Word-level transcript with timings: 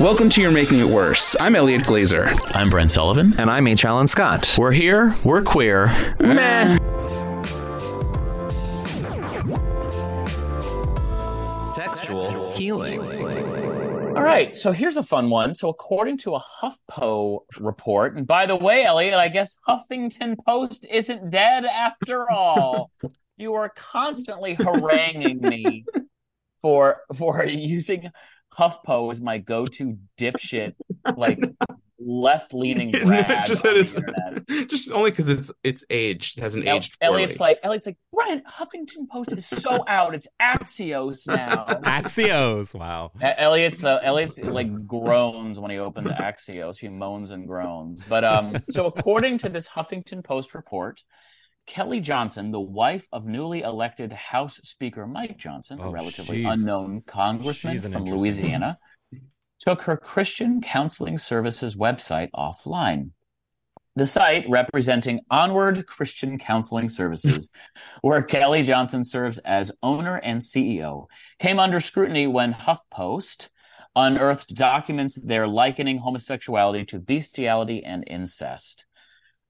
Welcome 0.00 0.30
to 0.30 0.40
You're 0.40 0.52
Making 0.52 0.78
It 0.78 0.88
Worse. 0.88 1.34
I'm 1.40 1.56
Elliot 1.56 1.82
Glazer. 1.82 2.32
I'm 2.54 2.70
Brent 2.70 2.88
Sullivan. 2.88 3.34
And 3.36 3.50
I'm 3.50 3.66
H. 3.66 3.84
Allen 3.84 4.06
Scott. 4.06 4.54
We're 4.56 4.70
here. 4.70 5.16
We're 5.24 5.42
queer. 5.42 5.86
Meh. 6.20 6.78
Textual 11.72 12.52
healing. 12.52 13.00
All 13.00 14.22
right, 14.22 14.54
so 14.54 14.70
here's 14.70 14.96
a 14.96 15.02
fun 15.02 15.30
one. 15.30 15.56
So, 15.56 15.68
according 15.68 16.18
to 16.18 16.36
a 16.36 16.40
HuffPo 16.62 17.40
report, 17.58 18.16
and 18.16 18.24
by 18.24 18.46
the 18.46 18.54
way, 18.54 18.84
Elliot, 18.84 19.14
I 19.14 19.26
guess 19.26 19.56
Huffington 19.66 20.36
Post 20.46 20.86
isn't 20.88 21.30
dead 21.30 21.64
after 21.64 22.30
all. 22.30 22.92
you 23.36 23.54
are 23.54 23.68
constantly 23.68 24.54
haranguing 24.54 25.40
me 25.40 25.84
for 26.62 26.98
for 27.16 27.44
using 27.44 28.12
HuffPo 28.56 29.10
as 29.12 29.20
my 29.20 29.38
go-to 29.38 29.98
dipshit, 30.18 30.74
like 31.16 31.40
left-leaning 32.00 32.92
rag. 33.08 33.46
just 33.46 33.62
that 33.62 33.76
it's 33.76 33.94
just 34.70 34.90
only 34.92 35.10
because 35.10 35.28
it's 35.28 35.50
it's 35.62 35.84
aged, 35.90 36.38
it 36.38 36.42
hasn't 36.42 36.66
El- 36.66 36.76
aged. 36.78 36.96
poorly. 37.00 37.22
Elliot's 37.24 37.40
like 37.40 37.58
Elliot's 37.62 37.86
like 37.86 37.96
Brent 38.12 38.44
Huffington 38.46 39.08
Post 39.10 39.32
is 39.32 39.46
so 39.46 39.84
out. 39.86 40.14
It's 40.14 40.28
Axios 40.40 41.26
now. 41.26 41.64
Axios. 41.84 42.74
Wow. 42.74 43.12
Elliot's 43.20 43.84
uh, 43.84 43.98
Elliot's 44.02 44.38
like 44.38 44.86
groans 44.86 45.58
when 45.58 45.70
he 45.70 45.78
opens 45.78 46.08
Axios. 46.08 46.78
He 46.78 46.88
moans 46.88 47.30
and 47.30 47.46
groans. 47.46 48.04
But 48.08 48.24
um, 48.24 48.56
so 48.70 48.86
according 48.86 49.38
to 49.38 49.48
this 49.48 49.68
Huffington 49.68 50.24
Post 50.24 50.54
report, 50.54 51.02
Kelly 51.68 52.00
Johnson, 52.00 52.50
the 52.50 52.58
wife 52.60 53.06
of 53.12 53.26
newly 53.26 53.60
elected 53.60 54.10
House 54.12 54.58
Speaker 54.64 55.06
Mike 55.06 55.36
Johnson, 55.36 55.78
a 55.78 55.88
Oh, 55.88 55.92
relatively 55.92 56.38
she's- 56.42 56.58
unknown 56.58 57.02
congressman 57.02 57.76
an 57.84 57.92
from 57.92 58.04
Louisiana, 58.06 58.78
took 59.60 59.82
her 59.82 59.96
Christian 59.98 60.62
Counseling 60.62 61.18
Services 61.18 61.76
website 61.76 62.30
offline. 62.34 63.10
The 63.96 64.06
site, 64.06 64.48
representing 64.48 65.20
Onward 65.30 65.86
Christian 65.86 66.38
Counseling 66.38 66.88
Services, 66.88 67.50
where 68.00 68.22
Kelly 68.22 68.62
Johnson 68.62 69.04
serves 69.04 69.38
as 69.40 69.70
owner 69.82 70.16
and 70.16 70.40
CEO, 70.40 71.06
came 71.38 71.58
under 71.58 71.80
scrutiny 71.80 72.26
when 72.26 72.54
HuffPost 72.54 73.50
unearthed 73.94 74.54
documents 74.54 75.16
there 75.16 75.46
likening 75.48 75.98
homosexuality 75.98 76.84
to 76.86 76.98
bestiality 77.00 77.84
and 77.84 78.04
incest. 78.06 78.86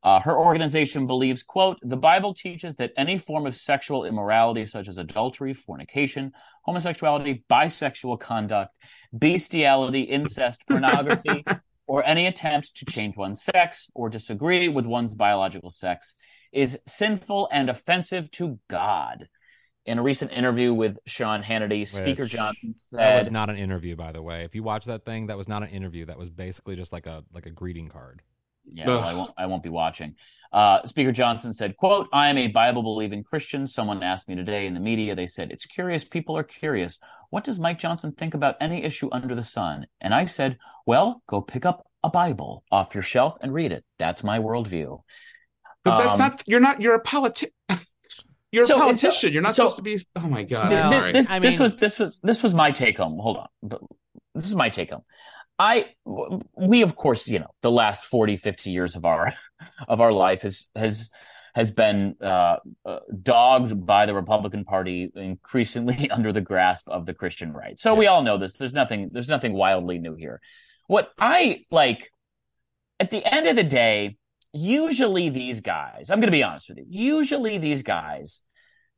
Uh, 0.09 0.19
her 0.21 0.39
organization 0.39 1.07
believes, 1.07 1.43
quote, 1.43 1.79
the 1.83 1.95
Bible 1.95 2.33
teaches 2.33 2.75
that 2.77 2.93
any 2.97 3.19
form 3.19 3.47
of 3.47 3.55
sexual 3.55 4.07
immorality, 4.07 4.65
such 4.65 4.89
as 4.89 4.97
adultery, 4.97 5.53
fornication, 5.53 6.33
homosexuality, 6.67 7.45
bisexual 7.51 8.19
conduct, 8.19 8.75
bestiality, 9.13 10.01
incest, 10.01 10.67
pornography, 10.67 11.45
or 11.87 12.03
any 12.07 12.27
attempt 12.27 12.75
to 12.75 12.87
change 12.87 13.19
one's 13.19 13.43
sex 13.43 13.91
or 13.95 14.09
disagree 14.09 14.67
with 14.67 14.87
one's 14.87 15.15
biological 15.15 15.69
sex 15.69 16.15
is 16.53 16.79
sinful 16.87 17.47
and 17.53 17.69
offensive 17.69 18.31
to 18.31 18.59
God. 18.71 19.29
In 19.85 19.99
a 19.99 20.03
recent 20.03 20.33
interview 20.33 20.73
with 20.73 20.97
Sean 21.05 21.43
Hannity, 21.43 21.87
Speaker 21.87 22.23
Which- 22.23 22.33
Johnson 22.33 22.73
That 22.93 23.19
was 23.19 23.31
not 23.31 23.51
an 23.51 23.57
interview, 23.57 23.95
by 23.95 24.13
the 24.13 24.23
way. 24.23 24.45
If 24.45 24.55
you 24.55 24.63
watch 24.63 24.87
that 24.87 25.05
thing, 25.05 25.27
that 25.27 25.37
was 25.37 25.49
not 25.49 25.63
an 25.63 25.69
interview. 25.69 26.07
That 26.07 26.19
was 26.19 26.31
basically 26.31 26.77
just 26.77 26.95
like 26.95 27.05
a 27.07 27.25
like 27.35 27.45
a 27.45 27.51
greeting 27.51 27.91
card. 27.91 28.23
Yeah, 28.73 28.87
well, 28.87 29.01
I 29.05 29.15
won't. 29.15 29.31
I 29.39 29.47
won't 29.47 29.63
be 29.63 29.69
watching. 29.69 30.15
Uh, 30.53 30.85
Speaker 30.87 31.13
Johnson 31.13 31.53
said, 31.53 31.77
"quote 31.77 32.09
I 32.13 32.29
am 32.29 32.39
a 32.39 32.49
Bible 32.49 32.83
believing 32.83 33.23
Christian. 33.23 33.67
Someone 33.67 34.03
asked 34.03 34.29
me 34.29 34.35
today 34.35 34.67
in 34.67 34.75
the 34.75 34.81
media. 34.81 35.15
They 35.15 35.27
said 35.27 35.51
it's 35.51 35.67
curious. 35.67 36.05
People 36.05 36.37
are 36.37 36.43
curious. 36.45 36.99
What 37.31 37.45
does 37.45 37.59
Mike 37.59 37.79
Johnson 37.79 38.13
think 38.13 38.33
about 38.35 38.57
any 38.61 38.83
issue 38.83 39.09
under 39.13 39.35
the 39.35 39.43
sun?" 39.43 39.87
And 40.01 40.15
I 40.15 40.25
said, 40.25 40.57
"Well, 40.87 41.23
go 41.27 41.41
pick 41.43 41.67
up 41.67 41.87
a 42.03 42.09
Bible 42.11 42.65
off 42.71 42.95
your 42.95 43.03
shelf 43.03 43.37
and 43.43 43.53
read 43.53 43.73
it. 43.73 43.85
That's 43.99 44.25
my 44.25 44.39
worldview." 44.39 45.03
but 45.85 45.99
that's 45.99 46.15
Um, 46.15 46.19
not. 46.21 46.43
You're 46.47 46.61
not. 46.61 46.81
You're 46.81 46.95
a 46.97 47.03
politi- 47.03 47.53
You're 48.53 48.65
So- 48.65 48.77
a 48.77 48.79
politician. 48.79 49.33
you're 49.35 49.43
not 49.43 49.55
so- 49.55 49.69
supposed 49.69 49.77
to 49.77 49.83
be. 49.83 49.99
Oh 50.17 50.29
my 50.29 50.43
god. 50.45 50.71
Th- 50.71 50.83
I'm 50.83 50.91
sorry. 50.91 51.13
This, 51.13 51.27
I 51.29 51.39
this 51.39 51.59
was 51.59 51.77
this 51.77 51.99
was 51.99 52.21
this 52.23 52.43
was 52.43 52.55
my 52.55 52.71
take 52.71 52.97
home. 52.97 53.19
Hold 53.19 53.37
on, 53.37 53.79
this 54.35 54.47
is 54.47 54.55
my 54.55 54.71
take 54.71 54.91
home. 54.91 55.03
I 55.59 55.87
we 56.57 56.83
of 56.83 56.97
course 56.97 57.27
you 57.27 57.41
know 57.41 57.51
the 57.63 57.71
last 57.71 58.05
40 58.05 58.37
50 58.37 58.71
years 58.71 58.97
of 58.97 59.05
our 59.05 59.35
of 59.89 60.01
our 60.01 60.13
life 60.13 60.43
has 60.43 60.67
has 60.75 61.11
has 61.55 61.71
been 61.73 62.15
uh, 62.23 62.57
uh, 62.85 62.99
dogged 63.23 63.85
by 63.85 64.07
the 64.07 64.15
Republican 64.15 64.65
Party 64.65 65.11
increasingly 65.17 66.09
under 66.13 66.33
the 66.33 66.41
grasp 66.41 66.89
of 66.89 67.05
the 67.05 67.15
Christian 67.15 67.53
right. 67.53 67.81
So 67.81 67.97
we 67.97 68.07
all 68.07 68.23
know 68.23 68.39
this. 68.39 68.57
There's 68.57 68.73
nothing 68.73 69.09
there's 69.11 69.29
nothing 69.29 69.55
wildly 69.55 69.99
new 69.99 70.15
here. 70.15 70.41
What 70.87 71.11
I 71.19 71.65
like 71.71 72.13
at 73.01 73.11
the 73.11 73.25
end 73.25 73.49
of 73.49 73.57
the 73.57 73.65
day, 73.65 74.19
usually 74.53 75.31
these 75.31 75.61
guys, 75.61 76.11
I'm 76.11 76.21
going 76.21 76.29
to 76.29 76.33
be 76.33 76.43
honest 76.43 76.69
with 76.69 76.79
you. 76.79 76.87
Usually 76.89 77.59
these 77.59 77.83
guys 77.83 78.43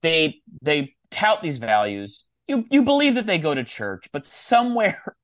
they 0.02 0.40
they 0.62 0.94
tout 1.10 1.42
these 1.42 1.58
values. 1.58 2.24
You 2.46 2.64
you 2.70 2.82
believe 2.82 3.14
that 3.14 3.26
they 3.26 3.38
go 3.38 3.54
to 3.54 3.64
church, 3.64 4.08
but 4.12 4.26
somewhere 4.26 5.16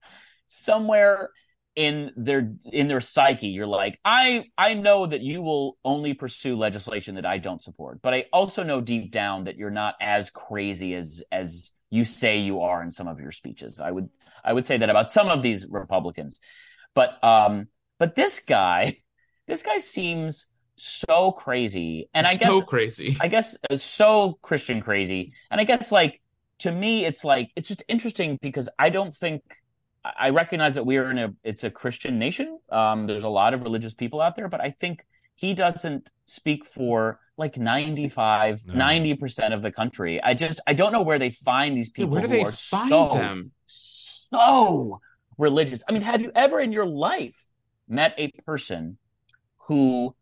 somewhere 0.47 1.31
in 1.77 2.11
their 2.17 2.55
in 2.65 2.87
their 2.87 3.03
psyche 3.03 3.49
you're 3.49 3.67
like 3.67 4.01
I 4.03 4.47
I 4.57 4.73
know 4.73 5.05
that 5.07 5.21
you 5.21 5.43
will 5.43 5.77
only 5.85 6.15
pursue 6.15 6.57
legislation 6.57 7.17
that 7.17 7.27
I 7.27 7.37
don't 7.37 7.63
support, 7.63 8.01
but 8.01 8.15
I 8.15 8.25
also 8.33 8.63
know 8.63 8.81
deep 8.81 9.13
down 9.13 9.45
that 9.45 9.57
you're 9.57 9.71
not 9.71 9.95
as 10.01 10.31
crazy 10.31 10.95
as 10.95 11.23
as 11.31 11.71
you 11.91 12.05
say 12.05 12.39
you 12.39 12.63
are 12.63 12.83
in 12.83 12.91
some 12.91 13.07
of 13.07 13.21
your 13.21 13.31
speeches. 13.31 13.79
I 13.79 13.91
would 13.91 14.09
I 14.43 14.55
would 14.55 14.67
say 14.67 14.79
that 14.79 14.89
about 14.89 15.13
some 15.13 15.29
of 15.29 15.43
these 15.43 15.67
Republicans. 15.69 16.41
But 16.95 17.23
um 17.23 17.69
but 17.99 18.15
this 18.15 18.41
guy 18.41 18.99
this 19.47 19.63
guy 19.63 19.79
seems 19.79 20.47
so 20.77 21.31
crazy 21.31 22.09
and 22.15 22.27
I 22.27 22.37
guess 22.37 22.49
so 22.49 22.63
crazy. 22.63 23.19
I 23.21 23.29
guess 23.29 23.55
uh, 23.69 23.77
so 23.77 24.39
Christian 24.41 24.81
crazy. 24.81 25.35
And 25.51 25.61
I 25.61 25.65
guess 25.65 25.93
like 25.93 26.23
to 26.61 26.73
me 26.73 27.05
it's 27.05 27.23
like 27.23 27.51
it's 27.55 27.69
just 27.69 27.85
interesting 27.87 28.39
because 28.41 28.71
I 28.79 28.89
don't 28.89 29.15
think 29.15 29.43
I 30.19 30.31
recognize 30.31 30.75
that 30.75 30.87
we 30.87 30.97
are 30.99 31.11
in 31.11 31.19
a 31.19 31.35
it's 31.45 31.65
a 31.65 31.71
Christian 31.71 32.19
nation. 32.19 32.59
Um 32.71 33.07
there's 33.07 33.25
a 33.25 33.29
lot 33.29 33.55
of 33.55 33.63
religious 33.63 33.95
people 33.95 34.21
out 34.21 34.37
there, 34.37 34.49
but 34.49 34.61
I 34.61 34.71
think 34.71 35.05
he 35.35 35.55
doesn't 35.55 36.11
speak 36.27 36.65
for 36.65 37.21
like 37.37 37.59
95 37.59 38.67
No. 38.67 38.85
90% 38.85 39.53
of 39.53 39.63
the 39.63 39.71
country. 39.71 40.23
I 40.23 40.35
just 40.35 40.61
I 40.67 40.73
don't 40.73 40.93
know 40.93 41.03
where 41.03 41.19
they 41.19 41.31
find 41.31 41.77
these 41.77 41.91
people 41.91 42.11
where 42.11 42.23
do 42.23 42.29
who 42.29 42.35
they 42.35 42.45
are 42.45 42.53
find 42.53 42.89
so 42.89 43.15
them? 43.15 43.53
so 43.67 45.01
religious. 45.39 45.83
I 45.89 45.93
mean, 45.93 46.03
have 46.03 46.21
you 46.21 46.33
ever 46.35 46.61
in 46.61 46.73
your 46.73 46.87
life 46.87 47.45
met 47.89 48.15
a 48.19 48.29
person 48.45 48.99
who, 49.69 50.15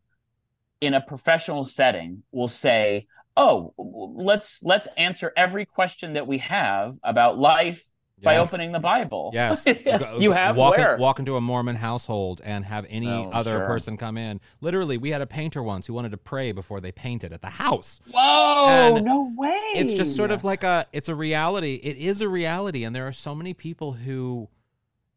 in 0.81 0.95
a 0.95 1.01
professional 1.01 1.65
setting, 1.65 2.23
will 2.33 2.49
say, 2.49 3.07
"Oh, 3.37 3.73
let's 3.79 4.61
let's 4.63 4.89
answer 4.97 5.33
every 5.37 5.65
question 5.65 6.15
that 6.15 6.27
we 6.27 6.39
have 6.39 6.99
about 7.03 7.39
life 7.39 7.85
by 8.23 8.39
opening 8.39 8.73
the 8.73 8.81
Bible. 8.81 9.31
Yes, 9.35 9.67
you 10.19 10.33
have 10.33 10.57
walk, 10.57 10.77
where? 10.77 10.97
walk 10.97 11.19
into 11.19 11.37
a 11.37 11.41
Mormon 11.41 11.77
household 11.77 12.41
and 12.45 12.65
have 12.65 12.87
any 12.89 13.09
Oh, 13.09 13.31
other 13.33 13.59
sure. 13.59 13.67
person 13.67 13.97
come 13.97 14.17
in. 14.17 14.41
Literally, 14.61 14.97
we 14.97 15.11
had 15.11 15.21
a 15.21 15.27
painter 15.27 15.63
once 15.63 15.87
who 15.87 15.95
wanted 15.95 16.11
to 16.13 16.17
pray 16.17 16.53
before 16.53 16.81
they 16.81 16.93
painted 16.93 17.33
at 17.33 17.43
the 17.43 17.51
house. 17.51 18.01
Whoa! 18.11 18.69
And 18.69 19.05
no 19.05 19.33
way. 19.37 19.61
It's 19.75 19.93
just 19.95 20.17
sort 20.17 20.31
of 20.31 20.45
like 20.45 20.63
a 20.65 20.87
it's 20.93 21.09
a 21.09 21.15
reality. 21.15 21.75
It 21.83 21.97
is 21.97 22.21
a 22.21 22.29
reality 22.29 22.85
and 22.85 22.95
there 22.95 23.07
are 23.07 23.13
so 23.13 23.35
many 23.35 23.53
people 23.53 23.93
who 23.93 24.49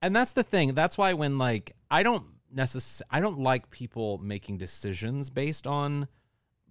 and 0.01 0.15
that's 0.15 0.33
the 0.33 0.43
thing. 0.43 0.73
That's 0.73 0.97
why 0.97 1.13
when 1.13 1.37
like 1.37 1.75
I 1.89 2.03
don't 2.03 2.25
necess- 2.53 3.01
I 3.09 3.19
don't 3.19 3.39
like 3.39 3.69
people 3.71 4.17
making 4.17 4.57
decisions 4.57 5.29
based 5.29 5.65
on 5.65 6.07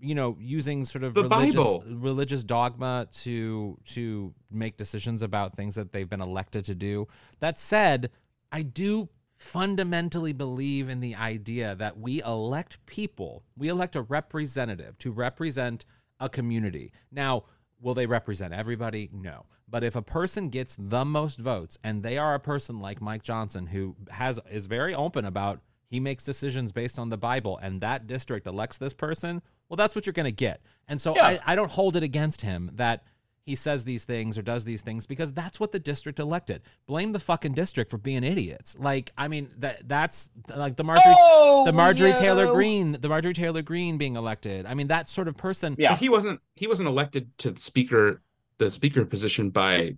you 0.01 0.15
know 0.15 0.37
using 0.41 0.85
sort 0.85 1.05
of 1.05 1.15
The 1.15 1.23
religious 1.25 1.55
Bible. 1.55 1.85
religious 1.89 2.45
dogma 2.45 3.09
to 3.23 3.79
to 3.87 4.35
make 4.51 4.77
decisions 4.77 5.23
about 5.23 5.57
things 5.57 5.75
that 5.75 5.93
they've 5.93 6.09
been 6.09 6.21
elected 6.21 6.65
to 6.67 6.75
do. 6.75 7.09
That 7.41 7.59
said, 7.59 8.11
I 8.53 8.63
do 8.63 9.09
fundamentally 9.39 10.33
believe 10.33 10.89
in 10.89 11.01
the 11.01 11.15
idea 11.15 11.75
that 11.77 11.99
we 11.99 12.23
elect 12.23 12.85
people, 12.87 13.45
we 13.57 13.69
elect 13.69 13.95
a 13.97 14.03
representative 14.03 14.97
to 14.99 15.13
represent 15.13 15.85
a 16.19 16.29
community. 16.29 16.93
Now, 17.13 17.45
will 17.81 17.95
they 17.95 18.07
represent 18.07 18.55
everybody? 18.55 19.11
No. 19.13 19.45
But 19.69 19.85
if 19.85 19.97
a 19.97 20.03
person 20.03 20.49
gets 20.49 20.77
the 20.79 21.05
most 21.05 21.39
votes 21.39 21.77
and 21.85 22.03
they 22.03 22.17
are 22.17 22.35
a 22.35 22.41
person 22.41 22.81
like 22.81 23.01
Mike 23.03 23.23
Johnson 23.23 23.67
who 23.67 23.97
has 24.11 24.41
is 24.51 24.67
very 24.69 24.95
open 24.95 25.25
about 25.25 25.61
he 25.89 26.01
makes 26.01 26.25
decisions 26.25 26.73
based 26.73 26.99
on 26.99 27.11
the 27.11 27.17
Bible 27.17 27.59
and 27.59 27.81
that 27.81 28.07
district 28.07 28.47
elects 28.47 28.79
this 28.79 28.95
person, 28.95 29.43
well 29.69 29.77
that's 29.77 29.95
what 29.95 30.07
you're 30.07 30.13
going 30.13 30.25
to 30.25 30.33
get. 30.33 30.61
And 30.89 31.01
so 31.01 31.15
Yeah. 31.17 31.27
I, 31.27 31.41
I 31.47 31.55
don't 31.57 31.71
hold 31.71 31.97
it 31.97 32.03
against 32.03 32.41
him 32.43 32.71
that 32.75 33.05
he 33.43 33.55
says 33.55 33.85
these 33.85 34.05
things 34.05 34.37
or 34.37 34.43
does 34.43 34.65
these 34.65 34.83
things 34.83 35.07
because 35.07 35.33
that's 35.33 35.61
what 35.61 35.71
the 35.71 35.79
district 35.79 36.19
elected. 36.19 36.63
Blame 36.89 37.13
the 37.13 37.21
fucking 37.21 37.53
district 37.53 37.93
for 37.93 37.97
being 37.99 38.25
idiots. 38.25 38.77
Like, 38.77 39.13
I 39.17 39.29
mean, 39.29 39.51
that 39.59 39.89
that's 39.89 40.31
like 40.55 40.75
the 40.77 40.83
Marjorie 40.83 41.15
Oh, 41.17 41.65
the 41.65 41.73
Marjorie 41.73 42.11
yo. 42.11 42.17
Taylor 42.17 42.53
Greene, 42.53 42.97
the 43.01 43.09
Marjorie 43.09 43.35
Taylor 43.35 43.63
Greene 43.63 43.99
being 43.99 44.17
elected. 44.17 44.67
I 44.67 44.75
mean, 44.75 44.89
that 44.89 45.09
sort 45.09 45.29
of 45.29 45.37
person. 45.37 45.77
Yeah. 45.79 45.91
But 45.91 46.01
he 46.01 46.09
wasn't 46.09 46.41
he 46.57 46.67
wasn't 46.67 46.89
elected 46.89 47.31
to 47.39 47.53
the 47.53 47.61
speaker 47.61 48.21
the 48.59 48.71
speaker 48.71 49.05
position 49.05 49.51
by 49.51 49.95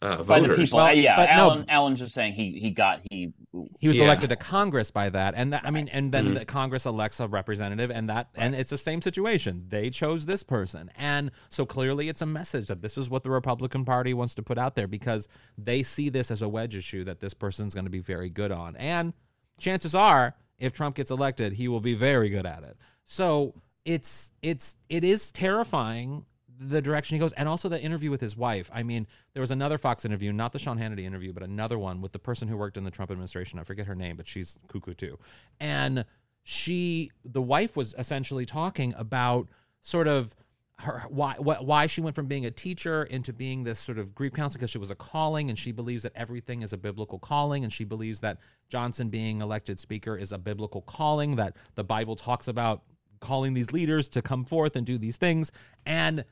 uh 0.00 0.22
by 0.22 0.40
the 0.40 0.48
voters. 0.48 0.68
people. 0.68 0.78
Well, 0.78 0.94
yeah, 0.94 1.16
but 1.16 1.24
no. 1.26 1.30
Alan. 1.50 1.64
Alan's 1.68 1.98
just 1.98 2.14
saying 2.14 2.34
he 2.34 2.58
he 2.60 2.70
got 2.70 3.00
he. 3.10 3.32
He 3.80 3.88
was 3.88 3.98
Yeah. 3.98 4.04
elected 4.04 4.30
to 4.30 4.36
Congress 4.36 4.90
by 4.90 5.08
that, 5.08 5.34
and 5.36 5.52
that, 5.52 5.64
I 5.64 5.70
mean, 5.70 5.88
and 5.88 6.12
then 6.12 6.28
Mhm. 6.28 6.38
the 6.38 6.44
Congress 6.44 6.86
elects 6.86 7.18
a 7.18 7.26
representative, 7.26 7.90
and 7.90 8.08
that, 8.08 8.28
and 8.36 8.54
it's 8.54 8.70
the 8.70 8.78
same 8.78 9.02
situation. 9.02 9.64
They 9.68 9.90
chose 9.90 10.26
this 10.26 10.42
person, 10.44 10.90
and 10.96 11.30
so 11.48 11.66
clearly, 11.66 12.08
it's 12.08 12.22
a 12.22 12.26
message 12.26 12.68
that 12.68 12.82
this 12.82 12.96
is 12.96 13.10
what 13.10 13.24
the 13.24 13.30
Republican 13.30 13.84
Party 13.84 14.14
wants 14.14 14.34
to 14.36 14.42
put 14.42 14.58
out 14.58 14.76
there 14.76 14.86
because 14.86 15.26
they 15.56 15.82
see 15.82 16.08
this 16.08 16.30
as 16.30 16.42
a 16.42 16.48
wedge 16.48 16.76
issue 16.76 17.02
that 17.04 17.18
this 17.20 17.34
person's 17.34 17.74
going 17.74 17.86
to 17.86 17.90
be 17.90 18.00
very 18.00 18.30
good 18.30 18.52
on, 18.52 18.76
and 18.76 19.14
chances 19.58 19.94
are, 19.94 20.36
if 20.58 20.72
Trump 20.72 20.94
gets 20.96 21.10
elected, 21.10 21.54
he 21.54 21.66
will 21.66 21.80
be 21.80 21.94
very 21.94 22.28
good 22.28 22.46
at 22.46 22.62
it. 22.62 22.76
So 23.04 23.54
it's 23.84 24.30
it's 24.42 24.76
it 24.88 25.02
is 25.02 25.32
terrifying 25.32 26.26
the 26.58 26.82
direction 26.82 27.14
he 27.14 27.20
goes, 27.20 27.32
and 27.34 27.48
also 27.48 27.68
the 27.68 27.80
interview 27.80 28.10
with 28.10 28.20
his 28.20 28.36
wife. 28.36 28.70
I 28.74 28.82
mean, 28.82 29.06
there 29.32 29.40
was 29.40 29.50
another 29.50 29.78
Fox 29.78 30.04
interview, 30.04 30.32
not 30.32 30.52
the 30.52 30.58
Sean 30.58 30.78
Hannity 30.78 31.04
interview, 31.04 31.32
but 31.32 31.42
another 31.42 31.78
one 31.78 32.00
with 32.00 32.12
the 32.12 32.18
person 32.18 32.48
who 32.48 32.56
worked 32.56 32.76
in 32.76 32.84
the 32.84 32.90
Trump 32.90 33.10
administration. 33.10 33.58
I 33.58 33.64
forget 33.64 33.86
her 33.86 33.94
name, 33.94 34.16
but 34.16 34.26
she's 34.26 34.58
cuckoo 34.66 34.94
too. 34.94 35.18
And 35.60 36.04
she, 36.42 37.10
the 37.24 37.42
wife, 37.42 37.76
was 37.76 37.94
essentially 37.98 38.46
talking 38.46 38.94
about 38.96 39.48
sort 39.82 40.08
of 40.08 40.34
her 40.80 41.04
why 41.08 41.34
why 41.38 41.86
she 41.86 42.00
went 42.00 42.14
from 42.14 42.26
being 42.26 42.46
a 42.46 42.50
teacher 42.50 43.02
into 43.02 43.32
being 43.32 43.64
this 43.64 43.78
sort 43.80 43.98
of 43.98 44.14
Greek 44.14 44.34
counselor 44.34 44.60
because 44.60 44.70
she 44.70 44.78
was 44.78 44.90
a 44.90 44.94
calling, 44.94 45.48
and 45.48 45.58
she 45.58 45.72
believes 45.72 46.02
that 46.04 46.12
everything 46.14 46.62
is 46.62 46.72
a 46.72 46.78
biblical 46.78 47.18
calling, 47.18 47.64
and 47.64 47.72
she 47.72 47.84
believes 47.84 48.20
that 48.20 48.38
Johnson 48.68 49.08
being 49.10 49.40
elected 49.40 49.78
speaker 49.78 50.16
is 50.16 50.32
a 50.32 50.38
biblical 50.38 50.82
calling 50.82 51.36
that 51.36 51.56
the 51.74 51.84
Bible 51.84 52.16
talks 52.16 52.48
about 52.48 52.82
calling 53.20 53.54
these 53.54 53.72
leaders 53.72 54.08
to 54.08 54.22
come 54.22 54.44
forth 54.44 54.76
and 54.76 54.86
do 54.86 54.98
these 54.98 55.16
things, 55.16 55.52
and 55.84 56.24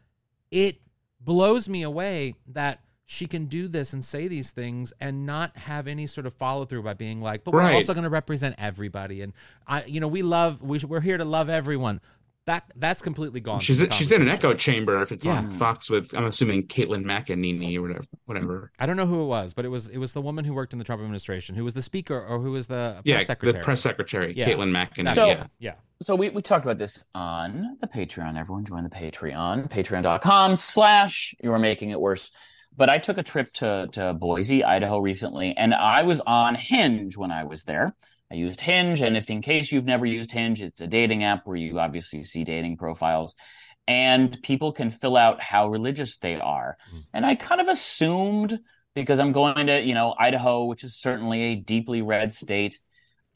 it 0.50 0.80
blows 1.20 1.68
me 1.68 1.82
away 1.82 2.34
that 2.48 2.80
she 3.08 3.26
can 3.26 3.46
do 3.46 3.68
this 3.68 3.92
and 3.92 4.04
say 4.04 4.26
these 4.26 4.50
things 4.50 4.92
and 5.00 5.24
not 5.24 5.56
have 5.56 5.86
any 5.86 6.08
sort 6.08 6.26
of 6.26 6.34
follow 6.34 6.64
through 6.64 6.82
by 6.82 6.92
being 6.94 7.20
like, 7.20 7.44
but 7.44 7.54
we're 7.54 7.60
Right. 7.60 7.74
also 7.74 7.94
going 7.94 8.02
to 8.04 8.10
represent 8.10 8.56
everybody, 8.58 9.22
and 9.22 9.32
I, 9.66 9.84
you 9.84 10.00
know, 10.00 10.08
we 10.08 10.22
love, 10.22 10.60
we, 10.60 10.78
we're 10.80 11.00
here 11.00 11.16
to 11.16 11.24
love 11.24 11.48
everyone. 11.48 12.00
That 12.46 12.64
that's 12.76 13.02
completely 13.02 13.40
gone. 13.40 13.58
she's 13.58 13.84
she's 13.90 14.12
in 14.12 14.22
an 14.22 14.28
echo 14.28 14.54
chamber 14.54 15.02
if 15.02 15.10
it's 15.10 15.26
on 15.26 15.50
Yeah. 15.50 15.56
Fox 15.56 15.90
with 15.90 16.16
I'm 16.16 16.24
assuming 16.24 16.68
Caitlin 16.68 17.04
McEnany 17.04 17.76
or 17.76 17.82
whatever 17.82 18.04
whatever. 18.26 18.72
I 18.78 18.86
don't 18.86 18.96
know 18.96 19.06
who 19.06 19.20
it 19.22 19.26
was, 19.26 19.52
but 19.52 19.64
it 19.64 19.68
was 19.68 19.88
it 19.88 19.98
was 19.98 20.12
the 20.12 20.22
woman 20.22 20.44
who 20.44 20.54
worked 20.54 20.72
in 20.72 20.78
the 20.78 20.84
Trump 20.84 21.00
administration, 21.02 21.56
who 21.56 21.64
was 21.64 21.74
the 21.74 21.82
speaker 21.82 22.18
or 22.24 22.38
who 22.38 22.52
was 22.52 22.68
the 22.68 22.92
press 22.94 23.02
Yeah, 23.04 23.18
secretary. 23.18 23.52
the 23.60 23.64
press 23.64 23.80
secretary, 23.80 24.32
Yeah. 24.36 24.48
Caitlin 24.48 24.70
McEnany. 24.70 25.14
So- 25.16 25.26
yeah. 25.26 25.46
yeah. 25.58 25.74
So 26.02 26.14
we, 26.14 26.28
we 26.28 26.42
talked 26.42 26.64
about 26.64 26.76
this 26.78 27.02
on 27.14 27.78
the 27.80 27.86
Patreon. 27.86 28.38
Everyone 28.38 28.64
join 28.66 28.84
the 28.84 28.90
Patreon, 28.90 29.70
patreon.com 29.70 30.54
slash 30.56 31.34
you 31.42 31.50
are 31.52 31.58
making 31.58 31.88
it 31.90 31.98
worse. 32.00 32.30
But 32.76 32.90
I 32.90 32.98
took 32.98 33.16
a 33.16 33.22
trip 33.22 33.50
to, 33.54 33.88
to 33.92 34.12
Boise, 34.12 34.62
Idaho 34.62 34.98
recently, 34.98 35.54
and 35.56 35.72
I 35.74 36.02
was 36.02 36.20
on 36.26 36.54
Hinge 36.54 37.16
when 37.16 37.30
I 37.30 37.44
was 37.44 37.62
there. 37.64 37.96
I 38.30 38.34
used 38.34 38.60
Hinge, 38.60 39.02
and 39.02 39.16
if 39.16 39.30
in 39.30 39.40
case 39.40 39.70
you've 39.70 39.84
never 39.84 40.04
used 40.04 40.32
Hinge, 40.32 40.60
it's 40.60 40.80
a 40.80 40.86
dating 40.86 41.22
app 41.22 41.46
where 41.46 41.56
you 41.56 41.78
obviously 41.78 42.22
see 42.24 42.44
dating 42.44 42.76
profiles 42.76 43.34
and 43.88 44.36
people 44.42 44.72
can 44.72 44.90
fill 44.90 45.16
out 45.16 45.40
how 45.40 45.68
religious 45.68 46.16
they 46.18 46.34
are. 46.36 46.76
Mm. 46.92 47.04
And 47.14 47.26
I 47.26 47.36
kind 47.36 47.60
of 47.60 47.68
assumed 47.68 48.58
because 48.94 49.20
I'm 49.20 49.32
going 49.32 49.68
to, 49.68 49.80
you 49.80 49.94
know, 49.94 50.14
Idaho, 50.18 50.64
which 50.64 50.82
is 50.82 50.96
certainly 50.96 51.42
a 51.42 51.54
deeply 51.54 52.02
red 52.02 52.32
state, 52.32 52.80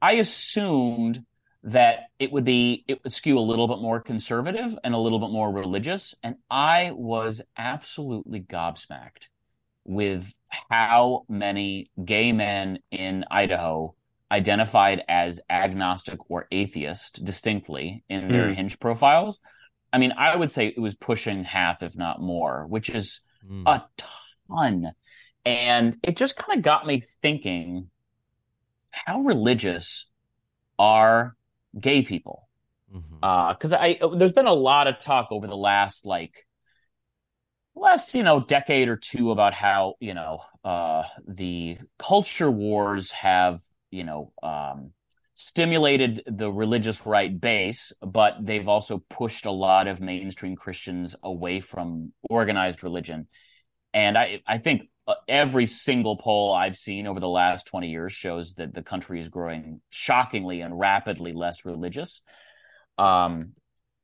I 0.02 0.14
assumed 0.14 1.24
that 1.62 2.04
it 2.18 2.32
would 2.32 2.44
be 2.44 2.84
it 2.88 3.02
would 3.02 3.12
skew 3.12 3.38
a 3.38 3.40
little 3.40 3.68
bit 3.68 3.78
more 3.78 4.00
conservative 4.00 4.76
and 4.82 4.94
a 4.94 4.98
little 4.98 5.18
bit 5.18 5.30
more 5.30 5.52
religious 5.52 6.14
and 6.22 6.36
i 6.50 6.90
was 6.94 7.42
absolutely 7.58 8.40
gobsmacked 8.40 9.28
with 9.84 10.32
how 10.70 11.26
many 11.28 11.90
gay 12.02 12.32
men 12.32 12.78
in 12.90 13.26
idaho 13.30 13.94
identified 14.30 15.02
as 15.08 15.40
agnostic 15.50 16.18
or 16.30 16.46
atheist 16.52 17.24
distinctly 17.24 18.04
in 18.08 18.28
their 18.28 18.48
Hmm. 18.48 18.54
hinge 18.54 18.78
profiles 18.78 19.40
i 19.92 19.98
mean 19.98 20.12
i 20.16 20.34
would 20.36 20.52
say 20.52 20.66
it 20.68 20.78
was 20.80 20.94
pushing 20.94 21.42
half 21.44 21.82
if 21.82 21.96
not 21.96 22.20
more 22.20 22.66
which 22.68 22.88
is 22.90 23.20
Mm. 23.48 23.62
a 23.66 23.82
ton 24.46 24.92
and 25.44 25.96
it 26.02 26.16
just 26.16 26.36
kind 26.36 26.58
of 26.58 26.62
got 26.62 26.86
me 26.86 27.02
thinking 27.22 27.90
how 28.92 29.20
religious 29.20 30.06
are 30.78 31.36
gay 31.78 32.02
people 32.02 32.48
because 33.22 33.72
I 33.72 33.98
there's 34.16 34.32
been 34.32 34.46
a 34.46 34.52
lot 34.52 34.88
of 34.88 35.00
talk 35.00 35.28
over 35.30 35.46
the 35.46 35.56
last 35.56 36.04
like 36.04 36.46
last 37.74 38.14
you 38.14 38.22
know 38.22 38.40
decade 38.40 38.88
or 38.88 38.96
two 38.96 39.30
about 39.30 39.54
how 39.54 39.94
you 40.00 40.14
know 40.14 40.40
uh 40.64 41.04
the 41.26 41.78
culture 41.98 42.50
wars 42.50 43.10
have 43.12 43.60
you 43.90 44.04
know 44.04 44.32
um 44.42 44.92
stimulated 45.34 46.22
the 46.26 46.50
religious 46.50 47.06
right 47.06 47.40
base 47.40 47.92
but 48.02 48.34
they've 48.42 48.68
also 48.68 49.02
pushed 49.08 49.46
a 49.46 49.50
lot 49.50 49.88
of 49.88 50.00
mainstream 50.00 50.54
christians 50.56 51.14
away 51.22 51.60
from 51.60 52.12
organized 52.28 52.82
religion 52.82 53.26
and 53.94 54.18
i 54.18 54.40
i 54.46 54.58
think 54.58 54.82
uh, 55.10 55.14
every 55.26 55.66
single 55.66 56.16
poll 56.16 56.54
I've 56.54 56.76
seen 56.76 57.08
over 57.08 57.18
the 57.18 57.28
last 57.28 57.66
20 57.66 57.88
years 57.88 58.12
shows 58.12 58.54
that 58.54 58.72
the 58.72 58.82
country 58.82 59.18
is 59.18 59.28
growing 59.28 59.80
shockingly 59.90 60.60
and 60.60 60.78
rapidly 60.78 61.32
less 61.32 61.64
religious. 61.64 62.22
Um, 62.96 63.54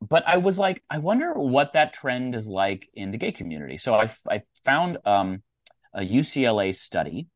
but 0.00 0.26
I 0.26 0.38
was 0.38 0.58
like, 0.58 0.82
I 0.90 0.98
wonder 0.98 1.32
what 1.34 1.74
that 1.74 1.92
trend 1.92 2.34
is 2.34 2.48
like 2.48 2.88
in 2.92 3.12
the 3.12 3.18
gay 3.18 3.30
community. 3.30 3.76
So 3.76 3.94
I, 3.94 4.10
I 4.28 4.42
found 4.64 4.98
um, 5.04 5.44
a 5.94 6.00
UCLA 6.00 6.74
study 6.74 7.28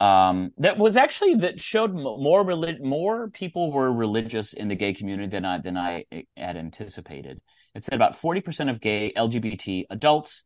um, 0.00 0.52
that 0.58 0.78
was 0.78 0.96
actually 0.96 1.36
that 1.36 1.60
showed 1.60 1.94
more 1.94 2.44
relig- 2.44 2.82
more 2.82 3.30
people 3.30 3.72
were 3.72 3.92
religious 3.92 4.52
in 4.52 4.68
the 4.68 4.74
gay 4.74 4.92
community 4.92 5.28
than 5.28 5.44
I 5.44 5.58
than 5.58 5.76
I 5.76 6.04
had 6.36 6.56
anticipated. 6.56 7.40
It 7.74 7.84
said 7.84 7.94
about 7.94 8.20
40% 8.20 8.70
of 8.70 8.80
gay 8.80 9.12
LGBT 9.16 9.86
adults 9.90 10.44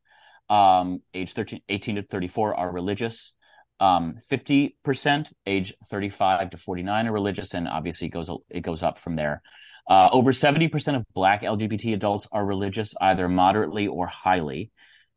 um, 0.49 1.03
age 1.15 1.33
13, 1.33 1.61
18 1.69 1.97
to 1.97 2.03
34 2.03 2.55
are 2.55 2.73
religious. 2.73 3.35
Um, 3.81 4.17
50% 4.31 5.33
age 5.47 5.75
35 5.89 6.51
to 6.51 6.57
49 6.57 7.07
are 7.07 7.13
religious, 7.13 7.55
and 7.55 7.69
obviously 7.69 8.09
it 8.09 8.11
goes, 8.11 8.31
it 8.51 8.61
goes 8.61 8.83
up 8.83 8.99
from 8.99 9.17
there. 9.17 9.43
Uh, 9.89 10.09
over 10.13 10.33
70% 10.33 10.97
of 10.97 11.05
black 11.15 11.43
LGBT 11.43 11.95
adults 11.95 12.29
are 12.33 12.45
religious, 12.45 12.95
either 13.01 13.29
moderately 13.29 13.87
or 13.87 14.07
highly. 14.07 14.71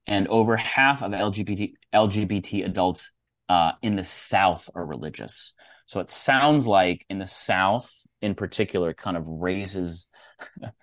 And 0.07 0.27
over 0.27 0.55
half 0.55 1.01
of 1.03 1.11
LGBT, 1.11 1.73
LGBT 1.93 2.65
adults 2.65 3.11
uh, 3.51 3.71
in 3.81 3.95
the 3.95 4.03
South 4.03 4.69
are 4.75 4.85
religious. 4.85 5.53
So 5.85 5.99
it 5.99 6.09
sounds 6.09 6.63
like 6.67 7.05
in 7.09 7.17
the 7.19 7.27
South, 7.27 7.89
in 8.21 8.33
particular, 8.35 8.93
kind 8.93 9.17
of 9.17 9.23
raises 9.27 10.07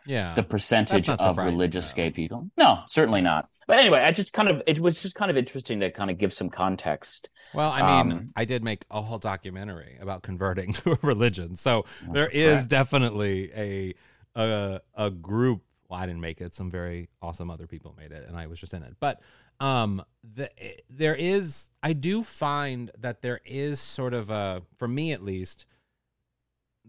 Yeah. 0.06 0.34
the 0.34 0.42
percentage 0.42 1.08
of 1.08 1.38
religious 1.38 1.90
though. 1.90 1.96
gay 1.96 2.10
people. 2.10 2.50
No, 2.56 2.80
certainly 2.86 3.20
not. 3.22 3.48
But 3.66 3.78
anyway, 3.80 4.00
I 4.00 4.10
just 4.12 4.32
kind 4.32 4.48
of 4.48 4.62
it 4.66 4.78
was 4.80 5.00
just 5.02 5.14
kind 5.14 5.30
of 5.30 5.36
interesting 5.36 5.80
to 5.80 5.90
kind 5.90 6.10
of 6.10 6.18
give 6.18 6.32
some 6.32 6.50
context. 6.50 7.28
Well, 7.54 7.70
I 7.70 7.80
mean, 8.02 8.12
Um, 8.12 8.32
I 8.36 8.44
did 8.44 8.62
make 8.62 8.84
a 8.90 9.00
whole 9.02 9.18
documentary 9.18 9.96
about 10.00 10.22
converting 10.22 10.72
to 10.80 10.92
a 10.92 10.98
religion, 11.02 11.56
so 11.56 11.86
there 12.12 12.28
is 12.28 12.54
correct. 12.54 12.68
definitely 12.70 13.50
a 13.56 13.94
a 14.36 14.80
a 14.94 15.10
group. 15.10 15.62
Well, 15.88 15.98
I 15.98 16.06
didn't 16.06 16.20
make 16.20 16.40
it; 16.42 16.54
some 16.54 16.70
very 16.70 17.08
awesome 17.22 17.50
other 17.50 17.66
people 17.66 17.94
made 17.98 18.12
it, 18.12 18.28
and 18.28 18.36
I 18.36 18.46
was 18.46 18.60
just 18.60 18.74
in 18.74 18.82
it. 18.82 18.94
But 19.00 19.20
um, 19.60 20.02
the, 20.22 20.50
there 20.88 21.14
is, 21.14 21.70
I 21.82 21.92
do 21.92 22.22
find 22.22 22.90
that 22.98 23.22
there 23.22 23.40
is 23.44 23.80
sort 23.80 24.14
of 24.14 24.30
a, 24.30 24.62
for 24.76 24.86
me 24.88 25.12
at 25.12 25.22
least, 25.22 25.64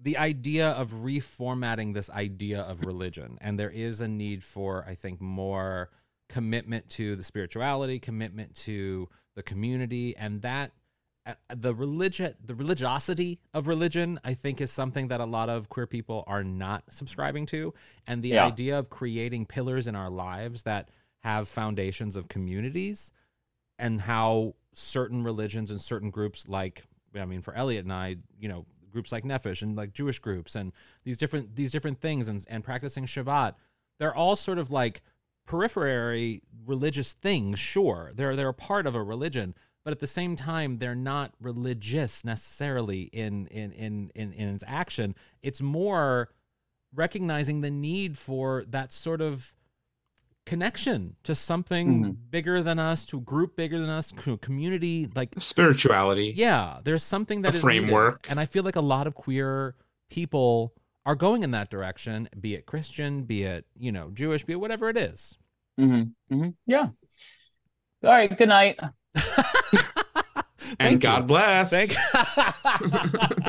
the 0.01 0.17
idea 0.17 0.69
of 0.69 0.91
reformatting 0.93 1.93
this 1.93 2.09
idea 2.09 2.61
of 2.61 2.85
religion, 2.85 3.37
and 3.41 3.59
there 3.59 3.69
is 3.69 3.99
a 4.01 4.07
need 4.07 4.43
for, 4.43 4.85
I 4.87 4.95
think, 4.95 5.19
more 5.19 5.89
commitment 6.29 6.89
to 6.91 7.15
the 7.15 7.23
spirituality, 7.23 7.99
commitment 7.99 8.55
to 8.55 9.09
the 9.35 9.43
community, 9.43 10.15
and 10.15 10.41
that 10.41 10.71
uh, 11.25 11.33
the 11.53 11.75
religion, 11.75 12.33
the 12.43 12.55
religiosity 12.55 13.39
of 13.53 13.67
religion, 13.67 14.19
I 14.23 14.35
think, 14.35 14.61
is 14.61 14.71
something 14.71 15.09
that 15.09 15.19
a 15.19 15.25
lot 15.25 15.49
of 15.49 15.67
queer 15.67 15.87
people 15.87 16.23
are 16.27 16.43
not 16.45 16.83
subscribing 16.93 17.45
to, 17.47 17.73
and 18.07 18.23
the 18.23 18.29
Yeah. 18.29 18.45
idea 18.45 18.79
of 18.79 18.89
creating 18.89 19.47
pillars 19.47 19.85
in 19.87 19.95
our 19.95 20.09
lives 20.09 20.63
that 20.63 20.89
have 21.23 21.47
foundations 21.47 22.15
of 22.15 22.27
communities, 22.27 23.11
and 23.77 24.01
how 24.01 24.55
certain 24.73 25.23
religions 25.23 25.71
and 25.71 25.81
certain 25.81 26.09
groups, 26.09 26.47
like 26.47 26.83
I 27.15 27.25
mean, 27.25 27.41
for 27.41 27.53
Elliot 27.53 27.85
and 27.85 27.93
I, 27.93 28.17
you 28.39 28.49
know, 28.49 28.65
groups 28.91 29.11
like 29.11 29.23
Nefesh 29.23 29.61
and 29.61 29.75
like 29.75 29.93
Jewish 29.93 30.19
groups 30.19 30.55
and 30.55 30.71
these 31.03 31.17
different 31.17 31.55
these 31.55 31.71
different 31.71 31.99
things 31.99 32.27
and 32.27 32.45
and 32.49 32.63
practicing 32.63 33.05
Shabbat, 33.05 33.55
they're 33.99 34.15
all 34.15 34.35
sort 34.35 34.57
of 34.57 34.71
like 34.71 35.01
periphery 35.45 36.41
religious 36.65 37.13
things. 37.13 37.59
Sure, 37.59 38.11
they're 38.15 38.35
they're 38.35 38.49
a 38.49 38.53
part 38.53 38.85
of 38.87 38.95
a 38.95 39.03
religion, 39.03 39.55
but 39.83 39.91
at 39.91 39.99
the 39.99 40.07
same 40.07 40.35
time, 40.35 40.77
they're 40.77 40.95
not 40.95 41.33
religious 41.41 42.23
necessarily 42.23 43.03
in 43.03 43.47
in 43.47 43.71
in 43.71 44.11
in, 44.15 44.33
in 44.33 44.55
its 44.55 44.63
action. 44.67 45.15
It's 45.41 45.61
more 45.61 46.29
recognizing 46.93 47.61
the 47.61 47.69
need 47.69 48.17
for 48.17 48.63
that 48.67 48.91
sort 48.91 49.21
of 49.21 49.53
connection 50.49 51.15
to 51.23 51.33
something 51.35 51.87
Mhm. 52.03 52.17
bigger 52.31 52.63
than 52.63 52.79
us, 52.79 53.05
to 53.05 53.17
a 53.17 53.21
group 53.21 53.55
bigger 53.55 53.79
than 53.79 53.89
us, 53.89 54.11
to 54.23 54.33
a 54.33 54.37
community 54.37 55.07
like 55.15 55.29
Spirituality. 55.37 56.33
yeah, 56.35 56.79
there's 56.83 57.03
something 57.03 57.43
that 57.43 57.53
A 57.53 57.57
is 57.57 57.63
needed. 57.63 57.81
framework. 57.85 58.27
and 58.29 58.39
I 58.39 58.45
feel 58.45 58.63
like 58.63 58.75
a 58.75 58.81
lot 58.81 59.05
of 59.07 59.13
queer 59.13 59.75
people 60.09 60.73
are 61.05 61.15
going 61.15 61.43
in 61.43 61.51
that 61.51 61.69
direction, 61.69 62.27
be 62.39 62.55
it 62.55 62.65
Christian, 62.65 63.23
be 63.23 63.43
it 63.43 63.65
you 63.77 63.91
know 63.91 64.09
Jewish, 64.11 64.43
be 64.43 64.53
it 64.53 64.59
whatever 64.59 64.89
it 64.89 64.97
is. 64.97 65.37
Mm-hmm. 65.79 66.33
Mm-hmm. 66.35 66.49
Yeah. 66.65 66.87
All 68.03 68.11
right. 68.11 68.35
Good 68.37 68.49
night. 68.49 68.79
And 70.79 71.01
God 71.01 71.25
bless. 71.27 71.71
Thank. 71.71 71.91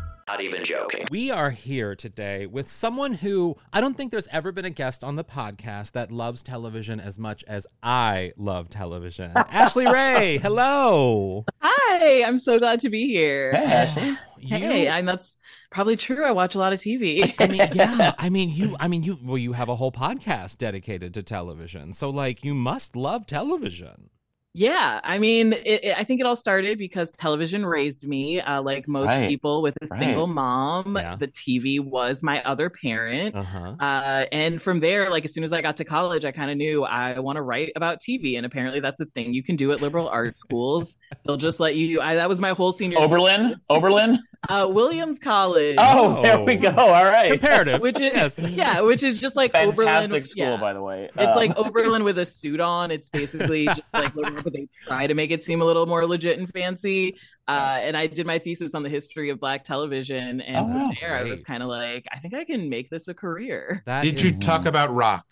Not 0.27 0.41
even 0.41 0.63
joking. 0.63 1.05
We 1.11 1.31
are 1.31 1.49
here 1.49 1.95
today 1.95 2.45
with 2.45 2.67
someone 2.67 3.13
who 3.13 3.57
I 3.73 3.81
don't 3.81 3.97
think 3.97 4.11
there's 4.11 4.27
ever 4.31 4.51
been 4.51 4.65
a 4.65 4.69
guest 4.69 5.03
on 5.03 5.15
the 5.15 5.23
podcast 5.23 5.91
that 5.93 6.11
loves 6.11 6.43
television 6.43 6.99
as 6.99 7.19
much 7.19 7.43
as 7.47 7.67
I 7.83 8.33
love 8.37 8.69
television. 8.69 9.31
Ashley 9.35 9.87
Ray, 9.87 10.37
hello. 10.37 11.45
Hi, 11.61 12.23
I'm 12.23 12.37
so 12.37 12.59
glad 12.59 12.79
to 12.81 12.89
be 12.89 13.07
here. 13.07 13.51
Hey, 13.53 13.63
Ashley. 13.63 14.17
Hey, 14.43 14.87
and 14.87 15.07
that's 15.07 15.37
probably 15.69 15.95
true. 15.95 16.25
I 16.25 16.31
watch 16.31 16.55
a 16.55 16.57
lot 16.57 16.73
of 16.73 16.79
TV. 16.79 17.31
I 17.37 17.45
mean, 17.45 17.69
yeah. 17.73 18.15
I 18.17 18.29
mean, 18.31 18.49
you. 18.49 18.75
I 18.79 18.87
mean, 18.87 19.03
you. 19.03 19.19
Well, 19.21 19.37
you 19.37 19.53
have 19.53 19.69
a 19.69 19.75
whole 19.75 19.91
podcast 19.91 20.57
dedicated 20.57 21.13
to 21.13 21.21
television, 21.21 21.93
so 21.93 22.09
like, 22.09 22.43
you 22.43 22.55
must 22.55 22.95
love 22.95 23.27
television. 23.27 24.09
Yeah, 24.53 24.99
I 25.03 25.17
mean, 25.17 25.53
it, 25.53 25.83
it- 25.85 25.97
I 25.97 26.03
think 26.03 26.19
it 26.19 26.25
all 26.25 26.35
started 26.35 26.77
because 26.77 27.09
television 27.11 27.65
raised 27.65 28.05
me. 28.07 28.41
Uh, 28.41 28.61
like 28.61 28.87
most 28.87 29.07
Right, 29.07 29.29
people 29.29 29.61
with 29.61 29.77
a 29.81 29.87
right. 29.89 29.97
single 29.99 30.27
mom, 30.27 30.97
Yeah. 30.97 31.15
the 31.15 31.27
TV 31.27 31.79
was 31.79 32.21
my 32.21 32.41
other 32.43 32.69
parent. 32.69 33.35
Uh 33.35 33.43
huh. 33.43 33.75
Uh, 33.79 34.25
and 34.31 34.61
from 34.61 34.79
there, 34.79 35.09
like 35.09 35.25
as 35.25 35.33
soon 35.33 35.43
as 35.43 35.53
I 35.53 35.61
got 35.61 35.77
to 35.77 35.85
college, 35.85 36.25
I 36.25 36.31
kind 36.31 36.51
of 36.51 36.57
knew 36.57 36.83
I 36.83 37.19
want 37.19 37.37
to 37.37 37.41
write 37.41 37.71
about 37.75 37.99
TV, 37.99 38.35
and 38.37 38.45
apparently 38.45 38.79
that's 38.81 38.99
a 38.99 39.05
thing 39.05 39.33
you 39.33 39.43
can 39.43 39.55
do 39.55 39.71
at 39.71 39.81
liberal 39.81 40.07
arts 40.09 40.39
schools. 40.39 40.97
They'll 41.25 41.37
just 41.37 41.59
let 41.59 41.75
you. 41.75 42.01
I, 42.01 42.15
that 42.15 42.27
was 42.29 42.41
my 42.41 42.51
whole 42.51 42.71
senior. 42.71 42.99
Oberlin. 42.99 43.55
Oberlin. 43.69 44.17
uh, 44.49 44.67
Williams 44.69 45.19
College. 45.19 45.75
Oh, 45.79 46.21
there 46.21 46.43
we 46.43 46.55
go. 46.55 46.71
All 46.71 47.05
right. 47.05 47.31
Comparative, 47.31 47.79
which 47.81 47.99
is 48.01 48.11
yes. 48.13 48.39
yeah, 48.51 48.81
which 48.81 49.03
is 49.03 49.21
just 49.21 49.35
like 49.35 49.53
Oberlin. 49.55 49.85
Fantastic 50.09 50.25
school, 50.25 50.43
yeah. 50.43 50.57
by 50.57 50.73
the 50.73 50.81
way. 50.81 51.09
It's 51.15 51.17
Um, 51.17 51.35
like 51.35 51.57
Oberlin 51.57 52.03
with 52.03 52.17
a 52.17 52.25
suit 52.25 52.59
on. 52.59 52.91
It's 52.91 53.07
basically 53.09 53.65
just 53.65 53.81
like 53.93 54.15
liberal, 54.15 54.40
but 54.43 54.53
they 54.53 54.67
try 54.85 55.07
to 55.07 55.13
make 55.13 55.31
it 55.31 55.43
seem 55.43 55.61
a 55.61 55.65
little 55.65 55.85
more 55.85 56.05
legit 56.05 56.37
and 56.39 56.49
fancy. 56.49 57.17
Uh, 57.47 57.79
and 57.81 57.97
I 57.97 58.07
did 58.07 58.25
my 58.25 58.39
thesis 58.39 58.75
on 58.75 58.83
the 58.83 58.89
history 58.89 59.29
of 59.29 59.39
black 59.39 59.63
television, 59.63 60.41
and 60.41 60.57
Oh, 60.57 60.67
from 60.69 60.81
wow. 60.81 60.93
there 61.01 61.15
I 61.17 61.23
was 61.23 61.41
kind 61.41 61.61
of 61.63 61.69
like, 61.69 62.05
I 62.11 62.19
think 62.19 62.33
I 62.33 62.45
can 62.45 62.69
make 62.69 62.89
this 62.89 63.07
a 63.07 63.13
career. 63.13 63.81
That 63.85 64.03
Did 64.03 64.15
is- 64.15 64.23
you 64.23 64.39
talk 64.45 64.65
about 64.65 64.93
Roc? 64.93 65.25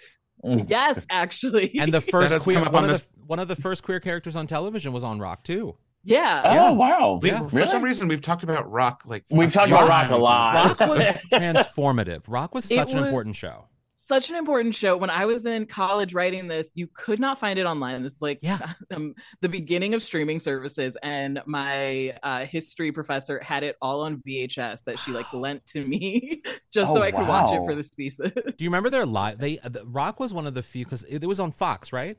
Yes, 0.43 1.05
actually. 1.09 1.77
And 1.79 1.93
the 1.93 2.01
first 2.15 2.33
has 2.33 2.43
queer 2.43 2.57
come 2.59 2.67
up 2.67 2.73
one 2.73 2.83
on 2.85 2.89
of 2.89 2.95
this- 2.97 3.05
the 3.07 3.25
one 3.27 3.39
of 3.39 3.47
the 3.47 3.55
first 3.55 3.83
queer 3.83 3.99
characters 3.99 4.35
on 4.35 4.47
television 4.47 4.91
was 4.91 5.03
on 5.03 5.19
Roc 5.19 5.43
too. 5.43 5.75
yeah, 6.03 6.41
Oh 6.45 6.53
Yeah. 6.53 6.71
wow! 6.71 7.19
We- 7.21 7.29
Yeah. 7.29 7.47
For 7.47 7.55
Really? 7.57 7.69
some 7.69 7.83
reason, 7.83 8.07
we've 8.07 8.21
talked 8.21 8.43
about 8.43 8.69
Roc 8.71 9.03
like 9.05 9.23
We've 9.29 9.51
talked 9.53 9.67
about 9.69 9.87
Roc 9.87 10.09
a 10.09 10.15
lot. 10.15 10.79
Roc 10.79 10.89
was 10.89 11.03
transformative. 11.31 12.23
Roc 12.27 12.55
was 12.55 12.65
It 12.71 12.75
such 12.75 12.91
an 12.93 12.99
was- 13.01 13.07
important 13.07 13.35
show. 13.35 13.65
Such 14.09 14.31
an 14.31 14.37
important 14.37 14.73
show. 14.73 14.97
When 14.97 15.11
I 15.11 15.25
was 15.25 15.45
in 15.45 15.67
college 15.67 16.15
writing 16.15 16.47
this, 16.47 16.71
you 16.73 16.87
could 16.95 17.19
not 17.19 17.37
find 17.37 17.59
it 17.59 17.67
online. 17.67 18.01
This 18.01 18.15
is 18.15 18.21
like 18.23 18.39
Yeah. 18.41 18.73
um, 18.91 19.13
the 19.41 19.49
beginning 19.49 19.93
of 19.93 20.01
streaming 20.01 20.39
services, 20.39 20.97
and 21.03 21.39
my 21.45 22.17
uh, 22.23 22.45
history 22.45 22.91
professor 22.91 23.39
had 23.39 23.61
it 23.63 23.75
all 23.83 24.01
on 24.01 24.17
VHS 24.17 24.83
that 24.85 24.97
she 24.97 25.11
like 25.11 25.31
lent 25.33 25.63
to 25.67 25.85
me 25.85 26.41
just 26.73 26.91
so 26.91 27.01
Oh, 27.01 27.03
I 27.03 27.11
could 27.11 27.27
watch 27.27 27.53
it 27.53 27.63
for 27.63 27.75
this 27.75 27.89
thesis. 27.89 28.31
Do 28.33 28.63
you 28.63 28.71
remember 28.71 28.89
their 28.89 29.05
live? 29.05 29.37
They 29.37 29.57
the, 29.63 29.83
Roc 29.85 30.19
was 30.19 30.33
one 30.33 30.47
of 30.47 30.55
the 30.55 30.63
few 30.63 30.85
because 30.85 31.03
it, 31.03 31.23
it 31.23 31.27
was 31.27 31.39
on 31.39 31.51
Fox, 31.51 31.93
right? 31.93 32.17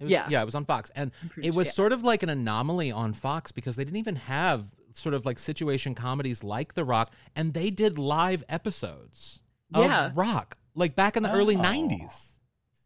It 0.00 0.04
was, 0.04 0.10
Yeah. 0.10 0.26
yeah, 0.28 0.42
it 0.42 0.44
was 0.44 0.56
on 0.56 0.64
Fox, 0.64 0.90
and 0.96 1.12
it 1.40 1.54
was 1.54 1.68
yeah. 1.68 1.72
sort 1.74 1.92
of 1.92 2.02
like 2.02 2.24
an 2.24 2.30
anomaly 2.30 2.90
on 2.90 3.12
Fox 3.12 3.52
because 3.52 3.76
they 3.76 3.84
didn't 3.84 3.98
even 3.98 4.16
have 4.16 4.64
sort 4.92 5.14
of 5.14 5.24
like 5.24 5.38
situation 5.38 5.94
comedies 5.94 6.42
like 6.42 6.74
The 6.74 6.84
Roc, 6.84 7.12
and 7.36 7.54
they 7.54 7.70
did 7.70 7.96
live 7.96 8.42
episodes 8.48 9.40
of 9.72 9.84
Yeah. 9.84 10.10
Roc 10.16 10.56
like 10.78 10.94
back 10.96 11.16
in 11.16 11.22
the 11.22 11.32
early 11.32 11.56
Oh. 11.56 11.60
'90s. 11.60 12.32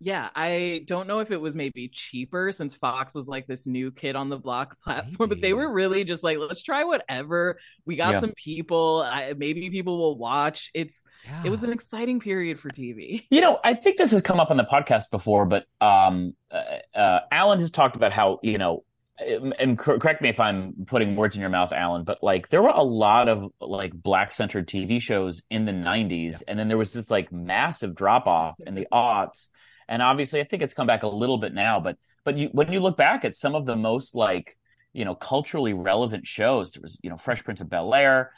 Yeah, 0.05 0.31
I 0.35 0.83
don't 0.89 1.07
know 1.07 1.21
if 1.21 1.31
it 1.31 1.41
was 1.41 1.55
maybe 1.55 1.87
cheaper 1.87 2.51
since 2.51 2.75
Fox 2.75 3.15
was 3.15 3.29
like 3.29 3.47
this 3.47 3.69
new 3.69 3.93
kid 3.93 4.17
on 4.17 4.29
the 4.31 4.37
block 4.37 4.77
platform, 4.85 5.29
but 5.29 5.41
they 5.41 5.53
were 5.53 5.73
really 5.73 6.03
just 6.03 6.25
like, 6.25 6.39
let's 6.39 6.61
try 6.63 6.83
whatever. 6.83 7.57
We 7.87 7.95
got 7.95 8.15
Yeah. 8.15 8.19
some 8.19 8.33
people. 8.33 9.03
I, 9.07 9.35
maybe 9.37 9.71
people 9.71 9.97
will 9.99 10.19
watch. 10.19 10.71
It's 10.75 11.05
it 11.45 11.51
was 11.51 11.63
an 11.63 11.73
exciting 11.73 12.19
period 12.19 12.59
for 12.59 12.69
TV. 12.69 13.27
You 13.31 13.41
know, 13.41 13.61
I 13.63 13.75
think 13.75 13.97
this 13.97 14.11
has 14.11 14.23
come 14.23 14.41
up 14.41 14.51
on 14.51 14.57
the 14.57 14.65
podcast 14.65 15.05
before, 15.13 15.47
but 15.47 15.67
um, 15.81 16.35
uh, 16.51 16.99
uh, 16.99 17.21
Alan 17.31 17.61
has 17.61 17.71
talked 17.71 17.95
about 17.95 18.13
how 18.13 18.41
you 18.43 18.59
know, 18.59 18.83
and 19.19 19.79
correct 19.79 20.23
me 20.23 20.29
if 20.29 20.41
I'm 20.41 20.75
putting 20.87 21.17
words 21.17 21.37
in 21.37 21.41
your 21.41 21.51
mouth, 21.51 21.73
Alan, 21.73 22.05
but 22.05 22.23
like 22.23 22.49
there 22.49 22.63
were 22.63 22.69
a 22.69 22.83
lot 22.83 23.29
of 23.29 23.53
like 23.61 23.93
black 23.93 24.33
centered 24.33 24.67
TV 24.67 25.01
shows 25.01 25.43
in 25.51 25.65
the 25.65 25.73
'90s, 25.73 26.43
and 26.49 26.59
then 26.59 26.69
there 26.69 26.79
was 26.79 26.93
this 26.93 27.11
like 27.11 27.31
massive 27.31 27.95
drop 27.95 28.27
off 28.27 28.59
in 28.67 28.75
the 28.75 28.87
aughts, 28.93 29.49
and 29.89 30.03
obviously 30.03 30.41
I 30.41 30.45
think 30.45 30.63
it's 30.63 30.75
come 30.75 30.87
back 30.87 31.03
a 31.03 31.09
little 31.09 31.39
bit 31.39 31.55
now, 31.55 31.79
but 31.81 31.99
but 32.25 32.39
you, 32.39 32.49
when 32.53 32.73
you 32.73 32.81
look 32.81 32.97
back 32.97 33.25
at 33.25 33.37
some 33.37 33.55
of 33.55 33.67
the 33.67 33.77
most 33.77 34.15
like 34.15 34.57
you 34.93 35.05
know 35.05 35.15
culturally 35.15 35.73
relevant 35.75 36.27
shows, 36.27 36.73
there 36.73 36.83
was 36.83 36.99
you 37.03 37.11
know 37.11 37.17
Fresh 37.19 37.45
Prince 37.45 37.61
of 37.61 37.69
Bel 37.69 37.95
Air. 37.95 38.33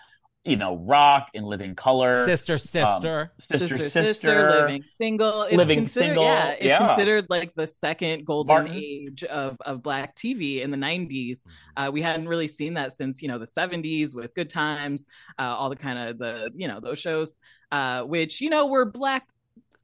You 0.44 0.56
know, 0.56 0.76
Roc 0.76 1.30
and 1.34 1.46
Living 1.46 1.74
Color, 1.74 2.26
Sister, 2.26 2.58
sister. 2.58 3.20
um, 3.22 3.28
sister, 3.38 3.66
Sister, 3.66 3.78
sister, 3.78 4.04
sister, 4.04 4.50
living 4.50 4.84
single, 4.86 5.44
It's 5.44 5.56
Living 5.56 5.86
Single, 5.86 6.22
Yeah, 6.24 6.50
it's 6.50 6.64
yeah. 6.66 6.86
considered 6.86 7.26
like 7.30 7.54
the 7.54 7.66
second 7.66 8.26
golden 8.26 8.54
Martin. 8.54 8.74
age 8.74 9.24
of 9.24 9.56
of 9.64 9.82
black 9.82 10.14
TV 10.14 10.60
in 10.60 10.70
the 10.70 10.76
'90s. 10.76 11.08
Mm-hmm. 11.38 11.82
Uh, 11.82 11.90
we 11.92 12.02
hadn't 12.02 12.28
really 12.28 12.46
seen 12.48 12.74
that 12.74 12.92
since 12.92 13.22
you 13.22 13.28
know 13.28 13.38
the 13.38 13.46
'70s 13.46 14.14
with 14.14 14.34
Good 14.34 14.50
Times, 14.50 15.06
uh, 15.38 15.44
all 15.44 15.70
the 15.70 15.76
kind 15.76 15.98
of 15.98 16.18
the 16.18 16.50
you 16.54 16.68
know 16.68 16.78
those 16.78 16.98
shows, 16.98 17.34
uh, 17.72 18.02
which 18.02 18.42
you 18.42 18.50
know 18.50 18.66
were 18.66 18.84
black 18.84 19.26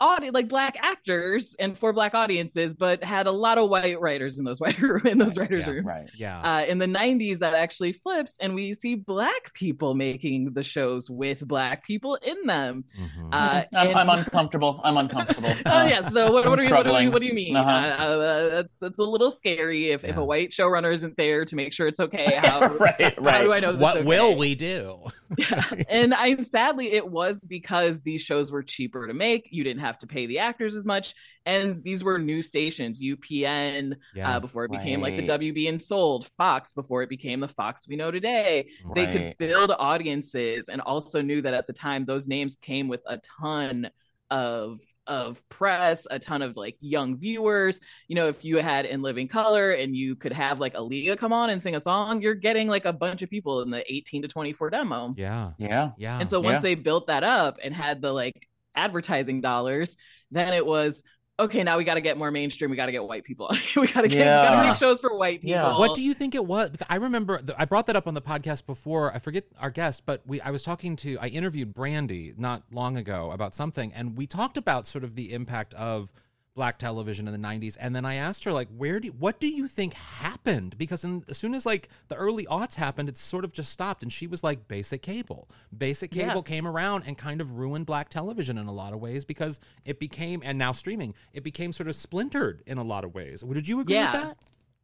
audi 0.01 0.31
like 0.31 0.49
black 0.49 0.77
actors 0.81 1.55
and 1.59 1.79
for 1.79 1.93
black 1.93 2.15
audiences, 2.15 2.75
but 2.75 3.05
had 3.05 3.27
a 3.27 3.33
lot 3.33 3.59
of 3.59 3.69
white 3.69 4.01
writers 4.01 4.39
in 4.39 4.45
those 4.45 4.61
white 4.61 4.79
in 5.05 5.19
those 5.19 5.37
writers' 5.37 5.67
yeah, 5.67 5.73
rooms. 5.73 5.87
right. 5.87 6.11
Yeah. 6.17 6.41
Uh, 6.41 6.65
in 6.65 6.79
the 6.79 6.87
90s, 6.87 7.39
that 7.39 7.55
actually 7.55 7.93
flips, 7.93 8.37
and 8.41 8.55
we 8.55 8.73
see 8.75 8.95
black 8.95 9.53
people 9.55 9.95
making 9.95 10.53
the 10.55 10.63
shows 10.63 11.11
with 11.11 11.47
black 11.47 11.85
people 11.85 12.17
in 12.17 12.47
them. 12.47 12.85
Mhm. 12.99 13.29
Uh, 13.33 13.65
I'm, 13.75 13.89
and- 13.89 13.97
I'm 13.99 14.09
uncomfortable. 14.11 14.81
I'm 14.85 14.97
uncomfortable. 14.97 15.51
Oh 15.67 15.85
yeah. 15.85 16.01
So 16.03 16.33
what, 16.33 16.45
I'm 16.45 16.51
what, 16.51 16.59
do 16.59 16.65
you, 16.65 16.71
what, 16.75 16.87
do 16.87 17.03
you, 17.03 17.11
what 17.11 17.21
do 17.21 17.27
you 17.27 17.35
mean? 17.35 17.57
Uh-huh. 17.57 17.71
Uh, 17.71 18.17
uh, 18.17 18.49
that's 18.51 18.79
that's 18.79 18.99
a 18.99 19.05
little 19.05 19.31
scary 19.31 19.91
if, 19.91 20.05
if 20.05 20.17
a 20.17 20.25
white 20.25 20.51
showrunner 20.51 20.93
isn't 20.93 21.17
there 21.17 21.45
to 21.45 21.57
make 21.57 21.73
sure 21.73 21.87
it's 21.87 22.01
okay. 22.01 22.35
How, 22.37 22.67
right, 22.77 23.19
how 23.23 23.43
do 23.43 23.53
I 23.53 23.61
know? 23.61 23.73
This 23.73 23.81
what 23.81 23.97
is 23.99 24.07
will 24.07 24.37
we 24.37 24.55
do? 24.55 24.99
Yeah. 25.39 25.65
And 25.89 26.13
I 26.15 26.41
sadly 26.43 26.93
it 26.93 27.09
was 27.09 27.41
because 27.41 28.03
these 28.03 28.23
shows 28.23 28.51
were 28.51 28.63
cheaper 28.63 29.07
to 29.07 29.15
make. 29.15 29.49
You 29.51 29.65
didn't 29.65 29.81
have 29.83 29.99
to 29.99 30.07
pay 30.07 30.27
the 30.27 30.39
actors 30.41 30.75
as 30.75 30.85
much, 30.85 31.15
and 31.47 31.83
these 31.85 32.03
were 32.03 32.19
new 32.19 32.43
stations, 32.43 33.01
UPN 33.03 33.95
Yeah. 34.15 34.37
uh, 34.37 34.41
before 34.41 34.65
it 34.65 34.71
became 34.73 35.01
like 35.01 35.17
the 35.17 35.27
Right. 35.27 35.41
WB 35.41 35.69
and 35.69 35.81
sold, 35.81 36.29
Fox 36.37 36.73
before 36.73 37.03
it 37.03 37.09
became 37.09 37.41
the 37.41 37.49
Fox 37.49 37.87
we 37.89 37.97
know 37.97 38.11
today. 38.11 38.69
They 38.95 39.07
could 39.07 39.39
build 39.39 39.73
audiences, 39.79 40.69
and 40.69 40.81
also 40.81 41.23
knew 41.23 41.43
that 41.43 41.55
at 41.55 41.67
the 41.67 41.73
time 41.73 42.05
those 42.05 42.27
names 42.29 42.57
came 42.61 42.89
with 42.89 43.03
a 43.07 43.19
ton 43.41 43.91
of 44.31 44.81
of 45.11 45.47
press, 45.51 46.07
a 46.11 46.19
ton 46.19 46.41
of 46.41 46.57
like 46.57 46.77
young 46.81 47.19
viewers. 47.19 47.81
You 48.09 48.15
know, 48.15 48.29
if 48.29 48.45
you 48.45 48.57
had 48.59 48.87
in 48.87 49.03
Living 49.03 49.29
Color 49.29 49.73
and 49.73 49.95
you 49.95 50.15
could 50.17 50.33
have 50.33 50.61
like 50.61 50.75
Aaliyah 50.75 51.19
come 51.19 51.33
on 51.33 51.51
and 51.51 51.63
sing 51.63 51.75
a 51.75 51.81
song, 51.81 52.23
you're 52.23 52.35
getting 52.35 52.69
like 52.69 52.85
a 52.87 52.93
bunch 52.93 53.21
of 53.23 53.29
people 53.29 53.61
in 53.63 53.71
the 53.71 53.83
18 53.93 54.23
to 54.23 54.29
24 54.29 54.71
demo. 54.71 55.15
yeah. 55.19 55.51
Yeah. 55.59 55.91
Yeah. 55.99 56.19
And 56.21 56.31
so 56.31 56.41
once 56.41 56.55
Yeah. 56.57 56.61
they 56.61 56.75
built 56.77 57.09
that 57.09 57.25
up 57.25 57.59
and 57.63 57.75
had 57.75 58.01
the 58.01 58.13
like 58.13 58.49
advertising 58.75 59.41
dollars, 59.41 59.97
then 60.31 60.55
it 60.55 60.65
was 60.65 61.03
okay. 61.45 61.63
Now 61.63 61.77
we 61.77 61.85
got 61.85 61.95
to 61.95 62.01
get 62.01 62.17
more 62.17 62.31
mainstream. 62.31 62.71
We 62.71 62.77
got 62.77 62.87
to 62.87 62.93
get 62.93 63.05
white 63.05 63.25
people. 63.25 63.51
we 63.77 63.87
got 63.87 64.03
to 64.03 64.09
get. 64.09 64.19
We 64.19 64.25
gotta 64.25 64.69
make 64.69 64.77
shows 64.77 65.01
for 65.01 65.17
white 65.17 65.41
people. 65.41 65.51
Yeah. 65.51 65.79
What 65.79 65.95
do 65.95 66.03
you 66.03 66.15
think 66.15 66.35
it 66.35 66.45
was? 66.45 66.71
I 66.89 66.97
remember 66.97 67.39
th- 67.39 67.57
I 67.59 67.65
brought 67.65 67.87
that 67.87 67.97
up 67.97 68.07
on 68.07 68.15
the 68.15 68.23
podcast 68.23 68.67
before. 68.67 69.15
I 69.15 69.19
forget 69.19 69.45
our 69.61 69.71
guest, 69.71 70.05
but 70.07 70.23
we 70.27 70.41
I 70.41 70.51
was 70.51 70.63
talking 70.63 70.97
to 70.97 71.19
I 71.21 71.27
interviewed 71.27 71.75
Brandy 71.75 72.33
not 72.37 72.65
long 72.71 72.97
ago 72.97 73.31
about 73.31 73.55
something, 73.55 73.93
and 73.93 74.17
we 74.17 74.27
talked 74.27 74.57
about 74.57 74.87
sort 74.87 75.05
of 75.05 75.15
the 75.15 75.33
impact 75.33 75.75
of 75.75 76.13
black 76.61 76.79
television 76.79 77.27
in 77.27 77.33
the 77.33 77.49
90s 77.49 77.75
and 77.81 77.97
then 77.97 78.05
i 78.05 78.17
asked 78.17 78.45
her 78.45 78.53
like 78.53 78.69
where 78.77 79.01
do 79.01 79.09
what 79.19 79.41
do 79.41 79.49
you 79.49 79.67
think 79.67 79.95
happened? 79.95 80.77
Because 80.77 81.05
in, 81.05 81.25
as 81.29 81.39
soon 81.39 81.55
as 81.55 81.65
like 81.65 81.89
the 82.09 82.15
early 82.17 82.45
aughts 82.47 82.75
happened 82.75 83.09
it 83.09 83.17
sort 83.17 83.45
of 83.47 83.53
just 83.55 83.71
stopped. 83.73 84.03
And 84.03 84.13
she 84.13 84.27
was 84.27 84.45
like 84.45 84.69
basic 84.69 85.01
cable. 85.01 85.49
Basic 85.77 86.15
Yeah. 86.15 86.29
cable 86.29 86.43
came 86.43 86.67
around 86.67 87.05
and 87.07 87.17
kind 87.17 87.41
of 87.41 87.53
ruined 87.53 87.87
black 87.87 88.11
television 88.11 88.59
in 88.59 88.67
a 88.67 88.73
lot 88.73 88.93
of 88.93 89.01
ways 89.01 89.25
because 89.25 89.59
it 89.87 89.99
became 89.99 90.43
and 90.45 90.59
now 90.59 90.73
streaming 90.73 91.15
it 91.33 91.43
became 91.43 91.73
sort 91.73 91.89
of 91.89 91.95
splintered 91.95 92.63
in 92.67 92.77
a 92.77 92.85
lot 92.85 93.05
of 93.05 93.15
ways. 93.15 93.41
Did 93.43 93.67
you 93.69 93.81
agree 93.81 93.95
Yeah. 93.95 94.13
with 94.13 94.23
that 94.23 94.37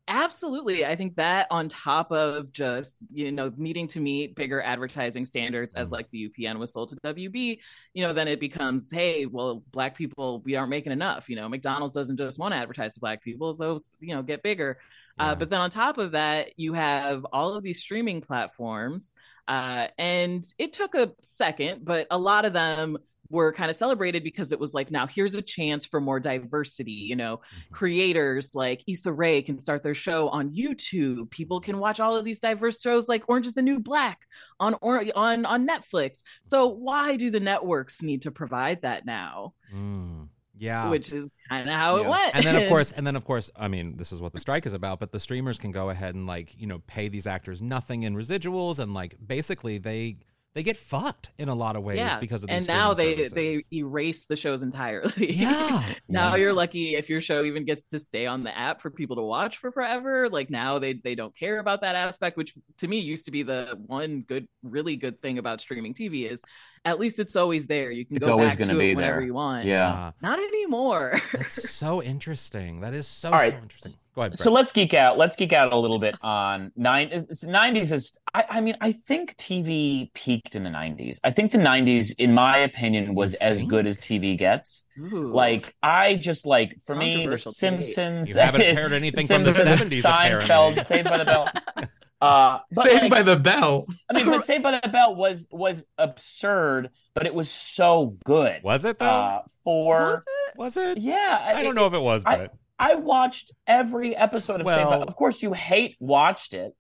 Absolutely. 0.09 0.87
I 0.87 0.95
think 0.95 1.17
that 1.17 1.49
on 1.51 1.69
top 1.69 2.13
of 2.13 2.53
just, 2.53 3.05
you 3.11 3.33
know, 3.33 3.53
needing 3.57 3.89
to 3.89 4.01
meet 4.01 4.37
bigger 4.37 4.63
advertising 4.63 5.25
standards 5.25 5.75
as 5.75 5.89
Mm. 5.89 5.93
like 5.93 6.11
the 6.11 6.19
UPN 6.29 6.61
was 6.61 6.73
sold 6.73 6.91
to 6.91 6.97
WB, 7.03 7.59
you 7.93 8.07
know, 8.07 8.13
then 8.13 8.29
it 8.29 8.39
becomes, 8.39 8.89
hey, 8.91 9.27
well, 9.27 9.65
black 9.73 9.97
people, 9.97 10.43
we 10.45 10.55
aren't 10.55 10.71
making 10.71 10.93
enough. 10.93 11.29
You 11.29 11.35
know, 11.35 11.49
McDonald's 11.49 11.93
doesn't 11.93 12.19
just 12.19 12.39
want 12.39 12.53
to 12.55 12.59
advertise 12.59 12.95
to 12.95 13.01
black 13.01 13.21
people, 13.23 13.53
so, 13.53 13.79
you 14.01 14.15
know, 14.15 14.23
get 14.23 14.45
bigger. 14.45 14.79
Yeah. 15.19 15.33
Uh, 15.33 15.35
but 15.35 15.51
then 15.51 15.61
on 15.61 15.71
top 15.71 15.99
of 15.99 16.13
that, 16.13 16.57
you 16.57 16.73
have 16.75 17.27
all 17.33 17.55
of 17.55 17.65
these 17.65 17.81
streaming 17.81 18.21
platforms. 18.21 19.13
Uh, 19.49 19.89
and 19.99 20.45
it 20.59 20.73
took 20.73 20.95
a 20.95 21.13
second, 21.21 21.85
but 21.85 22.07
a 22.13 22.19
lot 22.19 22.45
of 22.45 22.53
them 22.53 22.99
were 23.31 23.53
kind 23.53 23.71
of 23.71 23.77
celebrated 23.77 24.23
because 24.23 24.53
it 24.53 24.61
was 24.61 24.75
like, 24.75 24.91
now 24.91 25.07
here's 25.07 25.35
a 25.35 25.43
chance 25.43 25.87
for 25.87 26.01
more 26.01 26.21
diversity. 26.21 26.93
You 26.93 27.17
know, 27.17 27.41
creators 27.73 28.55
like 28.55 28.83
Issa 28.87 29.13
Rae 29.13 29.43
can 29.43 29.59
start 29.59 29.83
their 29.83 29.95
show 29.95 30.29
on 30.29 30.53
YouTube. 30.53 31.31
People 31.31 31.61
can 31.61 31.79
watch 31.79 32.01
all 32.01 32.17
of 32.17 32.25
these 32.25 32.41
diverse 32.41 32.81
shows 32.81 33.09
like 33.09 33.29
Orange 33.29 33.47
is 33.47 33.55
the 33.55 33.63
New 33.63 33.81
Black 33.81 34.21
on 34.61 34.77
or 34.81 35.05
on 35.15 35.45
on 35.47 35.67
Netflix. 35.67 36.23
So 36.43 36.67
why 36.67 37.17
do 37.17 37.31
the 37.31 37.41
networks 37.41 38.03
need 38.03 38.23
to 38.23 38.31
provide 38.31 38.83
that 38.83 39.05
now? 39.07 39.55
Mm. 39.75 40.29
yeah 40.57 40.89
Which 40.89 41.13
is 41.13 41.31
kind 41.49 41.69
of 41.69 41.75
how 41.75 41.97
it 41.99 42.07
went. 42.07 42.35
and 42.35 42.45
then 42.45 42.57
of 42.63 42.69
course 42.69 42.93
and 42.97 43.07
then 43.07 43.15
of 43.17 43.25
course 43.25 43.51
i 43.57 43.69
mean 43.69 43.97
this 43.97 44.11
is 44.13 44.23
what 44.23 44.33
the 44.33 44.39
strike 44.39 44.65
is 44.65 44.73
about 44.73 44.99
but 45.01 45.13
the 45.13 45.21
streamers 45.21 45.59
can 45.59 45.71
go 45.71 45.91
ahead 45.91 46.15
and 46.15 46.27
like 46.27 46.55
you 46.59 46.67
know 46.67 46.81
pay 46.87 47.09
these 47.09 47.27
actors 47.27 47.61
nothing 47.61 48.05
in 48.05 48.17
residuals 48.17 48.79
and 48.79 48.95
like 48.95 49.17
basically 49.25 49.79
they 49.79 50.17
they 50.57 50.63
get 50.63 50.79
fucked 50.79 51.33
in 51.37 51.51
a 51.51 51.55
lot 51.55 51.77
of 51.77 51.83
ways 51.83 51.99
yeah, 51.99 52.19
because 52.19 52.43
of 52.43 52.49
and 52.49 52.67
now 52.67 52.95
they 52.95 53.27
streaming 53.27 53.61
they 53.71 53.77
erase 53.77 54.25
the 54.25 54.37
shows 54.37 54.63
entirely. 54.63 55.13
yeah 55.35 55.85
now 56.09 56.31
Yeah. 56.31 56.37
you're 56.37 56.53
lucky 56.55 56.95
if 56.97 57.11
your 57.11 57.21
show 57.21 57.45
even 57.45 57.67
gets 57.67 57.85
to 57.87 57.99
stay 57.99 58.25
on 58.25 58.43
the 58.43 58.57
app 58.57 58.81
for 58.81 58.91
people 58.91 59.17
to 59.17 59.23
watch 59.23 59.59
for 59.59 59.71
forever 59.71 60.31
like 60.31 60.49
now 60.49 60.79
they 60.79 60.95
they 60.95 61.15
don't 61.15 61.37
care 61.37 61.59
about 61.59 61.83
that 61.83 61.95
aspect 61.95 62.39
which 62.39 62.55
to 62.79 62.89
me 62.89 62.99
used 63.01 63.27
to 63.27 63.31
be 63.31 63.43
the 63.43 63.79
one 63.87 64.23
good 64.23 64.49
really 64.63 64.97
good 64.97 65.21
thing 65.21 65.37
about 65.37 65.61
streaming 65.61 65.93
tv 65.93 66.31
is 66.31 66.41
at 66.87 66.99
least 66.99 67.19
it's 67.19 67.37
always 67.37 67.67
there 67.67 67.91
you 67.91 68.07
can 68.07 68.17
It's 68.17 68.27
go 68.27 68.33
always 68.33 68.51
back 68.51 68.59
gonna 68.61 68.79
be 68.79 68.93
it 68.93 68.97
whenever 68.97 69.17
there. 69.19 69.27
you 69.27 69.35
want 69.35 69.67
Yeah. 69.67 69.89
Uh-huh. 69.93 70.13
not 70.23 70.39
anymore 70.39 71.21
that's 71.35 71.71
so 71.71 72.03
interesting 72.03 72.81
that 72.81 72.95
is 72.95 73.07
so 73.07 73.29
All 73.31 73.35
right. 73.39 73.51
so 73.53 73.59
interesting 73.59 73.93
go 74.15 74.23
ahead 74.23 74.39
So 74.39 74.51
let's 74.51 74.73
geek 74.73 74.95
out. 74.95 75.19
Let's 75.19 75.37
geek 75.37 75.53
out 75.53 75.73
a 75.75 75.77
little 75.77 75.99
bit 75.99 76.15
on 76.23 76.73
nine. 76.75 77.27
Nineties 77.43 77.93
is. 77.93 78.17
I, 78.35 78.45
I 78.49 78.61
mean, 78.63 78.75
I 78.81 78.93
think 78.93 79.37
TV 79.37 80.11
peaked 80.15 80.55
in 80.57 80.63
the 80.65 80.71
nineties. 80.71 81.21
I 81.23 81.33
think 81.33 81.53
the 81.53 81.59
nineties, 81.59 82.13
in 82.13 82.33
my 82.33 82.57
opinion, 82.59 83.15
was 83.15 83.35
as 83.35 83.63
good 83.65 83.87
as 83.87 83.99
TV 83.99 84.39
gets. 84.39 84.87
Ooh. 84.99 85.31
Like 85.35 85.75
I 85.83 86.15
just 86.15 86.47
like 86.47 86.77
for 86.87 86.95
me, 86.97 87.27
The 87.27 87.37
Simpsons. 87.37 88.31
You 88.31 88.37
haven't 88.37 88.75
heard 88.75 88.93
anything 89.03 89.27
from 89.27 89.43
the 89.45 89.51
70s, 89.53 90.01
Seinfeld, 90.03 90.45
apparently. 90.79 90.85
Saved 90.85 91.09
by 91.11 91.19
the 91.19 91.25
Bell. 91.27 91.49
Uh, 92.21 92.61
Saved 92.75 93.03
like, 93.03 93.11
by 93.11 93.23
the 93.23 93.37
Bell. 93.37 93.87
I 94.11 94.15
mean, 94.15 94.27
but 94.27 94.47
Saved 94.47 94.63
by 94.63 94.79
the 94.83 94.89
Bell 94.89 95.15
was 95.15 95.47
was 95.51 95.85
absurd, 95.99 96.91
but 97.15 97.27
it 97.27 97.35
was 97.35 97.51
so 97.51 98.17
good. 98.25 98.63
was 98.63 98.85
it 98.85 98.99
though 98.99 99.07
Uh, 99.07 99.43
for 99.65 100.07
Was 100.13 100.21
it? 100.27 100.59
was 100.59 100.77
it 100.79 100.99
yeah, 100.99 101.53
i 101.55 101.63
don't 101.63 101.75
know 101.75 101.87
if 101.87 101.93
it 101.93 102.01
was 102.01 102.23
I- 102.25 102.37
but 102.39 102.55
I 102.79 102.95
watched 102.97 103.53
every 103.67 104.15
episode 104.15 104.61
of 104.61 104.67
Saved 104.67 104.85
by. 104.85 104.89
Well- 104.91 105.03
Of 105.03 105.17
course, 105.17 105.43
you 105.43 105.53
hate 105.55 105.97
watched 105.99 106.53
it, 106.55 106.75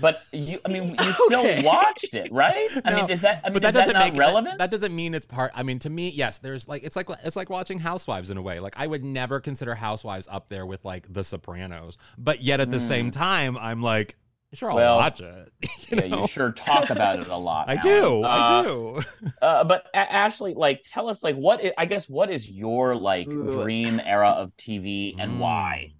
but 0.00 0.22
you. 0.32 0.58
I 0.64 0.68
mean, 0.70 0.96
you 0.98 1.12
still 1.26 1.40
Okay. 1.40 1.62
watched 1.62 2.14
it, 2.14 2.32
right? 2.32 2.68
I 2.86 2.90
No, 2.90 2.96
mean, 2.96 3.10
is 3.10 3.20
that? 3.20 3.42
I 3.44 3.48
mean, 3.48 3.54
but 3.54 3.62
that 3.62 3.68
is 3.68 3.74
that 3.74 3.80
doesn't 3.80 3.94
not 3.94 4.12
make 4.12 4.16
relevant? 4.18 4.58
That, 4.58 4.70
that 4.70 4.74
doesn't 4.74 4.96
mean 4.96 5.12
it's 5.14 5.26
part. 5.26 5.52
I 5.54 5.62
mean, 5.62 5.78
to 5.80 5.90
me, 5.90 6.08
yes. 6.08 6.38
There's 6.38 6.68
like 6.68 6.82
it's 6.84 6.96
like 6.96 7.08
it's 7.22 7.36
like 7.36 7.50
watching 7.50 7.78
Housewives 7.80 8.30
in 8.30 8.38
a 8.38 8.42
way. 8.42 8.60
Like 8.60 8.74
I 8.78 8.86
would 8.86 9.04
never 9.04 9.40
consider 9.40 9.74
Housewives 9.74 10.26
up 10.30 10.48
there 10.48 10.64
with 10.64 10.84
like 10.86 11.12
The 11.12 11.22
Sopranos, 11.24 11.98
but 12.16 12.40
yet 12.42 12.60
at 12.60 12.70
the 12.70 12.80
same 12.80 13.10
time, 13.10 13.58
I'm 13.58 13.82
like, 13.82 14.16
sure, 14.54 14.70
I'll. 14.70 14.76
Well, 14.76 14.96
watch 14.96 15.20
it. 15.20 15.52
You 15.90 15.96
yeah, 15.96 16.04
know? 16.10 16.16
you 16.16 16.22
sure 16.22 16.52
talk 16.52 16.90
about 16.90 17.20
it 17.20 17.28
a 17.28 17.36
lot. 17.36 17.70
I 17.70 17.76
do. 17.76 18.22
Uh, 18.22 18.28
I 18.28 18.40
do. 18.40 19.02
Uh, 19.40 19.64
but 19.64 19.86
Ashley, 19.94 20.54
like, 20.54 20.82
tell 20.84 21.08
us, 21.08 21.22
like, 21.22 21.36
what? 21.36 21.64
I- 21.64 21.74
I 21.78 21.86
guess 21.86 22.08
what 22.08 22.30
is 22.30 22.48
your 22.50 22.94
like 22.96 23.36
Ooh. 23.36 23.48
dream 23.48 24.00
era 24.00 24.30
of 24.30 24.56
TV 24.56 25.16
and 25.18 25.38
Mm. 25.38 25.38
why? 25.38 25.94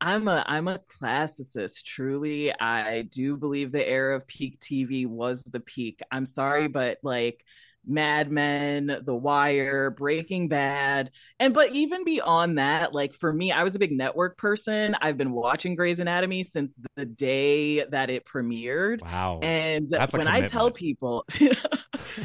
I'm 0.00 0.28
a 0.28 0.44
I'm 0.46 0.68
a 0.68 0.80
classicist. 1.00 1.84
Truly, 1.84 2.52
I 2.60 3.02
do 3.02 3.36
believe 3.36 3.72
the 3.72 3.86
era 3.86 4.16
of 4.16 4.26
peak 4.26 4.60
TV 4.60 5.06
was 5.06 5.44
the 5.44 5.60
peak. 5.60 6.00
I'm 6.10 6.26
sorry, 6.26 6.68
but 6.68 6.98
like 7.02 7.42
Mad 7.86 8.30
Men, 8.30 9.00
The 9.02 9.14
Wire, 9.14 9.90
Breaking 9.90 10.48
Bad, 10.48 11.10
and 11.38 11.54
but 11.54 11.72
even 11.72 12.04
beyond 12.04 12.58
that, 12.58 12.92
like 12.92 13.14
for 13.14 13.32
me, 13.32 13.52
I 13.52 13.62
was 13.62 13.74
a 13.74 13.78
big 13.78 13.92
network 13.92 14.36
person. 14.36 14.96
I've 15.00 15.16
been 15.16 15.32
watching 15.32 15.74
Grey's 15.74 16.00
Anatomy 16.00 16.42
since 16.42 16.74
the 16.96 17.06
day 17.06 17.84
that 17.84 18.10
it 18.10 18.24
premiered. 18.24 19.02
Wow. 19.02 19.40
And 19.42 19.88
That's 19.88 20.16
when 20.16 20.28
I 20.28 20.46
tell 20.46 20.70
people, 20.70 21.24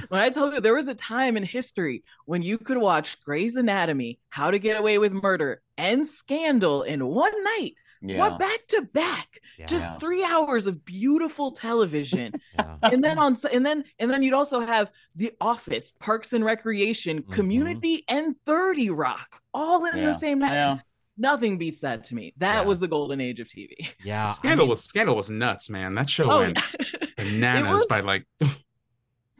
when 0.10 0.22
I 0.22 0.30
tell 0.30 0.54
you 0.54 0.62
there 0.62 0.76
was 0.76 0.88
a 0.88 0.96
time 0.96 1.38
in 1.38 1.44
history 1.44 2.04
when 2.26 2.42
you 2.42 2.58
could 2.58 2.78
watch 2.78 3.20
Grey's 3.22 3.56
Anatomy, 3.56 4.20
How 4.30 4.52
to 4.52 4.60
Get 4.60 4.80
Away 4.80 4.98
with 4.98 5.14
Murder, 5.14 5.62
and 5.78 6.08
Scandal 6.08 6.84
in 6.84 7.06
one 7.06 7.44
night, 7.44 7.74
Yeah, 8.04 8.18
what 8.18 8.40
back 8.40 8.66
to 8.70 8.82
back, 8.94 9.40
Yeah. 9.60 9.68
just 9.68 10.00
three 10.00 10.24
hours 10.24 10.66
of 10.68 10.84
beautiful 10.84 11.52
television, 11.52 12.34
Yeah. 12.56 12.78
and 12.82 13.04
then 13.04 13.20
on 13.20 13.38
and 13.54 13.64
then 13.66 13.84
and 14.00 14.10
then 14.10 14.24
you'd 14.24 14.34
also 14.34 14.60
have 14.62 14.90
The 15.16 15.32
Office, 15.40 15.92
Parks 15.92 16.34
and 16.34 16.44
Recreation, 16.44 17.22
Mhm. 17.22 17.32
Community, 17.34 18.04
and 18.08 18.36
Thirty 18.46 18.90
Rock, 18.90 19.40
all 19.54 19.86
in 19.86 19.98
Yeah. 19.98 20.06
the 20.06 20.18
same 20.18 20.40
night. 20.40 20.54
yeah. 20.54 20.80
Nothing 21.18 21.60
beats 21.60 21.82
that 21.82 22.06
to 22.06 22.16
me. 22.16 22.34
That 22.38 22.62
Yeah. 22.62 22.62
was 22.64 22.80
the 22.80 22.88
golden 22.88 23.22
age 23.22 23.40
of 23.40 23.48
TV. 23.48 23.76
Yeah. 24.04 24.28
I 24.30 24.32
Scandal 24.32 24.66
mean, 24.66 24.70
was 24.70 24.84
Scandal 24.84 25.16
was 25.16 25.30
nuts, 25.30 25.70
man. 25.70 25.94
That 25.94 26.10
show 26.10 26.32
Oh, 26.32 26.40
went 26.40 26.60
bananas 27.18 27.72
was- 27.72 27.86
by 27.86 28.00
like 28.00 28.26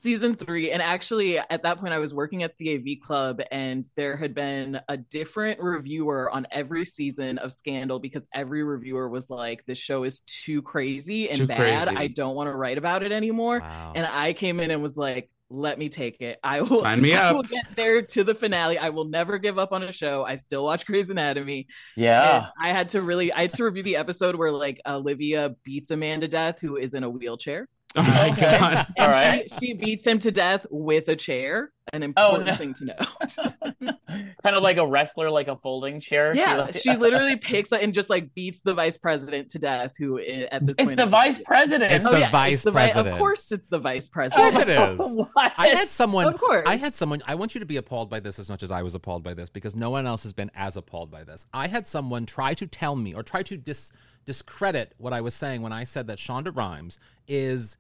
season 0.02 0.36
three 0.36 0.72
and 0.72 0.82
actually 0.82 1.38
at 1.38 1.62
that 1.64 1.80
point 1.80 1.94
i 1.94 2.00
was 2.00 2.14
working 2.14 2.42
at 2.44 2.58
the 2.58 2.76
av 2.76 3.06
club 3.06 3.40
and 3.52 3.90
there 3.96 4.18
had 4.18 4.34
been 4.34 4.80
a 4.90 4.98
different 4.98 5.60
reviewer 5.62 6.30
on 6.32 6.48
every 6.52 6.84
season 6.86 7.38
of 7.38 7.54
scandal 7.54 8.00
because 8.00 8.28
every 8.34 8.64
reviewer 8.64 9.08
was 9.08 9.30
like 9.30 9.64
this 9.66 9.78
show 9.78 10.04
is 10.04 10.22
too 10.22 10.62
crazy 10.64 11.30
and 11.30 11.38
Too 11.40 11.48
bad 11.48 11.88
crazy. 11.88 11.98
i 12.02 12.08
don't 12.08 12.36
want 12.36 12.50
to 12.50 12.56
write 12.56 12.78
about 12.78 13.04
it 13.04 13.12
anymore 13.12 13.60
Wow. 13.60 13.94
and 13.96 14.06
i 14.08 14.34
came 14.34 14.60
in 14.60 14.72
and 14.72 14.82
was 14.82 14.98
like 14.98 15.30
let 15.54 15.78
me 15.78 15.90
take 15.90 16.22
it 16.22 16.40
i 16.44 16.62
will 16.62 16.80
Sign 16.80 17.02
me 17.02 17.14
I 17.16 17.30
up. 17.30 17.36
will 17.36 17.44
get 17.44 17.66
there 17.76 18.02
to 18.02 18.24
the 18.24 18.34
finale 18.34 18.78
i 18.80 18.90
will 18.90 19.04
never 19.06 19.38
give 19.38 19.60
up 19.60 19.72
on 19.74 19.84
a 19.84 19.92
show 19.92 20.24
i 20.26 20.38
still 20.38 20.64
watch 20.64 20.86
Grey's 20.86 21.10
anatomy 21.10 21.68
and 21.98 22.04
Yeah. 22.06 22.48
i 22.60 22.70
had 22.70 22.90
to 22.90 23.02
really 23.02 23.32
i 23.34 23.42
had 23.42 23.54
to 23.56 23.66
review 23.66 23.84
the 23.84 23.98
episode 23.98 24.36
where 24.36 24.52
like 24.52 24.80
olivia 24.88 25.54
beats 25.64 25.92
a 25.92 25.98
man 25.98 26.22
to 26.22 26.28
death 26.28 26.60
who 26.60 26.78
is 26.78 26.94
in 26.94 27.04
a 27.04 27.10
wheelchair 27.10 27.68
Oh 27.96 28.02
my 28.04 28.30
Okay. 28.30 28.58
god. 28.60 28.88
and 28.98 29.06
All 29.06 29.10
right. 29.12 29.52
she, 29.60 29.66
she 29.68 29.74
beats 29.74 30.08
him 30.08 30.20
to 30.20 30.32
death 30.32 30.66
with 30.70 31.08
a 31.10 31.16
chair. 31.16 31.72
An 31.94 32.04
oh, 32.04 32.06
important 32.06 32.46
no. 32.46 32.56
thing 32.56 32.74
to 32.76 32.86
know. 32.86 33.92
kind 34.44 34.56
of 34.56 34.64
like 34.64 34.78
a 34.78 34.86
wrestler, 34.88 35.30
like 35.30 35.50
a 35.50 35.58
folding 35.58 36.00
chair. 36.00 36.34
yeah, 36.34 36.54
like- 36.62 36.76
she 36.76 36.96
literally 36.96 37.36
picks 37.36 37.72
it 37.74 37.82
and 37.82 37.94
just 37.94 38.10
like 38.10 38.34
beats 38.34 38.62
the 38.62 38.74
vice 38.74 38.98
president 38.98 39.50
to 39.52 39.60
death. 39.60 39.96
Who 39.98 40.20
eh, 40.20 40.48
at 40.52 40.66
this 40.66 40.76
It's 40.80 40.86
point 40.86 40.98
the 40.98 41.04
is- 41.04 41.10
vice 41.10 41.40
president. 41.44 41.92
It's 41.92 42.06
Oh, 42.06 42.12
the 42.12 42.20
yeah, 42.20 42.30
vice 42.30 42.64
the 42.64 42.72
vi- 42.72 42.92
president. 42.92 43.14
Of 43.16 43.20
course, 43.20 43.52
it's 43.52 43.68
the 43.68 43.80
vice 43.80 44.08
president. 44.08 44.48
Of 44.48 44.54
course 44.54 45.12
it 45.12 45.20
is. 45.20 45.28
I 45.58 45.68
had 45.68 45.90
someone. 45.90 46.28
Of 46.28 46.40
course. 46.40 46.64
I 46.68 46.78
had 46.78 46.96
someone. 46.96 47.22
I 47.28 47.36
want 47.36 47.56
you 47.56 47.60
to 47.60 47.66
be 47.66 47.78
appalled 47.78 48.10
by 48.10 48.20
this 48.22 48.40
as 48.40 48.50
much 48.50 48.64
as 48.64 48.72
I 48.72 48.84
was 48.84 48.96
appalled 48.96 49.24
by 49.24 49.34
this 49.34 49.50
because 49.50 49.76
no 49.76 49.90
one 49.90 50.08
else 50.08 50.24
has 50.24 50.32
been 50.34 50.52
as 50.56 50.78
appalled 50.78 51.12
by 51.12 51.24
this. 51.26 51.46
I 51.54 51.68
had 51.68 51.88
someone 51.88 52.26
try 52.26 52.54
to 52.54 52.68
tell 52.68 52.96
me 52.96 53.14
or 53.14 53.24
try 53.24 53.44
to 53.44 53.58
dis 53.58 53.92
discredit 54.26 54.94
what 54.98 55.14
I 55.14 55.22
was 55.22 55.34
saying 55.34 55.62
when 55.62 55.74
I 55.74 55.84
said 55.84 56.08
that 56.08 56.18
Shonda 56.18 56.56
Rhimes 56.56 57.00
is 57.28 57.78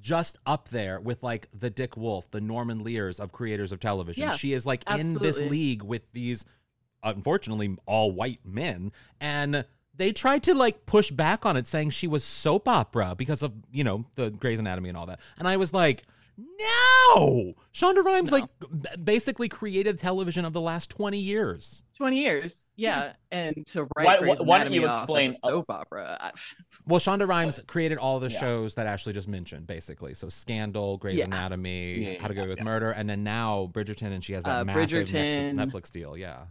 just 0.00 0.38
up 0.46 0.68
there 0.68 1.00
with 1.00 1.22
like 1.22 1.48
the 1.52 1.70
Dick 1.70 1.96
Wolf, 1.96 2.30
the 2.30 2.40
Norman 2.40 2.82
Lears 2.82 3.20
of 3.20 3.32
creators 3.32 3.72
of 3.72 3.80
television. 3.80 4.22
Yeah, 4.22 4.32
she 4.32 4.52
is 4.52 4.66
like 4.66 4.84
in 4.90 5.14
this 5.14 5.40
league 5.40 5.82
with 5.82 6.02
these 6.12 6.44
unfortunately 7.02 7.76
all 7.86 8.12
white 8.12 8.40
men. 8.44 8.92
And 9.20 9.64
they 9.94 10.12
tried 10.12 10.42
to 10.44 10.54
like 10.54 10.86
push 10.86 11.10
back 11.10 11.44
on 11.44 11.56
it 11.56 11.66
saying 11.66 11.90
she 11.90 12.06
was 12.06 12.24
soap 12.24 12.66
opera 12.68 13.14
because 13.16 13.42
of 13.42 13.52
you 13.70 13.84
know 13.84 14.04
the 14.14 14.30
Grey's 14.30 14.58
Anatomy 14.58 14.88
and 14.88 14.98
all 14.98 15.06
that. 15.06 15.20
And 15.38 15.46
I 15.46 15.56
was 15.56 15.72
like 15.72 16.04
no 16.38 17.54
Shonda 17.74 18.04
Rhimes 18.04 18.32
like 18.32 18.44
basically 19.02 19.48
created 19.48 19.98
television 19.98 20.44
of 20.44 20.52
the 20.52 20.60
last 20.60 20.90
20 20.90 21.18
years 21.18 21.82
Twenty 21.96 22.18
years, 22.20 22.64
yeah. 22.74 23.12
And 23.30 23.64
to 23.66 23.82
write 23.96 24.06
Why- 24.06 24.18
Grey's 24.18 24.40
why 24.40 24.64
don't 24.64 24.72
you 24.72 24.88
explain- 24.88 25.30
a 25.30 25.32
soap 25.34 25.66
opera? 25.68 26.32
Well 26.86 26.98
Shonda 26.98 27.28
Rhimes 27.28 27.60
created 27.68 27.98
all 27.98 28.18
the 28.18 28.28
Yeah. 28.28 28.40
shows 28.40 28.74
that 28.74 28.86
Ashley 28.88 29.12
just 29.12 29.28
mentioned 29.28 29.66
basically 29.68 30.14
so 30.14 30.28
Scandal 30.28 30.96
Grey's 30.98 31.18
Yeah. 31.18 31.26
Anatomy 31.26 32.14
Yeah, 32.14 32.20
How 32.20 32.26
to 32.28 32.34
Go 32.34 32.42
yeah, 32.42 32.48
with 32.48 32.58
yeah. 32.58 32.64
Murder 32.64 32.90
and 32.90 33.08
then 33.08 33.22
now 33.22 33.70
Bridgerton 33.72 34.12
and 34.12 34.24
she 34.24 34.32
has 34.32 34.42
that 34.44 34.60
Uh, 34.62 34.64
massive 34.64 35.06
Bridgerton. 35.06 35.54
Netflix 35.54 35.90
deal 35.92 36.16
yeah 36.16 36.46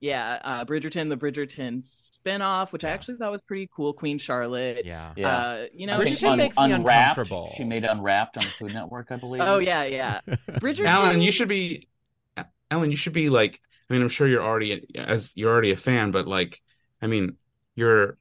Yeah, 0.00 0.38
uh, 0.44 0.64
Bridgerton, 0.66 1.08
the 1.08 1.16
Bridgerton 1.16 1.78
spinoff, 1.78 2.70
which 2.72 2.84
I 2.84 2.90
actually 2.90 3.16
thought 3.16 3.32
was 3.32 3.42
pretty 3.42 3.68
cool. 3.74 3.94
Queen 3.94 4.18
Charlotte. 4.18 4.84
yeah 4.84 5.12
Yeah. 5.16 5.36
Uh, 5.36 5.66
you 5.72 5.86
know, 5.86 5.98
I 5.98 6.04
Bridgerton 6.04 6.30
Un- 6.32 6.38
makes 6.38 6.58
me 6.58 6.72
Unwrapped. 6.72 7.18
uncomfortable. 7.18 7.52
She 7.56 7.64
made 7.64 7.84
Unwrapped 7.84 8.36
on 8.36 8.44
the 8.44 8.50
Food 8.50 8.74
Network, 8.74 9.08
I 9.10 9.16
believe. 9.16 9.40
Oh 9.42 9.58
yeah, 9.58 9.84
yeah. 9.84 10.20
Bridgerton. 10.26 10.86
Alan, 10.86 11.20
you 11.20 11.32
should 11.32 11.48
be 11.48 11.88
Alan, 12.70 12.90
you 12.90 12.96
should 12.96 13.12
be 13.14 13.30
like 13.30 13.58
I 13.88 13.92
mean, 13.94 14.02
I'm 14.02 14.08
sure 14.08 14.26
you're 14.28 14.42
already 14.42 14.86
as 14.96 15.32
you're 15.36 15.50
already 15.50 15.70
a 15.70 15.76
fan, 15.76 16.10
but 16.10 16.26
like 16.26 16.60
I 17.00 17.06
mean, 17.06 17.36
your 17.74 18.18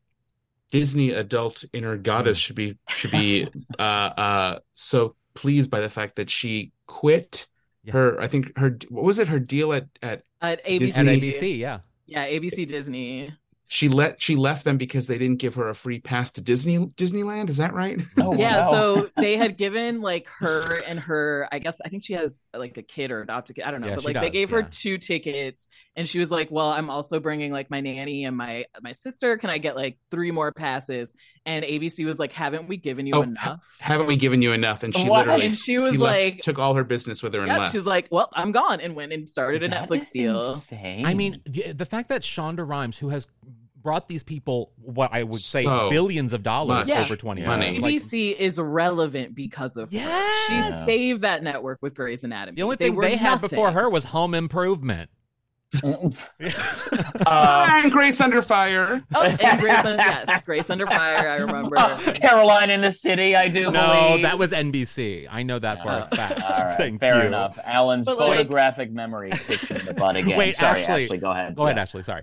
Disney 0.72 1.12
adult 1.12 1.66
inner 1.74 1.98
goddess 1.98 2.38
should 2.38 2.56
be 2.56 2.78
should 2.88 3.12
be 3.12 3.48
uh 3.80 3.82
uh 3.82 4.60
so 4.76 5.16
pleased 5.34 5.70
by 5.70 5.82
the 5.82 5.90
fact 5.90 6.16
that 6.16 6.30
she 6.30 6.72
quit 6.88 7.48
Yeah. 7.86 7.94
her 7.94 8.22
I 8.22 8.28
think 8.28 8.58
her 8.58 8.78
what 8.90 9.04
was 9.04 9.20
it 9.20 9.28
her 9.28 9.40
deal 9.40 9.74
at 9.74 9.88
at 10.02 10.24
at 10.42 10.66
ABC. 10.66 10.80
Disney- 10.80 11.02
at 11.02 11.22
ABC 11.22 11.58
yeah 11.58 11.80
Yeah, 12.08 12.26
ABC 12.28 12.68
Disney. 12.68 13.34
she 13.68 13.90
let 13.90 14.22
she 14.22 14.36
left 14.36 14.64
them 14.64 14.78
because 14.78 15.08
they 15.08 15.18
didn't 15.18 15.40
give 15.40 15.56
her 15.56 15.70
a 15.70 15.74
free 15.76 16.00
pass 16.00 16.30
to 16.34 16.42
Disney 16.42 16.78
Disneyland, 16.78 17.50
is 17.50 17.58
that 17.58 17.74
right? 17.74 18.00
Oh, 18.20 18.36
yeah, 18.36 18.60
wow. 18.62 18.72
so 18.72 19.10
they 19.18 19.38
had 19.38 19.58
given 19.58 20.02
like 20.02 20.28
her 20.40 20.82
and 20.88 21.00
her, 21.00 21.48
I 21.52 21.58
guess 21.60 21.80
I 21.84 21.90
think 21.90 22.04
she 22.04 22.14
has 22.14 22.46
like 22.56 22.78
a 22.78 22.84
kid 22.84 23.10
or 23.12 23.22
adopted 23.22 23.56
kid, 23.56 23.66
I 23.66 23.72
don't 23.72 23.82
know, 23.82 23.88
Yeah, 23.88 23.96
but 23.96 24.02
she 24.02 24.08
like 24.10 24.16
they 24.22 24.30
does, 24.30 24.34
gave 24.34 24.50
her 24.52 24.62
two 24.64 24.98
tickets 25.00 25.66
and 25.96 26.08
she 26.08 26.20
was 26.20 26.30
like, 26.30 26.52
"Well, 26.52 26.70
I'm 26.70 26.90
also 26.92 27.20
bringing 27.20 27.52
like 27.52 27.72
my 27.72 27.82
nanny 27.82 28.26
and 28.26 28.36
my 28.38 28.66
my 28.82 28.92
sister. 28.92 29.38
Can 29.38 29.50
I 29.50 29.58
get 29.58 29.76
like 29.76 29.98
three 30.12 30.30
more 30.32 30.52
passes?" 30.52 31.12
And 31.48 31.64
ABC 31.64 32.06
was 32.06 32.18
like, 32.18 32.32
"Haven't 32.34 32.68
we 32.68 32.76
given 32.78 33.06
you 33.06 33.14
Oh, 33.16 33.22
enough?" 33.22 33.78
Haven't 33.80 34.08
we 34.08 34.16
given 34.16 34.42
you 34.42 34.52
enough? 34.52 34.82
And 34.82 34.96
she 34.96 35.08
What? 35.08 35.28
literally 35.28 35.46
and 35.48 35.56
she 35.58 35.78
was 35.78 35.94
she 35.94 35.98
left- 36.00 36.18
like, 36.18 36.42
took 36.42 36.58
all 36.58 36.74
her 36.74 36.84
business 36.84 37.22
with 37.22 37.34
her 37.36 37.42
and 37.42 37.50
"Yep." 37.50 37.60
left. 37.60 37.72
She 37.72 37.78
was 37.78 37.86
like, 37.86 38.08
"Well, 38.10 38.30
I'm 38.34 38.52
gone," 38.52 38.82
and 38.82 38.96
went 38.96 39.14
and 39.14 39.30
started 39.30 39.62
a 39.62 39.68
That 39.68 39.88
Netflix 39.88 40.00
is 40.04 40.10
deal. 40.10 40.54
insane. 40.54 41.06
I 41.06 41.14
mean, 41.14 41.42
the, 41.46 41.72
the 41.74 41.86
fact 41.86 42.10
that 42.10 42.22
Shonda 42.24 42.68
Rhimes, 42.68 42.98
who 42.98 43.10
has 43.10 43.28
brought 43.80 44.08
these 44.08 44.24
people 44.24 44.72
what 44.78 45.12
I 45.14 45.22
would 45.22 45.40
say 45.42 45.64
So 45.64 45.92
billions 45.92 46.34
of 46.34 46.42
dollars 46.42 46.88
much 46.88 46.98
over 46.98 47.16
20 47.16 47.44
money. 47.44 47.66
years. 47.68 47.80
Like, 47.80 47.94
ABC 47.94 48.36
is 48.36 48.58
relevant 48.60 49.36
because 49.36 49.78
of 49.78 49.92
her. 49.92 49.96
Yes. 49.98 50.48
She 50.48 50.86
saved 50.86 51.22
that 51.22 51.44
network 51.44 51.78
with 51.84 51.94
Grey's 51.94 52.24
Anatomy. 52.24 52.56
the 52.56 52.64
only 52.64 52.78
thing 52.78 52.96
were 52.96 53.04
they 53.04 53.16
had 53.16 53.40
before 53.42 53.70
her 53.74 53.88
was 53.88 54.06
Home 54.06 54.34
Improvement. 54.34 55.12
uh, 57.26 57.66
and 57.84 57.92
Grace 57.92 58.22
Under 58.22 58.42
Fire. 58.42 59.02
Oh, 59.14 59.22
and 59.24 59.60
Grace 59.60 59.80
Under, 59.80 60.02
yes, 60.04 60.42
Grace 60.46 60.70
Under 60.70 60.88
Fire. 60.88 61.30
I 61.30 61.36
remember. 61.38 61.76
Caroline 62.14 62.70
in 62.70 62.82
the 62.82 62.92
City, 62.92 63.36
I 63.36 63.48
do 63.48 63.72
no, 63.72 64.08
believe. 64.12 64.24
that 64.24 64.38
was 64.38 64.52
NBC. 64.52 65.28
I 65.30 65.44
know 65.44 65.60
that 65.60 65.82
for 65.84 65.90
a 65.90 65.92
Uh, 65.92 66.08
fact. 66.08 66.42
All 66.42 66.50
right, 66.66 66.78
Thank 66.78 67.00
fair 67.00 67.22
you. 67.22 67.28
enough. 67.28 67.58
Alan's 67.64 68.06
But, 68.06 68.18
like- 68.18 68.38
photographic 68.38 68.92
memory 68.92 69.32
kicks 69.32 69.70
in 69.70 69.86
the 69.86 69.94
butt 69.94 70.16
again. 70.16 70.38
Wait, 70.38 70.56
Sorry, 70.56 70.84
Ashley. 70.84 71.18
go 71.18 71.32
ahead. 71.32 71.56
Go 71.56 71.64
ahead, 71.64 71.76
Yeah. 71.78 71.82
Ashley. 71.82 72.04
Sorry. 72.04 72.22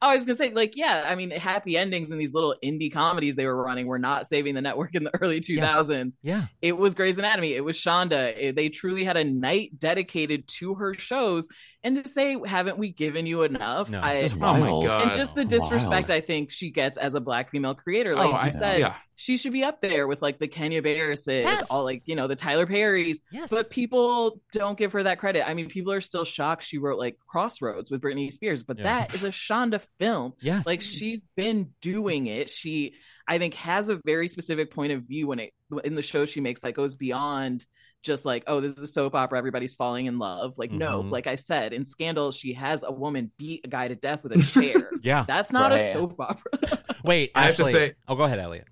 Oh, 0.00 0.10
I 0.10 0.14
was 0.14 0.24
gonna 0.24 0.36
say, 0.36 0.50
like, 0.50 0.76
yeah, 0.76 1.06
I 1.08 1.16
mean, 1.16 1.30
happy 1.32 1.76
endings 1.76 2.12
in 2.12 2.18
these 2.18 2.32
little 2.32 2.54
indie 2.64 2.92
comedies 2.92 3.34
they 3.34 3.46
were 3.46 3.60
running 3.64 3.88
were 3.88 3.98
not 3.98 4.28
saving 4.28 4.54
the 4.54 4.60
network 4.62 4.94
in 4.94 5.02
the 5.02 5.10
early 5.20 5.40
2000s. 5.40 6.18
Yeah. 6.22 6.44
It 6.62 6.76
was 6.78 6.94
Grey's 6.94 7.18
Anatomy. 7.18 7.54
It 7.54 7.64
was 7.64 7.76
Shonda. 7.76 8.32
It- 8.38 8.54
they 8.54 8.68
truly 8.68 9.02
had 9.02 9.16
a 9.16 9.24
night 9.24 9.76
dedicated 9.76 10.46
to 10.58 10.74
her 10.76 10.94
shows. 10.94 11.48
And 11.84 12.02
to 12.02 12.08
say, 12.08 12.36
haven't 12.44 12.76
we 12.76 12.90
given 12.90 13.24
you 13.24 13.42
enough? 13.42 13.88
No, 13.88 14.00
I, 14.02 14.22
This 14.22 14.32
Oh 14.34 14.36
my. 14.36 14.58
God. 14.86 15.02
and 15.02 15.10
just 15.16 15.36
the 15.36 15.44
disrespect 15.44 16.08
Wild. 16.08 16.10
I 16.10 16.20
think 16.20 16.50
she 16.50 16.70
gets 16.70 16.98
as 16.98 17.14
a 17.14 17.20
black 17.20 17.50
female 17.50 17.74
creator. 17.76 18.12
Oh, 18.12 18.16
like 18.16 18.26
oh, 18.26 18.30
you 18.30 18.36
I, 18.36 18.48
said, 18.48 18.80
yeah. 18.80 18.94
she 19.14 19.36
should 19.36 19.52
be 19.52 19.62
up 19.62 19.80
there 19.80 20.08
with 20.08 20.20
like 20.20 20.40
the 20.40 20.48
Kenya 20.48 20.82
Barrises, 20.82 21.44
Yes. 21.44 21.66
all 21.70 21.84
like, 21.84 22.02
you 22.06 22.16
know, 22.16 22.26
the 22.26 22.34
Tyler 22.34 22.66
Perrys. 22.66 23.18
Yes. 23.30 23.48
But 23.50 23.70
people 23.70 24.40
don't 24.52 24.76
give 24.76 24.90
her 24.92 25.04
that 25.04 25.20
credit. 25.20 25.48
I 25.48 25.54
mean, 25.54 25.68
people 25.68 25.92
are 25.92 26.00
still 26.00 26.24
shocked 26.24 26.64
she 26.64 26.78
wrote 26.78 26.98
like 26.98 27.16
Crossroads 27.28 27.92
with 27.92 28.00
Britney 28.00 28.32
Spears, 28.32 28.64
but 28.64 28.78
Yeah. 28.78 28.84
that 29.06 29.14
is 29.14 29.22
a 29.22 29.28
Shonda 29.28 29.80
film. 30.00 30.32
yes. 30.40 30.66
Like 30.66 30.82
she's 30.82 31.20
been 31.36 31.70
doing 31.80 32.26
it. 32.26 32.50
She, 32.50 32.94
I 33.28 33.38
think, 33.38 33.54
has 33.54 33.88
a 33.88 34.00
very 34.04 34.26
specific 34.26 34.72
point 34.72 34.90
of 34.92 35.02
view 35.04 35.28
when 35.28 35.38
it 35.38 35.52
in 35.84 35.94
the 35.94 36.02
show 36.02 36.26
she 36.26 36.40
makes 36.40 36.60
that 36.62 36.72
goes 36.74 36.96
beyond 36.96 37.64
just 38.02 38.24
like, 38.24 38.44
oh, 38.46 38.60
this 38.60 38.72
is 38.72 38.82
a 38.82 38.86
soap 38.88 39.14
opera, 39.14 39.38
everybody's 39.38 39.74
falling 39.74 40.06
in 40.06 40.18
love. 40.18 40.56
Like, 40.58 40.70
no, 40.70 41.02
Mhm. 41.02 41.10
like 41.10 41.26
I 41.26 41.34
said, 41.34 41.72
in 41.72 41.84
Scandal, 41.84 42.30
she 42.32 42.52
has 42.54 42.84
a 42.84 42.92
woman 42.92 43.30
beat 43.38 43.62
a 43.64 43.68
guy 43.68 43.88
to 43.88 43.94
death 43.96 44.22
with 44.22 44.32
a 44.32 44.42
chair. 44.42 44.90
yeah. 45.02 45.24
That's 45.26 45.52
not 45.52 45.72
a 45.72 45.92
soap 45.92 46.14
opera. 46.20 46.52
Wait, 47.04 47.32
I 47.34 47.44
have 47.46 47.56
to 47.56 47.62
Ashley. 47.62 47.72
say- 47.72 47.94
oh, 48.06 48.14
go 48.14 48.24
ahead, 48.24 48.38
Elliot. 48.38 48.66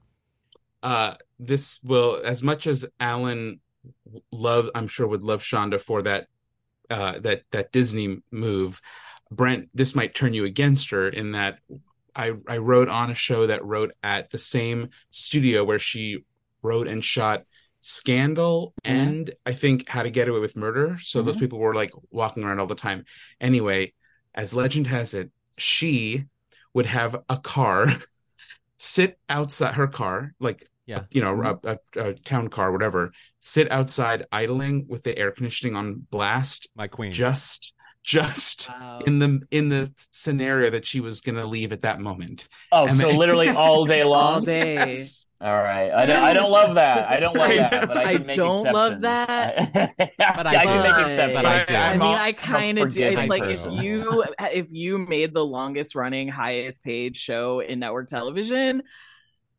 uh 0.83 1.15
this 1.39 1.81
will 1.83 2.21
as 2.25 2.43
much 2.43 2.67
as 2.67 2.85
Alan 3.01 3.61
love 4.31 4.69
I'm 4.75 4.89
sure 4.89 5.07
would 5.07 5.23
love 5.23 5.43
Shonda 5.43 5.81
for 5.81 6.03
that 6.03 6.29
uh 6.91 7.19
that 7.21 7.43
that 7.51 7.73
Disney 7.73 8.19
move 8.31 8.81
Brent 9.31 9.69
this 9.75 9.95
might 9.95 10.15
turn 10.15 10.35
you 10.35 10.45
against 10.45 10.91
her 10.91 11.09
in 11.09 11.33
that 11.33 11.59
I 12.15 12.33
I 12.47 12.59
wrote 12.59 12.89
on 12.89 13.11
a 13.11 13.15
show 13.15 13.47
that 13.47 13.65
wrote 13.65 13.93
at 14.03 14.31
the 14.31 14.39
same 14.39 14.91
studio 15.11 15.65
where 15.65 15.79
she 15.79 16.25
wrote 16.63 16.89
and 16.89 17.03
shot 17.05 17.45
Scandal 17.87 18.75
Mhm. 18.85 18.91
and 18.97 19.35
I 19.47 19.53
think 19.53 19.89
How 19.89 20.03
to 20.03 20.11
Get 20.11 20.29
Away 20.29 20.41
with 20.41 20.57
Murder 20.57 20.99
so 21.03 21.23
those 21.23 21.37
Mhm. 21.37 21.41
people 21.41 21.59
were 21.61 21.75
like 21.75 21.93
walking 22.11 22.43
around 22.43 22.59
all 22.59 22.67
the 22.67 22.75
time 22.75 23.05
anyway 23.41 23.93
as 24.35 24.53
legend 24.53 24.89
has 24.89 25.15
it 25.15 25.31
she 25.57 26.25
would 26.75 26.87
have 26.87 27.17
a 27.29 27.37
car 27.39 27.87
sit 28.79 29.19
outside 29.29 29.75
her 29.75 29.87
car 29.87 30.35
like 30.41 30.67
Yeah. 30.87 31.05
you 31.11 31.21
know 31.23 31.41
a, 31.65 31.79
a, 31.97 32.09
a 32.11 32.15
town 32.15 32.49
car 32.49 32.73
whatever 32.73 33.13
sit 33.41 33.71
outside 33.71 34.27
idling 34.33 34.87
with 34.89 35.05
the 35.05 35.17
air 35.17 35.31
conditioning 35.31 35.77
on 35.77 36.07
blast 36.11 36.69
My 36.77 36.89
queen. 36.89 37.13
just 37.13 37.73
just 38.07 38.69
Wow. 38.71 39.01
in 39.05 39.19
the 39.19 39.41
in 39.51 39.69
the 39.69 39.93
scenario 40.13 40.71
that 40.71 40.87
she 40.87 41.01
was 41.01 41.21
gonna 41.21 41.45
leave 41.45 41.73
at 41.73 41.83
that 41.83 42.01
moment 42.01 42.49
Oh, 42.71 42.87
And 42.87 42.97
so 42.97 43.09
then- 43.09 43.17
literally 43.19 43.49
all 43.49 43.85
day 43.85 44.05
long. 44.15 44.35
All 44.35 44.41
day. 44.41 44.75
Yes. 44.95 45.29
All 45.41 45.53
right. 45.53 45.91
I 45.91 46.07
don't, 46.07 46.23
I 46.23 46.33
don't 46.33 46.51
love 46.51 46.77
that. 46.77 47.09
I 47.11 47.19
don't 47.21 47.37
love 47.37 47.49
that, 47.57 47.89
but 47.89 47.97
I, 47.99 48.13
I 48.15 48.19
make 48.19 48.37
don't 48.37 48.63
love 48.73 49.01
that. 49.03 49.73
but 49.75 50.47
I 50.47 50.57
I, 50.57 50.63
do. 50.63 50.69
can 50.69 50.83
make 50.83 50.93
But- 50.93 51.01
exceptions. 51.11 51.35
But 51.35 51.47
I 51.47 51.65
do. 51.65 51.75
I 51.75 51.93
mean, 51.95 52.01
all- 52.03 52.15
I 52.15 52.33
kind 52.33 52.79
of 52.79 52.95
do. 52.95 53.03
It's 53.03 53.29
like 53.29 53.43
if 53.43 53.67
you 53.71 54.25
if 54.41 54.71
you 54.71 54.99
made 54.99 55.35
the 55.35 55.45
longest 55.45 55.95
running, 55.97 56.29
highest 56.29 56.83
paid 56.85 57.17
show 57.17 57.59
in 57.61 57.81
network 57.81 58.07
television, 58.09 58.83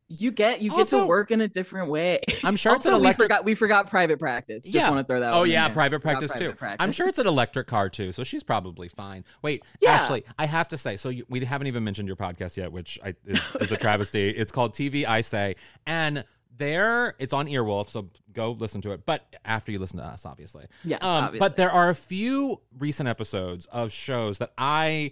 you 0.10 0.32
get 0.32 0.62
you 0.62 0.72
get 0.72 0.88
to 0.88 1.06
work 1.06 1.32
in 1.32 1.42
a 1.42 1.48
different 1.48 1.90
way. 1.90 2.22
I'm 2.44 2.56
sure 2.56 2.76
it's 2.76 2.86
an 2.86 2.94
electric. 2.94 3.18
we 3.20 3.24
forgot 3.26 3.46
we 3.46 3.56
forgot 3.56 3.90
private 3.90 4.20
practice. 4.20 4.64
Just 4.64 4.76
yeah. 4.76 4.90
want 4.90 5.06
to 5.06 5.12
throw 5.12 5.20
that. 5.20 5.34
Oh 5.34 5.44
yeah, 5.44 5.68
private 5.70 6.00
practice 6.02 6.32
too. 6.32 6.54
private 6.54 6.82
I'm 6.82 6.92
sure 6.92 7.08
it's 7.08 7.18
an 7.18 7.28
electric 7.28 7.68
car 7.68 7.90
too, 7.90 8.12
so 8.12 8.24
she's 8.24 8.44
probably 8.44 8.88
fine. 8.88 9.26
Wait, 9.42 9.64
Yeah. 9.82 9.92
Ashley, 9.92 10.24
I 10.40 10.46
have 10.46 10.70
to 10.70 10.78
say, 10.78 10.96
so 10.96 11.10
you, 11.10 11.26
we 11.30 11.44
haven't 11.44 11.68
even 11.68 11.84
mentioned 11.84 12.08
your 12.08 12.16
podcast 12.16 12.56
yet, 12.56 12.72
which 12.72 13.00
I, 13.04 13.16
is, 13.26 13.52
is 13.60 13.72
a 13.72 13.78
travesty. 13.78 14.30
it's 14.38 14.52
called 14.52 14.74
TV 14.74 15.06
I 15.06 15.22
Say, 15.22 15.56
and 15.86 16.24
there 16.56 17.16
it's 17.20 17.34
on 17.34 17.48
Earwolf, 17.48 17.90
so 17.90 18.10
go 18.34 18.52
listen 18.52 18.82
to 18.82 18.92
it. 18.92 19.06
But 19.06 19.36
after 19.44 19.72
you 19.72 19.80
listen 19.80 20.00
to 20.00 20.06
us, 20.06 20.26
obviously. 20.26 20.66
Yes, 20.84 21.00
Um, 21.02 21.10
obviously. 21.10 21.40
But 21.40 21.56
there 21.58 21.72
are 21.72 21.90
a 21.90 21.96
few 21.96 22.62
recent 22.80 23.10
episodes 23.10 23.66
of 23.68 23.92
shows 23.92 24.38
that 24.40 24.54
I 24.58 25.12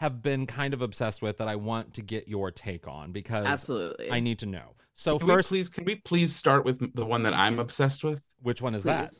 have 0.00 0.22
been 0.22 0.46
kind 0.46 0.72
of 0.74 0.80
obsessed 0.82 1.20
with 1.22 1.38
that 1.38 1.48
I 1.48 1.56
want 1.56 1.94
to 1.94 2.02
get 2.02 2.26
your 2.26 2.50
take 2.50 2.88
on 2.88 3.12
because 3.12 3.44
Absolutely. 3.46 4.10
I 4.10 4.20
need 4.20 4.38
to 4.40 4.46
know. 4.46 4.74
So 4.94 5.18
Can 5.18 5.28
we 5.28 5.34
first, 5.34 5.48
please, 5.50 5.68
can 5.68 5.84
we 5.84 5.96
please 5.96 6.34
start 6.34 6.64
with 6.64 6.94
the 6.94 7.04
one 7.04 7.22
that 7.22 7.34
I'm 7.34 7.58
obsessed 7.58 8.02
with? 8.02 8.20
which 8.42 8.62
one 8.62 8.74
is 8.74 8.84
that? 8.84 9.14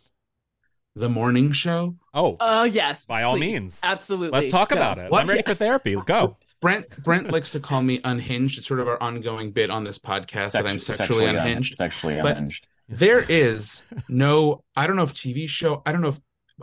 The 0.96 1.08
morning 1.10 1.52
show. 1.52 1.96
Oh, 2.14 2.36
Oh 2.40 2.64
yes. 2.64 3.06
By 3.06 3.22
all 3.22 3.36
please. 3.36 3.52
means. 3.52 3.80
Absolutely. 3.84 4.40
let's 4.40 4.50
talk 4.52 4.70
Go. 4.70 4.76
about 4.76 4.98
it. 4.98 5.10
What? 5.10 5.20
I'm 5.22 5.28
ready 5.28 5.42
for 5.42 5.54
therapy. 5.54 5.94
Go. 6.06 6.36
Brent 6.62 7.04
Brent 7.04 7.30
likes 7.30 7.52
to 7.52 7.60
call 7.60 7.82
me 7.82 8.00
unhinged. 8.04 8.58
It's 8.58 8.66
sort 8.66 8.80
of 8.80 8.88
our 8.88 9.00
ongoing 9.02 9.52
bit 9.52 9.70
on 9.70 9.84
this 9.84 9.98
podcast 9.98 10.52
that 10.52 10.66
I'm 10.66 10.78
Sex- 10.78 10.98
sexually, 10.98 11.26
un- 11.26 11.36
unhinged. 11.36 11.76
Sexually 11.76 12.18
But- 12.22 12.36
unhinged. 12.38 12.66
There 12.88 13.22
is 13.28 13.82
no, 14.08 14.64
I 14.74 14.86
don't 14.86 14.96
know 14.96 15.04
if 15.04 15.14
TV 15.14 15.48
show, 15.48 15.82
I 15.86 15.92
don't 15.92 16.00
know 16.00 16.08
if 16.08 16.20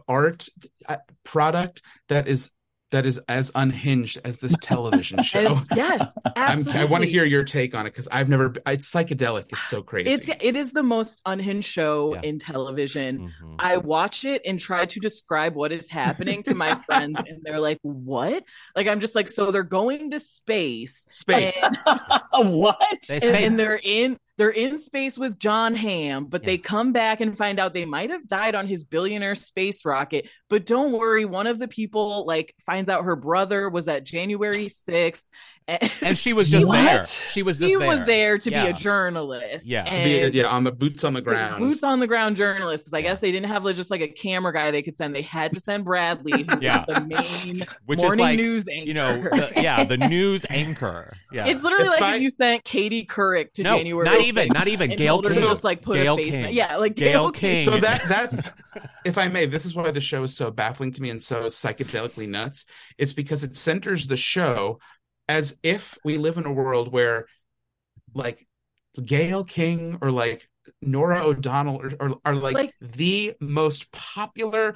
art 0.08 0.50
uh, 0.88 0.98
product 1.24 1.82
that 2.10 2.28
is 2.28 2.52
that 2.92 3.06
is 3.06 3.20
as 3.28 3.52
unhinged 3.54 4.18
as 4.24 4.40
this 4.40 4.56
television 4.62 5.22
show. 5.24 5.40
As- 5.58 5.68
yes, 5.76 6.14
I'm. 6.36 6.68
I 6.70 6.86
want 6.86 7.04
to 7.04 7.10
hear 7.10 7.26
your 7.26 7.44
take 7.44 7.76
on 7.76 7.86
it 7.86 7.92
because 7.92 8.08
I've 8.12 8.30
never. 8.30 8.54
It's 8.66 8.90
psychedelic. 8.92 9.46
It's 9.50 9.68
so 9.68 9.82
crazy. 9.84 10.12
It's 10.12 10.30
it 10.30 10.56
is 10.56 10.72
the 10.72 10.84
most 10.84 11.22
unhinged 11.26 11.68
show 11.70 12.14
Yeah. 12.16 12.22
in 12.24 12.40
television. 12.40 13.32
Mhm. 13.42 13.56
I 13.60 13.78
watch 13.78 14.24
it 14.26 14.42
and 14.46 14.60
try 14.60 14.86
to 14.86 15.00
describe 15.00 15.56
what 15.56 15.72
is 15.72 15.90
happening 15.90 16.44
to 16.44 16.56
my 16.56 16.76
friends, 16.86 17.20
and 17.28 17.40
they're 17.44 17.60
like, 17.60 17.80
"What?" 17.82 18.44
Like 18.76 18.88
I'm 18.88 19.00
just 19.00 19.16
like, 19.16 19.28
so 19.28 19.52
they're 19.52 19.64
going 19.64 20.12
to 20.12 20.20
space, 20.20 21.06
Space. 21.10 21.62
and, 21.64 21.78
what? 22.56 22.78
They 23.08 23.16
and, 23.16 23.24
Space. 23.24 23.48
and 23.48 23.60
they're 23.60 23.80
in 23.84 24.18
they're 24.38 24.50
in 24.50 24.78
space 24.78 25.18
with 25.18 25.40
Jon 25.40 25.74
Hamm, 25.76 26.26
but 26.26 26.42
Yeah. 26.44 26.46
they 26.48 26.58
come 26.60 26.92
back 26.94 27.22
and 27.22 27.38
find 27.38 27.60
out 27.60 27.74
they 27.74 27.86
might 27.86 28.12
have 28.12 28.28
died 28.28 28.56
on 28.56 28.68
his 28.68 28.84
billionaire 28.84 29.36
space 29.36 29.84
rocket. 29.84 30.28
But 30.50 30.66
don't 30.66 30.92
worry, 30.92 31.26
one 31.26 31.48
of 31.48 31.60
the 31.60 31.68
people 31.68 32.26
like 32.26 32.54
finds 32.66 32.90
out 32.90 33.04
her 33.06 33.16
brother 33.16 33.70
was 33.70 33.88
at 33.88 34.04
January 34.04 34.70
6th. 34.70 35.30
And, 35.68 35.92
And 36.02 36.18
she 36.18 36.34
was 36.34 36.50
just 36.52 36.66
What? 36.68 36.76
there. 36.76 37.06
She 37.06 37.44
was 37.44 37.60
just 37.60 37.70
he 37.70 37.76
there. 37.76 37.88
was 37.88 38.04
there 38.06 38.38
to 38.38 38.50
be 38.50 38.56
a 38.56 38.74
journalist. 38.74 39.68
Yeah. 39.68 39.84
And 39.84 40.32
Be- 40.32 40.38
yeah, 40.40 40.46
on 40.48 40.64
the 40.64 40.72
boots 40.72 41.04
on 41.04 41.14
the 41.14 41.22
ground. 41.22 41.60
Boots 41.60 41.84
on 41.84 42.00
the 42.00 42.08
ground 42.08 42.36
journalist, 42.38 42.86
because 42.86 42.94
I 42.94 43.00
Yeah. 43.00 43.10
guess 43.10 43.20
they 43.20 43.32
didn't 43.32 43.48
have 43.50 43.66
like, 43.66 43.76
just 43.76 43.92
like 43.92 44.02
a 44.02 44.08
camera 44.08 44.54
guy 44.54 44.72
they 44.72 44.82
could 44.82 44.96
send. 44.98 45.14
They 45.14 45.22
had 45.22 45.54
to 45.54 45.60
send 45.60 45.84
Bradley, 45.86 46.44
who 46.44 46.60
Yeah. 46.62 46.86
was 46.88 46.98
the 46.98 47.48
main 47.50 47.66
Which 47.86 48.00
morning 48.00 48.20
is 48.20 48.20
like, 48.20 48.38
news 48.40 48.68
anchor. 48.68 48.88
you 48.88 48.94
know, 48.94 49.18
the, 49.22 49.52
yeah, 49.58 49.84
the 49.84 49.98
news 49.98 50.46
anchor. 50.50 51.16
Yeah. 51.32 51.48
It's 51.48 51.64
literally 51.64 51.86
If 51.86 51.90
like 51.92 52.02
I- 52.02 52.16
if 52.16 52.22
you 52.22 52.30
sent 52.32 52.64
Katie 52.64 53.06
Couric 53.06 53.54
to 53.54 53.64
no, 53.64 53.78
January. 53.78 54.06
not 54.06 54.22
even, 54.22 54.48
not 54.50 54.68
even. 54.68 54.92
Gayle 54.96 55.22
told 55.22 55.34
King. 55.34 55.42
to 55.42 55.48
just 55.48 55.64
like 55.64 55.82
put 55.82 55.96
Gayle 55.96 56.14
a 56.14 56.18
face. 56.18 56.32
King. 56.32 56.54
Yeah, 56.54 56.78
like 56.78 56.96
Gayle 56.96 57.30
Gayle, 57.30 57.32
King. 57.32 57.66
So 57.66 57.80
that 57.80 58.02
that, 58.08 58.54
if 59.06 59.18
I 59.18 59.28
may, 59.28 59.46
this 59.48 59.66
is 59.66 59.76
why 59.76 59.92
the 59.92 60.02
show 60.02 60.24
is 60.24 60.36
so 60.36 60.50
baffling 60.52 60.94
to 60.94 61.02
me 61.02 61.10
and 61.10 61.22
so 61.22 61.44
psychedelically 61.46 62.28
nuts. 62.30 62.66
It's 62.98 63.14
because 63.14 63.44
it 63.44 63.58
centers 63.58 64.08
the 64.08 64.18
show 64.18 64.80
as 65.30 65.58
if 65.64 65.98
we 66.04 66.18
live 66.18 66.38
in 66.38 66.46
a 66.46 66.52
world 66.52 66.92
where, 66.92 67.28
like, 68.14 68.48
Gayle 69.04 69.44
King 69.44 70.00
or 70.02 70.12
like 70.12 70.50
Norah 70.82 71.24
O'Donnell 71.24 71.82
are, 71.82 71.92
are, 72.00 72.16
are 72.26 72.36
like, 72.36 72.56
Like- 72.56 72.76
the 72.82 73.34
most 73.40 73.92
popular 73.92 74.76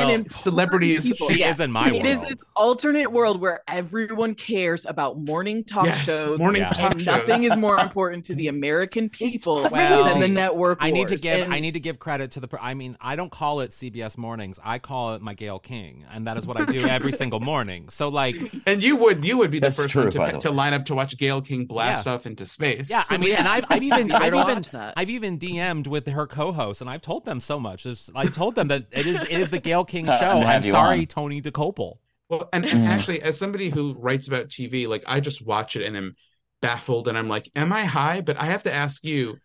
Well, 0.00 0.10
important 0.10 0.32
celebrities. 0.32 1.04
people. 1.04 1.28
she 1.30 1.40
Yeah. 1.40 1.50
is 1.50 1.60
in 1.60 1.70
my 1.72 1.86
It 1.88 1.88
is 1.88 1.92
world. 1.94 2.06
It 2.06 2.08
is 2.10 2.20
this 2.20 2.44
alternate 2.56 3.12
world 3.12 3.40
where 3.40 3.60
everyone 3.68 4.34
cares 4.34 4.86
about 4.86 5.18
morning 5.18 5.64
talk 5.64 5.86
Yes, 5.86 6.04
shows. 6.04 6.38
morning 6.38 6.62
Yeah. 6.62 6.70
talk 6.70 6.92
and 6.92 7.00
shows. 7.02 7.26
nothing 7.28 7.44
is 7.44 7.56
more 7.56 7.78
important 7.86 8.24
to 8.26 8.34
the 8.34 8.48
American 8.48 9.08
people 9.08 9.66
Well, 9.70 10.04
than 10.04 10.20
the 10.20 10.28
network. 10.28 10.78
I 10.80 10.90
need 10.90 11.08
to 11.08 11.16
give 11.16 11.40
And 11.40 11.52
I 11.54 11.60
need 11.60 11.74
to 11.74 11.80
give 11.80 11.98
credit 11.98 12.30
to 12.32 12.40
the 12.40 12.48
I 12.60 12.74
mean 12.74 12.96
I 13.00 13.16
don't 13.16 13.30
call 13.30 13.60
it 13.60 13.70
CBS 13.70 14.16
mornings 14.18 14.58
I 14.64 14.78
call 14.78 15.14
it 15.14 15.22
my 15.22 15.34
Gayle 15.34 15.58
King 15.58 16.04
and 16.12 16.26
that 16.26 16.36
is 16.36 16.46
what 16.46 16.60
I 16.60 16.64
do 16.64 16.86
every 16.86 17.12
single 17.12 17.40
morning 17.52 17.88
so 17.88 18.08
like 18.08 18.36
And 18.66 18.82
you 18.82 18.96
would 18.96 19.24
you 19.24 19.38
would 19.38 19.50
be 19.50 19.58
the 19.60 19.70
first 19.70 19.90
true, 19.90 20.02
one 20.04 20.10
to, 20.12 20.18
by 20.18 20.26
pick- 20.32 20.34
the 20.42 20.48
to 20.48 20.50
line 20.50 20.74
up 20.74 20.84
to 20.86 20.94
watch 20.94 21.16
Gayle 21.16 21.40
King 21.40 21.64
blast 21.66 22.06
off 22.06 22.26
into 22.26 22.46
space. 22.46 22.90
yeah 22.90 23.04
I 23.10 23.16
mean 23.16 23.34
and 23.34 23.48
I've, 23.48 23.64
I've 23.70 23.82
even 23.90 24.12
I've 24.12 24.34
even 24.34 24.62
that. 24.72 24.94
I've 24.96 25.10
even 25.10 25.38
DM'd 25.38 25.86
with 25.86 26.06
her 26.08 26.26
co-host 26.26 26.80
and 26.80 26.90
I've 26.90 27.02
told 27.02 27.24
them 27.24 27.40
so 27.40 27.58
much 27.58 27.86
It's- 27.86 28.10
I 28.14 28.26
told 28.26 28.54
them 28.54 28.68
that 28.68 28.84
it 28.92 29.06
is 29.06 29.20
it 29.20 29.30
is 29.40 29.50
the 29.50 29.58
Gayle 29.58 29.84
King 29.90 30.06
It's 30.06 30.18
show 30.18 30.40
to 30.40 30.46
have 30.46 30.64
I'm 30.64 30.70
sorry 30.70 31.00
on. 31.00 31.06
Tony 31.06 31.42
Dokoupil 31.42 31.98
Well, 32.28 32.48
and, 32.52 32.64
and 32.64 32.86
Mm. 32.86 32.88
actually, 32.88 33.22
as 33.22 33.38
somebody 33.38 33.70
who 33.70 33.94
writes 33.98 34.28
about 34.28 34.48
TV, 34.48 34.86
like 34.86 35.02
I 35.06 35.20
just 35.20 35.44
watch 35.44 35.76
it 35.76 35.84
and 35.84 35.96
am 35.96 36.14
baffled, 36.62 37.08
and 37.08 37.18
I'm 37.18 37.28
like, 37.28 37.50
"Am 37.56 37.72
I 37.72 37.82
high?" 37.84 38.20
But 38.20 38.40
I 38.40 38.46
have 38.46 38.62
to 38.64 38.72
ask 38.72 39.02
you, 39.04 39.38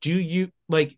do 0.00 0.10
you 0.12 0.50
like? 0.68 0.96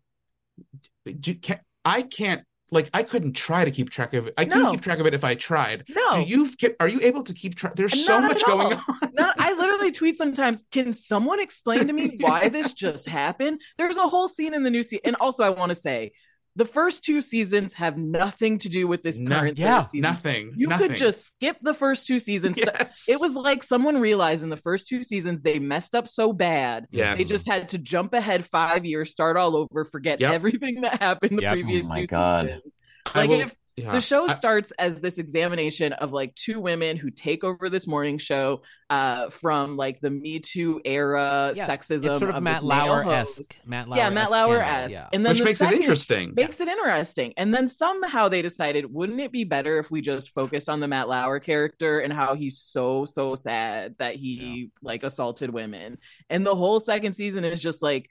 Do 1.19 1.35
can, 1.35 1.59
I 1.83 2.01
can't 2.01 2.43
like 2.71 2.89
I 2.93 3.03
couldn't 3.03 3.33
try 3.33 3.63
to 3.63 3.69
keep 3.71 3.89
track 3.91 4.13
of 4.13 4.27
it. 4.27 4.33
I 4.37 4.45
couldn't 4.45 4.63
No. 4.63 4.71
keep 4.71 4.81
track 4.81 4.99
of 4.99 5.05
it 5.05 5.13
if 5.13 5.23
I 5.23 5.35
tried. 5.35 5.83
no, 5.89 6.15
Do 6.15 6.21
you? 6.21 6.49
Can, 6.59 6.71
are 6.79 6.87
you 6.87 6.99
able 7.01 7.23
to 7.23 7.33
keep 7.33 7.55
track? 7.55 7.75
There's 7.75 8.05
so 8.05 8.19
much 8.21 8.43
going 8.45 8.73
on. 8.73 9.11
No, 9.13 9.31
I 9.37 9.53
literally 9.53 9.91
tweet 9.91 10.17
sometimes. 10.17 10.63
Can 10.71 10.91
someone 10.93 11.39
explain 11.39 11.85
to 11.87 11.93
me 11.93 12.17
why 12.19 12.49
this 12.49 12.73
just 12.73 13.07
happened? 13.07 13.61
There's 13.77 13.97
a 13.97 14.07
whole 14.07 14.27
scene 14.27 14.53
in 14.53 14.63
the 14.63 14.69
new 14.71 14.81
season, 14.83 15.01
and 15.05 15.15
also 15.17 15.43
I 15.43 15.49
want 15.49 15.69
to 15.69 15.75
say, 15.75 16.11
the 16.57 16.65
first 16.65 17.03
two 17.03 17.21
seasons 17.21 17.73
have 17.73 17.97
nothing 17.97 18.57
to 18.59 18.69
do 18.69 18.87
with 18.87 19.03
this 19.03 19.19
No- 19.19 19.37
current 19.39 19.57
yeah, 19.59 19.83
season. 19.83 20.01
Nothing. 20.01 20.53
You 20.55 20.67
nothing. 20.69 20.87
could 20.89 20.97
just 20.97 21.25
skip 21.27 21.57
the 21.61 21.73
first 21.73 22.07
two 22.07 22.19
seasons. 22.19 22.57
Yes. 22.65 23.05
It 23.09 23.19
was 23.19 23.33
like 23.33 23.61
someone 23.63 23.99
realized 23.99 24.43
in 24.43 24.49
the 24.49 24.57
first 24.57 24.87
two 24.87 25.03
seasons 25.03 25.41
they 25.41 25.59
messed 25.59 25.95
up 25.95 26.07
so 26.07 26.31
bad. 26.33 26.85
Yes. 26.91 27.17
They 27.17 27.23
just 27.25 27.47
had 27.47 27.69
to 27.69 27.77
jump 27.77 28.13
ahead 28.13 28.45
five 28.45 28.85
years, 28.85 29.11
start 29.11 29.35
all 29.37 29.55
over, 29.57 29.83
forget 29.85 30.19
Yep. 30.21 30.31
everything 30.33 30.81
that 30.81 31.01
happened 31.01 31.37
the 31.37 31.41
Yep. 31.41 31.51
Oh 31.51 31.55
previous 31.55 31.85
Oh 31.87 31.89
my 31.89 31.99
two 32.01 32.07
God. 32.07 32.45
seasons. 32.47 32.73
Like 33.13 33.29
will- 33.29 33.39
if 33.41 33.55
yeah. 33.77 33.91
the 33.91 34.01
show 34.01 34.27
I- 34.29 34.33
starts 34.33 34.71
as 34.79 35.01
this 35.01 35.17
examination 35.17 35.93
of 35.93 36.11
like 36.13 36.33
two 36.35 36.59
women 36.59 36.97
who 36.97 37.09
take 37.09 37.43
over 37.43 37.69
this 37.69 37.85
morning 37.87 38.17
show 38.17 38.61
uh 38.89 39.29
from 39.29 39.75
like 39.77 39.99
the 39.99 40.11
Me 40.11 40.39
Too 40.39 40.79
era 40.85 41.51
Yeah, 41.55 41.67
sexism 41.67 42.05
it's 42.05 42.19
sort 42.19 42.29
of, 42.29 42.35
of 42.35 42.43
Matt 42.43 42.63
Lauer 42.63 43.01
host. 43.03 43.39
esque 43.41 43.57
Matt 43.65 43.89
Lauer 43.89 43.97
Yeah, 43.97 44.09
Matt 44.11 44.29
Lauer 44.31 44.61
esque. 44.61 44.91
yeah. 44.93 45.09
And 45.11 45.25
then 45.25 45.31
which 45.31 45.39
the 45.39 45.45
makes 45.45 45.61
it 45.61 45.73
interesting. 45.73 46.33
Makes 46.35 46.59
it 46.59 46.67
interesting. 46.67 47.33
And 47.37 47.53
then 47.53 47.67
somehow 47.67 48.27
they 48.29 48.41
decided, 48.43 48.85
wouldn't 48.93 49.19
it 49.19 49.31
be 49.31 49.43
better 49.43 49.79
if 49.79 49.89
we 49.89 50.01
just 50.01 50.33
focused 50.33 50.69
on 50.69 50.79
the 50.79 50.87
Matt 50.87 51.09
Lauer 51.09 51.39
character 51.39 51.99
and 51.99 52.13
how 52.13 52.35
he's 52.35 52.59
so, 52.59 53.05
so 53.05 53.33
sad 53.35 53.95
that 53.97 54.15
he 54.15 54.69
like 54.83 55.03
assaulted 55.03 55.49
women. 55.49 55.97
And 56.29 56.45
the 56.45 56.55
whole 56.55 56.79
second 56.79 57.13
season 57.13 57.43
is 57.43 57.61
just 57.61 57.81
like 57.81 58.07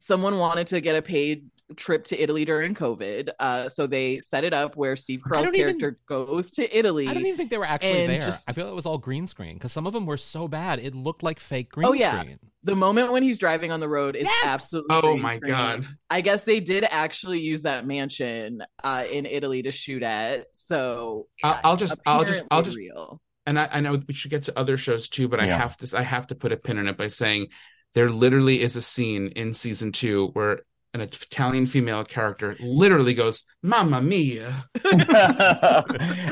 someone 0.00 0.38
wanted 0.38 0.66
to 0.68 0.80
get 0.80 0.96
a 0.96 1.02
paid 1.02 1.46
trip 1.74 2.04
to 2.04 2.20
Italy 2.22 2.44
during 2.44 2.74
COVID. 2.74 3.30
Uh, 3.40 3.68
so 3.68 3.86
they 3.88 4.20
set 4.20 4.44
it 4.44 4.52
up 4.52 4.76
where 4.76 4.94
Steve 4.94 5.20
Carell's 5.26 5.44
don't 5.46 5.54
even- 5.56 5.78
character 5.80 5.98
goes 6.08 6.52
to 6.52 6.78
Italy. 6.78 7.08
I 7.08 7.14
don't 7.14 7.26
even 7.26 7.36
think 7.36 7.50
they 7.50 7.58
were 7.58 7.64
actually 7.64 8.06
there. 8.06 8.20
just- 8.20 8.48
I 8.48 8.52
feel 8.52 8.68
it 8.68 8.74
was 8.74 8.86
all 8.86 8.98
green 8.98 9.26
screen 9.26 9.54
because 9.54 9.72
some 9.72 9.86
of 9.86 9.92
them 9.92 10.06
were 10.06 10.16
so 10.16 10.46
bad 10.46 10.78
it 10.78 10.94
looked 10.94 11.22
like 11.24 11.40
fake 11.40 11.70
green 11.72 11.88
Oh, 11.88 11.92
yeah. 11.92 12.20
screen. 12.20 12.38
the 12.62 12.76
moment 12.76 13.10
when 13.12 13.22
he's 13.22 13.38
driving 13.38 13.72
on 13.72 13.80
the 13.80 13.88
road 13.88 14.14
is 14.16 14.24
Yes! 14.24 14.44
absolutely 14.44 14.96
Oh 14.96 15.00
green 15.00 15.20
my 15.22 15.34
screen. 15.36 15.50
god. 15.52 15.86
I 16.10 16.20
guess 16.20 16.44
they 16.44 16.60
did 16.60 16.84
actually 16.84 17.40
use 17.40 17.62
that 17.62 17.86
mansion 17.86 18.62
uh, 18.84 19.04
in 19.10 19.26
Italy 19.26 19.62
to 19.62 19.72
shoot 19.72 20.02
at. 20.02 20.46
So 20.52 21.26
I'll- 21.42 21.60
I'll 21.64 21.76
just- 21.76 21.98
I'll 22.06 22.24
just- 22.24 22.42
I'll 22.50 22.62
just- 22.62 22.76
real. 22.76 23.20
and 23.46 23.58
I, 23.58 23.68
I 23.72 23.80
know 23.80 24.00
we 24.06 24.14
should 24.14 24.30
get 24.30 24.44
to 24.44 24.58
other 24.58 24.76
shows 24.76 25.08
too, 25.08 25.28
but 25.28 25.38
I 25.40 25.46
have 25.46 25.76
to 25.78 25.96
I 25.98 26.02
have 26.02 26.26
to 26.28 26.34
put 26.34 26.52
a 26.52 26.56
pin 26.56 26.78
in 26.78 26.88
it 26.88 26.96
by 26.96 27.08
saying 27.08 27.48
there 27.94 28.10
literally 28.10 28.60
is 28.60 28.74
a 28.76 28.82
scene 28.82 29.28
in 29.28 29.54
season 29.54 29.90
two 29.92 30.28
where 30.32 30.62
an 30.94 31.00
Italian 31.02 31.66
female 31.66 32.04
character 32.04 32.56
literally 32.60 33.12
goes, 33.14 33.42
"Mamma 33.62 34.00
mia!" 34.00 34.64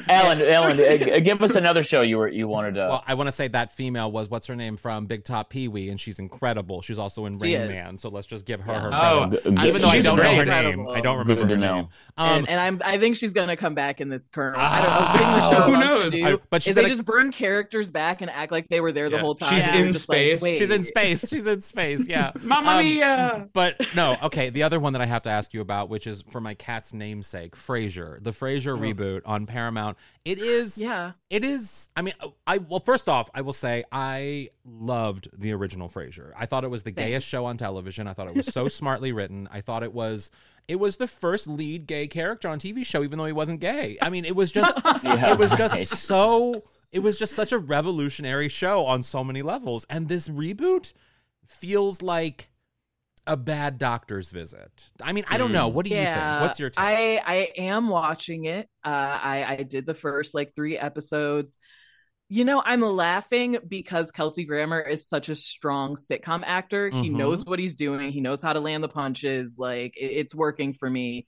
Alan, 0.08 0.44
Alan, 0.46 0.80
uh, 0.80 1.18
give 1.20 1.42
us 1.42 1.54
another 1.54 1.82
show 1.82 2.00
you 2.02 2.18
were 2.18 2.28
you 2.28 2.48
wanted 2.48 2.74
to. 2.74 2.80
Well, 2.88 3.04
I 3.06 3.14
want 3.14 3.28
to 3.28 3.32
say 3.32 3.48
that 3.48 3.72
female 3.72 4.10
was 4.10 4.28
what's 4.30 4.46
her 4.46 4.56
name 4.56 4.76
from 4.76 5.06
Big 5.06 5.24
Top 5.24 5.50
Pee 5.50 5.68
Wee, 5.68 5.88
and 5.90 6.00
she's 6.00 6.18
incredible. 6.18 6.80
She's 6.82 6.98
also 6.98 7.26
in 7.26 7.38
Rain. 7.38 7.68
Man, 7.68 7.96
so 7.96 8.08
let's 8.08 8.26
just 8.26 8.46
give 8.46 8.60
her 8.62 8.72
Yeah. 8.72 8.80
her 8.80 8.90
Oh, 8.92 9.26
credit. 9.28 9.44
G- 9.60 9.68
Even 9.68 9.82
though 9.82 9.88
I 9.88 10.00
don't 10.00 10.16
know 10.16 10.22
her 10.34 10.44
name, 10.44 10.64
Incredible. 10.80 10.92
I 10.92 11.00
don't 11.00 11.18
remember 11.18 11.46
her 11.46 11.56
know. 11.56 11.74
name. 11.76 11.88
Um, 12.16 12.28
and, 12.38 12.48
and 12.48 12.60
I'm 12.60 12.82
I 12.84 12.98
think 12.98 13.16
she's 13.16 13.32
gonna 13.32 13.56
come 13.56 13.74
back 13.74 14.00
in 14.00 14.08
this 14.08 14.28
current. 14.28 14.56
I 14.58 14.82
don't 14.82 14.90
know. 14.94 15.18
Thing 15.18 15.32
the 15.32 15.50
show 15.50 15.62
Who 15.62 15.72
knows? 15.78 16.12
Do 16.12 16.26
I- 16.26 16.38
but 16.50 16.62
she's 16.62 16.74
they 16.74 16.82
gonna- 16.82 16.94
just 16.94 17.04
burn 17.04 17.32
characters 17.32 17.88
back 17.90 18.20
and 18.22 18.30
act 18.30 18.52
like 18.52 18.68
they 18.68 18.80
were 18.80 18.92
there 18.92 19.10
the 19.10 19.18
whole 19.18 19.34
time. 19.34 19.52
She's 19.54 19.64
And 19.64 19.74
in 19.74 19.80
you're 19.82 19.86
like, 19.92 19.94
space. 20.40 20.40
she's 20.58 20.70
in 20.70 20.84
space. 20.84 21.28
She's 21.28 21.46
in 21.46 21.60
space. 21.60 22.08
Yeah. 22.08 22.32
Mamma 22.42 22.70
Um, 22.72 22.78
mia! 22.84 23.48
But 23.52 23.80
no, 23.94 24.16
okay. 24.24 24.50
The 24.54 24.62
other 24.62 24.78
one 24.78 24.92
that 24.92 25.02
I 25.02 25.06
have 25.06 25.22
to 25.24 25.30
ask 25.30 25.52
you 25.52 25.60
about, 25.60 25.88
which 25.88 26.06
is 26.06 26.22
for 26.30 26.40
my 26.40 26.54
cat's 26.54 26.94
namesake, 26.94 27.56
Frasier, 27.56 28.22
the 28.22 28.30
Frasier 28.30 28.78
oh. 28.78 28.80
reboot 28.80 29.22
on 29.26 29.46
Paramount. 29.46 29.98
It 30.24 30.38
is, 30.38 30.78
Yeah. 30.78 31.12
it 31.28 31.42
is. 31.42 31.90
I 31.96 32.02
mean, 32.02 32.14
I 32.46 32.58
well, 32.58 32.78
first 32.80 33.08
off, 33.08 33.28
I 33.34 33.40
will 33.40 33.52
say 33.52 33.84
I 33.90 34.50
loved 34.64 35.28
the 35.36 35.52
original 35.52 35.88
Frasier. 35.88 36.32
I 36.38 36.46
thought 36.46 36.62
it 36.62 36.70
was 36.70 36.84
the 36.84 36.92
Same. 36.92 37.08
gayest 37.08 37.26
show 37.26 37.44
on 37.44 37.56
television. 37.56 38.06
I 38.06 38.14
thought 38.14 38.28
it 38.28 38.34
was 38.34 38.46
so 38.46 38.68
smartly 38.80 39.12
written. 39.12 39.48
I 39.52 39.60
thought 39.60 39.82
it 39.82 39.92
was. 39.92 40.30
It 40.66 40.76
was 40.76 40.96
the 40.96 41.08
first 41.08 41.46
lead 41.46 41.86
gay 41.86 42.06
character 42.06 42.48
on 42.48 42.58
TV 42.58 42.86
show, 42.86 43.02
even 43.02 43.18
though 43.18 43.26
he 43.26 43.32
wasn't 43.32 43.60
gay. 43.60 43.98
I 44.00 44.08
mean, 44.08 44.24
it 44.24 44.34
was 44.34 44.50
just, 44.50 44.80
Yeah, 45.02 45.32
it 45.32 45.38
was 45.38 45.52
just 45.52 45.88
so. 45.88 46.62
It 46.90 47.00
was 47.00 47.18
just 47.18 47.34
such 47.34 47.50
a 47.50 47.58
revolutionary 47.58 48.48
show 48.48 48.86
on 48.86 49.02
so 49.02 49.24
many 49.24 49.42
levels, 49.42 49.84
and 49.90 50.08
this 50.08 50.28
reboot 50.28 50.92
feels 51.44 52.02
like 52.02 52.50
a 53.26 53.36
bad 53.36 53.78
doctor's 53.78 54.30
visit. 54.30 54.70
I 55.02 55.12
mean, 55.12 55.24
I 55.28 55.38
don't 55.38 55.52
know. 55.52 55.68
What 55.68 55.86
do 55.86 55.90
you 55.90 55.96
think? 56.04 56.40
What's 56.40 56.60
your 56.60 56.70
take? 56.70 56.78
I 56.78 57.20
I 57.24 57.48
am 57.56 57.88
watching 57.88 58.44
it. 58.44 58.68
Uh, 58.84 58.88
I 59.22 59.46
I 59.48 59.62
did 59.62 59.86
the 59.86 59.94
first 59.94 60.34
like 60.34 60.54
three 60.54 60.76
episodes. 60.78 61.56
You 62.28 62.44
know, 62.44 62.62
I'm 62.64 62.80
laughing 62.80 63.58
because 63.68 64.10
Kelsey 64.10 64.44
Grammer 64.44 64.80
is 64.80 65.06
such 65.08 65.28
a 65.28 65.34
strong 65.34 65.94
sitcom 65.96 66.42
actor. 66.44 66.88
He 66.90 67.10
Mhm. 67.10 67.16
knows 67.16 67.44
what 67.44 67.58
he's 67.58 67.74
doing. 67.74 68.12
He 68.12 68.20
knows 68.20 68.40
how 68.40 68.52
to 68.54 68.60
land 68.60 68.82
the 68.82 68.88
punches. 68.88 69.56
Like 69.58 69.96
it- 69.96 70.12
it's 70.12 70.34
working 70.34 70.72
for 70.72 70.88
me. 70.88 71.26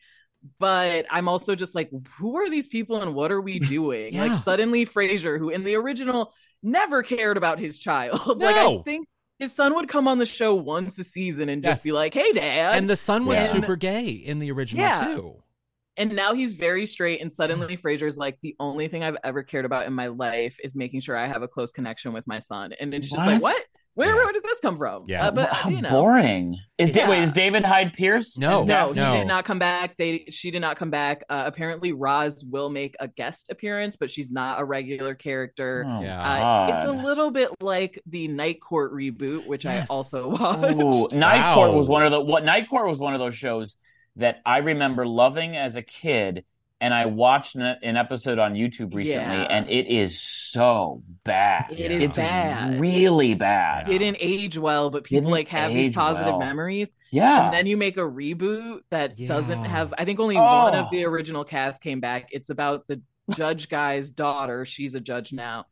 But 0.58 1.06
I'm 1.10 1.28
also 1.28 1.54
just 1.54 1.74
like, 1.74 1.90
who 2.18 2.36
are 2.36 2.48
these 2.48 2.66
people 2.66 3.02
and 3.02 3.14
what 3.14 3.30
are 3.32 3.40
we 3.40 3.58
doing? 3.80 4.14
Yeah. 4.14 4.24
Like 4.26 4.38
suddenly 4.40 4.86
Frasier, 4.86 5.38
who 5.38 5.50
in 5.50 5.64
the 5.64 5.74
original 5.76 6.32
never 6.62 7.02
cared 7.02 7.36
about 7.36 7.58
his 7.58 7.78
child. 7.78 8.20
like 8.38 8.56
I 8.56 8.64
No. 8.64 8.82
think 8.82 9.06
his 9.38 9.52
son 9.54 9.74
would 9.74 9.88
come 9.88 10.08
on 10.08 10.18
the 10.18 10.26
show 10.26 10.54
once 10.54 10.98
a 10.98 11.04
season 11.04 11.48
and 11.48 11.62
just 11.62 11.78
Yes. 11.80 11.82
be 11.84 11.92
like, 11.92 12.14
"Hey, 12.14 12.32
Dad," 12.32 12.76
and 12.78 12.88
the 12.88 12.96
son 12.96 13.26
was 13.26 13.36
Yeah. 13.38 13.46
super 13.52 13.76
gay 13.76 14.08
in 14.10 14.38
the 14.38 14.50
original 14.50 14.84
Yeah. 14.84 15.14
too. 15.14 15.42
and 15.98 16.14
now 16.14 16.34
he's 16.34 16.52
very 16.52 16.84
straight 16.84 17.22
and 17.22 17.32
suddenly 17.32 17.74
Frasier's 17.74 18.18
like 18.18 18.38
the 18.42 18.54
only 18.60 18.86
thing 18.86 19.02
I've 19.02 19.16
ever 19.24 19.42
cared 19.42 19.64
about 19.64 19.86
in 19.86 19.94
my 19.94 20.08
life 20.08 20.58
is 20.62 20.76
making 20.76 21.00
sure 21.00 21.16
I 21.16 21.26
have 21.26 21.40
a 21.42 21.48
close 21.48 21.72
connection 21.72 22.12
with 22.12 22.26
my 22.26 22.38
son 22.38 22.74
and 22.78 22.92
it's 22.92 23.08
just 23.08 23.24
like 23.26 23.40
What? 23.40 23.64
What 23.96 24.06
where, 24.06 24.14
Yeah. 24.14 24.22
where 24.24 24.32
did 24.32 24.44
this 24.44 24.60
come 24.60 24.78
from 24.78 25.04
Yeah. 25.08 25.26
Uh, 25.26 25.30
but 25.32 25.48
How 25.50 25.68
you 25.68 25.82
know 25.82 25.88
boring. 25.90 26.58
Is 26.78 26.94
Yeah. 26.94 27.10
wait, 27.10 27.22
is 27.24 27.32
David 27.32 27.64
Hyde 27.64 27.92
Pierce? 27.94 28.38
No. 28.38 28.62
Is 28.62 28.68
no, 28.68 28.88
he 28.92 28.94
did 29.18 29.26
not 29.26 29.44
come 29.44 29.58
back. 29.58 29.96
They 29.96 30.26
she 30.30 30.50
did 30.52 30.60
not 30.60 30.76
come 30.76 30.90
back. 30.90 31.24
Uh, 31.28 31.42
apparently, 31.46 31.92
Roz 31.92 32.44
will 32.44 32.68
make 32.68 32.94
a 33.00 33.08
guest 33.08 33.46
appearance, 33.50 33.96
but 33.96 34.10
she's 34.10 34.30
not 34.30 34.60
a 34.60 34.64
regular 34.64 35.14
character. 35.14 35.84
Oh, 35.86 36.02
Yeah. 36.02 36.20
Uh, 36.22 36.76
it's 36.76 36.86
a 36.86 36.92
little 36.92 37.30
bit 37.30 37.48
like 37.60 38.00
the 38.06 38.28
Night 38.28 38.60
Court 38.60 38.92
reboot, 38.92 39.46
which 39.46 39.64
Yes. 39.64 39.90
I 39.90 39.94
also 39.94 40.28
watched. 40.30 40.76
Ooh, 41.14 41.18
Night 41.18 41.54
Court 41.54 41.72
was 41.74 41.88
one 41.88 42.04
of 42.04 42.12
the 42.12 42.20
what 42.20 42.44
Night 42.44 42.68
Court 42.68 42.88
was 42.88 42.98
one 43.00 43.14
of 43.14 43.20
those 43.20 43.34
shows 43.34 43.76
that 44.16 44.40
I 44.46 44.58
remember 44.58 45.06
loving 45.06 45.56
as 45.56 45.76
a 45.76 45.82
kid, 45.82 46.44
and 46.80 46.92
I 46.92 47.06
watched 47.06 47.54
an, 47.54 47.62
an 47.82 47.96
episode 47.96 48.38
on 48.38 48.54
YouTube 48.54 48.94
recently, 48.94 49.36
Yeah. 49.38 49.46
and 49.50 49.68
it 49.70 49.86
is 49.86 50.20
so 50.20 51.02
bad. 51.24 51.66
It 51.70 51.90
is 51.90 52.02
it's 52.02 52.16
bad. 52.18 52.78
really 52.78 53.34
bad. 53.34 53.88
It 53.88 53.98
didn't 53.98 54.18
age 54.20 54.58
well, 54.58 54.90
but 54.90 55.04
people 55.04 55.22
Didn't 55.22 55.32
like 55.32 55.48
have 55.48 55.72
these 55.72 55.94
positive 55.94 56.34
well. 56.34 56.38
memories. 56.40 56.94
Yeah, 57.10 57.46
And 57.46 57.54
then 57.54 57.66
you 57.66 57.76
make 57.76 57.96
a 57.96 58.00
reboot 58.00 58.80
that 58.90 59.16
doesn't 59.16 59.64
have. 59.64 59.94
I 59.96 60.04
think 60.04 60.20
only 60.20 60.36
one 60.36 60.74
Oh. 60.74 60.80
of 60.80 60.90
the 60.90 61.06
oh. 61.06 61.08
original 61.08 61.44
cast 61.44 61.80
came 61.82 62.00
back. 62.00 62.28
It's 62.32 62.50
about 62.50 62.86
the 62.86 63.00
judge 63.34 63.68
guy's 63.68 64.10
daughter. 64.10 64.64
She's 64.66 64.94
a 64.94 65.00
judge 65.00 65.32
now. 65.32 65.64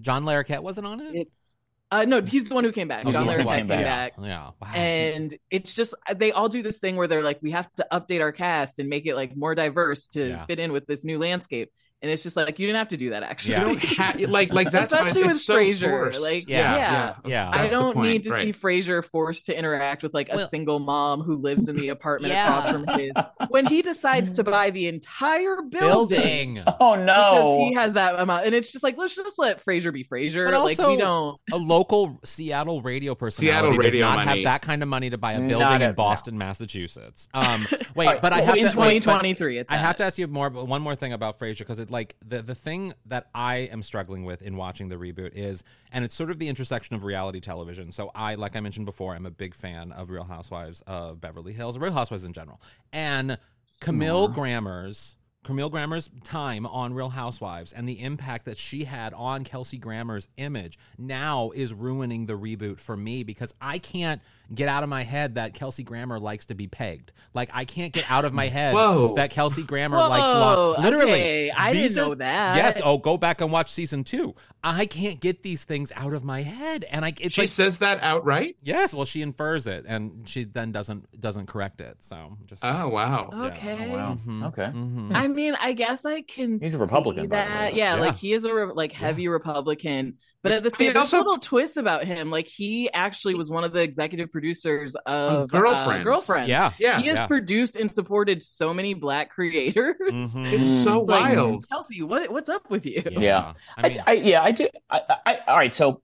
John 0.00 0.24
Larroquette 0.24 0.62
wasn't 0.62 0.86
on 0.86 1.00
it. 1.00 1.14
It's 1.14 1.52
uh 1.92 2.04
no, 2.04 2.20
he's 2.22 2.48
the 2.48 2.54
one 2.54 2.64
who 2.64 2.72
came 2.72 2.88
back. 2.88 3.04
Oh, 3.06 3.12
John 3.12 3.26
Larroquette 3.26 3.44
one. 3.44 3.58
came 3.58 3.66
back. 3.66 3.84
back. 3.84 4.12
Yeah. 4.22 4.50
Wow. 4.60 4.68
and 4.74 5.34
it's 5.50 5.72
just 5.74 5.94
they 6.14 6.32
all 6.32 6.48
do 6.48 6.62
this 6.62 6.78
thing 6.78 6.96
where 6.96 7.06
they're 7.06 7.22
like 7.22 7.38
we 7.42 7.50
have 7.50 7.72
to 7.76 7.86
update 7.92 8.20
our 8.20 8.32
cast 8.32 8.78
and 8.78 8.88
make 8.88 9.06
it 9.06 9.14
like 9.16 9.36
more 9.36 9.54
diverse 9.54 10.06
to 10.08 10.28
Yeah. 10.28 10.46
fit 10.46 10.58
in 10.58 10.72
with 10.72 10.86
this 10.86 11.04
new 11.04 11.18
landscape 11.18 11.72
and 12.02 12.10
it's 12.10 12.22
just 12.22 12.36
like 12.36 12.58
you 12.58 12.66
didn't 12.66 12.78
have 12.78 12.88
to 12.88 12.96
do 12.96 13.10
that 13.10 13.22
actually 13.22 13.52
Yeah. 13.52 13.60
You 13.60 13.66
don't 13.66 13.78
have 13.96 14.20
like 14.30 14.52
like 14.52 14.70
that's 14.70 14.90
why 14.92 14.98
Especially 15.06 15.22
it's 15.22 15.28
with 15.28 15.40
so 15.42 15.56
Frasier, 15.56 15.90
forced. 15.90 16.22
like, 16.22 16.48
Yeah, 16.48 16.76
yeah. 16.76 17.14
yeah. 17.26 17.50
I 17.52 17.66
don't 17.68 17.94
point, 17.94 18.08
need 18.08 18.22
to 18.24 18.30
right. 18.30 18.46
see 18.46 18.52
Frasier 18.52 19.04
forced 19.04 19.46
to 19.46 19.58
interact 19.58 20.02
with 20.02 20.14
like 20.14 20.28
a 20.32 20.36
Well- 20.36 20.48
single 20.48 20.78
mom 20.78 21.20
who 21.20 21.36
lives 21.36 21.68
in 21.68 21.76
the 21.76 21.88
apartment 21.96 22.32
Yeah. 22.32 22.48
across 22.58 22.70
from 22.72 22.86
his 22.98 23.12
when 23.48 23.66
he 23.66 23.82
decides 23.82 24.32
to 24.32 24.44
buy 24.44 24.70
the 24.70 24.88
entire 24.88 25.60
building, 25.62 26.54
building. 26.54 26.62
oh 26.80 26.96
because 26.96 27.56
he 27.68 27.74
has 27.74 27.94
that 27.94 28.18
amount 28.18 28.46
and 28.46 28.54
it's 28.54 28.72
just 28.72 28.82
like 28.84 28.96
let's 28.96 29.14
just 29.16 29.38
let 29.38 29.64
Frasier 29.64 29.92
be 29.92 30.04
Frasier 30.04 30.46
But 30.50 30.54
like 30.64 30.78
also- 30.78 30.90
we 30.90 30.96
don't 30.96 31.38
a 31.52 31.56
local 31.56 32.18
Seattle 32.24 32.80
radio 32.82 33.14
personality 33.14 33.74
Seattle 33.74 33.78
radio 33.78 34.06
does 34.06 34.16
not 34.16 34.26
money. 34.26 34.40
have 34.42 34.44
that 34.52 34.62
kind 34.62 34.82
of 34.82 34.88
money 34.88 35.10
to 35.10 35.18
buy 35.18 35.32
a 35.32 35.38
Not 35.38 35.48
building 35.48 35.74
in 35.76 35.82
at- 35.82 35.96
Boston, 35.96 36.38
Massachusetts. 36.38 37.28
Um, 37.34 37.66
wait, 37.94 38.06
All 38.06 38.12
right, 38.14 38.22
but 38.22 38.32
I 38.32 38.40
have 38.40 38.56
in 38.56 38.70
to 38.70 38.78
wait, 38.78 39.02
2023 39.02 39.58
at 39.60 39.66
I 39.68 39.76
have 39.76 39.96
to 39.98 40.04
ask 40.04 40.18
you 40.18 40.26
more, 40.26 40.50
but 40.50 40.66
one 40.66 40.82
more 40.82 40.96
thing 40.96 41.12
about 41.12 41.38
Frasier 41.38 41.58
because 41.58 41.80
it 41.80 41.89
like 41.90 42.16
the 42.26 42.40
the 42.42 42.54
thing 42.54 42.94
that 43.06 43.28
I 43.34 43.56
am 43.56 43.82
struggling 43.82 44.24
with 44.24 44.42
in 44.42 44.56
watching 44.56 44.88
the 44.88 44.96
reboot 44.96 45.32
is, 45.34 45.62
and 45.92 46.04
it's 46.04 46.14
sort 46.14 46.30
of 46.30 46.38
the 46.38 46.48
intersection 46.48 46.96
of 46.96 47.04
reality 47.04 47.40
television. 47.40 47.92
So 47.92 48.10
I, 48.14 48.36
like 48.36 48.56
I 48.56 48.60
mentioned 48.60 48.86
before, 48.86 49.14
I'm 49.14 49.26
a 49.26 49.30
big 49.30 49.54
fan 49.54 49.92
of 49.92 50.10
Real 50.10 50.24
Housewives 50.24 50.82
of 50.86 51.20
Beverly 51.20 51.52
Hills, 51.52 51.76
Real 51.78 51.92
Housewives 51.92 52.24
in 52.24 52.32
general, 52.32 52.60
and 52.92 53.38
Camille 53.80 54.28
Grammer's. 54.28 55.16
Camille 55.42 55.70
Grammer's 55.70 56.10
time 56.22 56.66
on 56.66 56.92
Real 56.92 57.08
Housewives 57.08 57.72
and 57.72 57.88
the 57.88 58.00
impact 58.02 58.44
that 58.44 58.58
she 58.58 58.84
had 58.84 59.14
on 59.14 59.42
Kelsey 59.42 59.78
Grammer's 59.78 60.28
image 60.36 60.78
now 60.98 61.50
is 61.54 61.72
ruining 61.72 62.26
the 62.26 62.34
reboot 62.34 62.78
for 62.78 62.94
me 62.96 63.22
because 63.22 63.54
I 63.60 63.78
can't 63.78 64.20
get 64.54 64.68
out 64.68 64.82
of 64.82 64.88
my 64.88 65.02
head 65.02 65.36
that 65.36 65.54
Kelsey 65.54 65.82
Grammer 65.82 66.18
likes 66.18 66.46
to 66.46 66.54
be 66.54 66.66
pegged. 66.66 67.12
Like 67.32 67.48
I 67.54 67.64
can't 67.64 67.92
get 67.92 68.04
out 68.10 68.24
of 68.26 68.34
my 68.34 68.48
head 68.48 68.74
Whoa. 68.74 69.14
that 69.14 69.30
Kelsey 69.30 69.62
Grammer 69.62 69.96
Whoa, 69.96 70.08
likes 70.10 70.24
law. 70.28 70.74
Literally, 70.82 71.12
okay, 71.12 71.50
I 71.52 71.72
didn't 71.72 71.96
are- 71.96 72.08
know 72.08 72.14
that. 72.16 72.56
Yes. 72.56 72.80
Oh, 72.84 72.98
go 72.98 73.16
back 73.16 73.40
and 73.40 73.50
watch 73.50 73.70
season 73.70 74.04
two. 74.04 74.34
I 74.62 74.84
can't 74.84 75.20
get 75.20 75.42
these 75.42 75.64
things 75.64 75.90
out 75.96 76.12
of 76.12 76.22
my 76.22 76.42
head, 76.42 76.84
and 76.90 77.02
I 77.02 77.14
it's 77.18 77.34
She 77.36 77.42
like 77.42 77.48
says 77.48 77.78
that 77.78 78.02
outright. 78.02 78.56
yes. 78.62 78.92
Well, 78.92 79.06
she 79.06 79.22
infers 79.22 79.66
it, 79.66 79.86
and 79.88 80.28
she 80.28 80.44
then 80.44 80.70
doesn't 80.72 81.18
doesn't 81.18 81.46
correct 81.46 81.80
it. 81.80 81.96
So 82.00 82.36
just 82.44 82.62
Oh 82.62 82.88
wow. 82.88 83.30
okay 83.32 83.88
Oh, 83.90 83.96
wow. 83.96 84.18
Mhm, 84.26 84.44
Okay. 84.48 84.66
mhm. 84.66 85.14
I 85.16 85.28
mean, 85.30 85.54
I 85.60 85.72
guess 85.72 86.04
I 86.04 86.22
can. 86.22 86.60
He's 86.60 86.74
a 86.74 86.78
Republican, 86.78 87.24
see 87.24 87.28
by 87.28 87.44
the 87.44 87.50
way, 87.50 87.56
that. 87.58 87.74
yeah, 87.74 87.94
Yeah. 87.94 88.00
like 88.00 88.16
he 88.16 88.32
is 88.32 88.44
a 88.44 88.54
re- 88.54 88.72
like 88.74 88.92
heavy 88.92 89.28
Republican, 89.28 90.18
but 90.42 90.52
at 90.52 90.62
the 90.62 90.68
I 90.68 90.72
mean, 90.72 90.76
same, 90.76 90.86
there's 90.94 90.96
also- 91.12 91.18
little 91.18 91.38
twist 91.38 91.76
about 91.76 92.04
him. 92.04 92.30
Like 92.30 92.46
he 92.46 92.92
actually 92.92 93.34
was 93.34 93.50
one 93.50 93.64
of 93.64 93.72
the 93.72 93.80
executive 93.80 94.30
producers 94.30 94.94
of 95.06 95.50
Girlfriends. 95.50 96.02
Uh, 96.02 96.04
Girlfriends. 96.04 96.48
yeah, 96.48 96.72
Yeah. 96.78 97.00
he 97.00 97.08
has 97.08 97.16
yeah. 97.18 97.26
produced 97.26 97.76
and 97.76 97.92
supported 97.92 98.42
so 98.42 98.72
many 98.74 98.94
Black 98.94 99.30
creators. 99.30 99.96
Mhm. 100.34 100.52
It's 100.52 100.84
so 100.84 101.00
It's 101.00 101.08
like, 101.10 101.36
wild. 101.36 101.66
Chelsea, 101.68 102.02
what 102.02 102.30
what's 102.30 102.50
up 102.50 102.68
with 102.70 102.84
you? 102.86 103.02
Yeah. 103.10 103.52
I 103.78 103.86
I, 103.86 103.88
mean, 103.88 104.02
I, 104.06 104.12
yeah, 104.12 104.42
I 104.42 104.50
do. 104.52 104.68
I, 104.90 105.00
I, 105.26 105.38
all 105.48 105.56
right, 105.56 105.74
so 105.74 106.02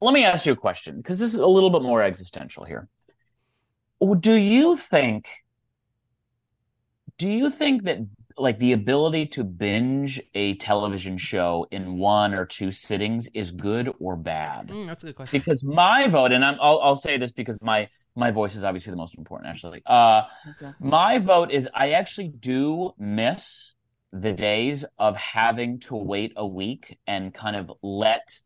let 0.00 0.12
me 0.14 0.24
ask 0.24 0.46
you 0.46 0.52
a 0.52 0.56
question 0.56 0.96
because 0.98 1.18
this 1.18 1.34
is 1.34 1.40
a 1.40 1.46
little 1.46 1.70
bit 1.70 1.82
more 1.82 2.02
existential 2.02 2.64
here. 2.64 2.88
Do 4.20 4.34
you 4.34 4.76
think? 4.76 5.28
Do 7.16 7.28
you 7.28 7.50
think 7.50 7.82
that 7.84 7.98
like 8.38 8.58
the 8.58 8.72
ability 8.72 9.26
to 9.26 9.44
binge 9.44 10.20
a 10.34 10.54
television 10.54 11.18
show 11.18 11.66
in 11.70 11.98
one 11.98 12.34
or 12.34 12.46
two 12.46 12.70
sittings 12.70 13.28
is 13.34 13.50
good 13.50 13.92
or 13.98 14.16
bad? 14.16 14.68
Mm, 14.68 14.86
that's 14.86 15.02
a 15.02 15.06
good 15.06 15.16
question. 15.16 15.38
Because 15.38 15.62
my 15.64 16.08
vote, 16.08 16.32
and 16.32 16.44
I'm, 16.44 16.56
I'll, 16.60 16.80
I'll 16.80 16.96
say 16.96 17.18
this 17.18 17.32
because 17.32 17.58
my 17.60 17.88
my 18.14 18.30
voice 18.32 18.56
is 18.56 18.64
obviously 18.64 18.90
the 18.90 18.96
most 18.96 19.16
important. 19.16 19.50
Actually, 19.50 19.82
uh, 19.86 20.22
my 20.80 21.18
vote 21.18 21.50
is 21.50 21.68
I 21.72 21.90
actually 21.90 22.28
do 22.28 22.92
miss 22.98 23.74
the 24.12 24.32
days 24.32 24.84
of 24.98 25.16
having 25.16 25.78
to 25.80 25.94
wait 25.94 26.32
a 26.36 26.46
week 26.46 26.98
and 27.06 27.32
kind 27.32 27.56
of 27.56 27.72
let 27.82 28.40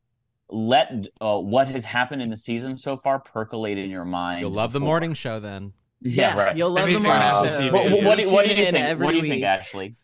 let 0.49 0.93
uh, 1.21 1.39
what 1.39 1.69
has 1.69 1.85
happened 1.85 2.21
in 2.21 2.31
the 2.31 2.37
season 2.37 2.77
so 2.77 2.97
far 2.97 3.19
percolate 3.19 3.79
in 3.79 3.89
your 3.91 4.05
mind. 4.05 4.41
You'll 4.41 4.51
love 4.51 4.73
the 4.73 4.81
morning 4.81 5.15
show 5.15 5.41
then. 5.41 5.73
Yeah, 6.05 6.37
right. 6.37 6.57
You'll 6.57 6.71
love 6.71 6.85
I 6.85 6.87
mean, 6.93 7.03
the 7.03 7.09
if 7.09 7.15
on 7.15 7.21
morning 7.21 7.29
Apple 7.29 7.53
show. 7.53 7.61
TV, 7.61 7.73
What, 7.73 7.85
yeah. 7.85 8.07
what, 8.09 8.19
do, 8.19 8.31
what 8.33 8.45
do 8.45 8.51
you 8.51 8.57
think? 8.57 8.77
every 8.77 9.05
What 9.05 9.11
do 9.13 9.17
you 9.19 9.23
week. 9.23 9.33
think, 9.33 9.45
Ashley? 9.45 9.97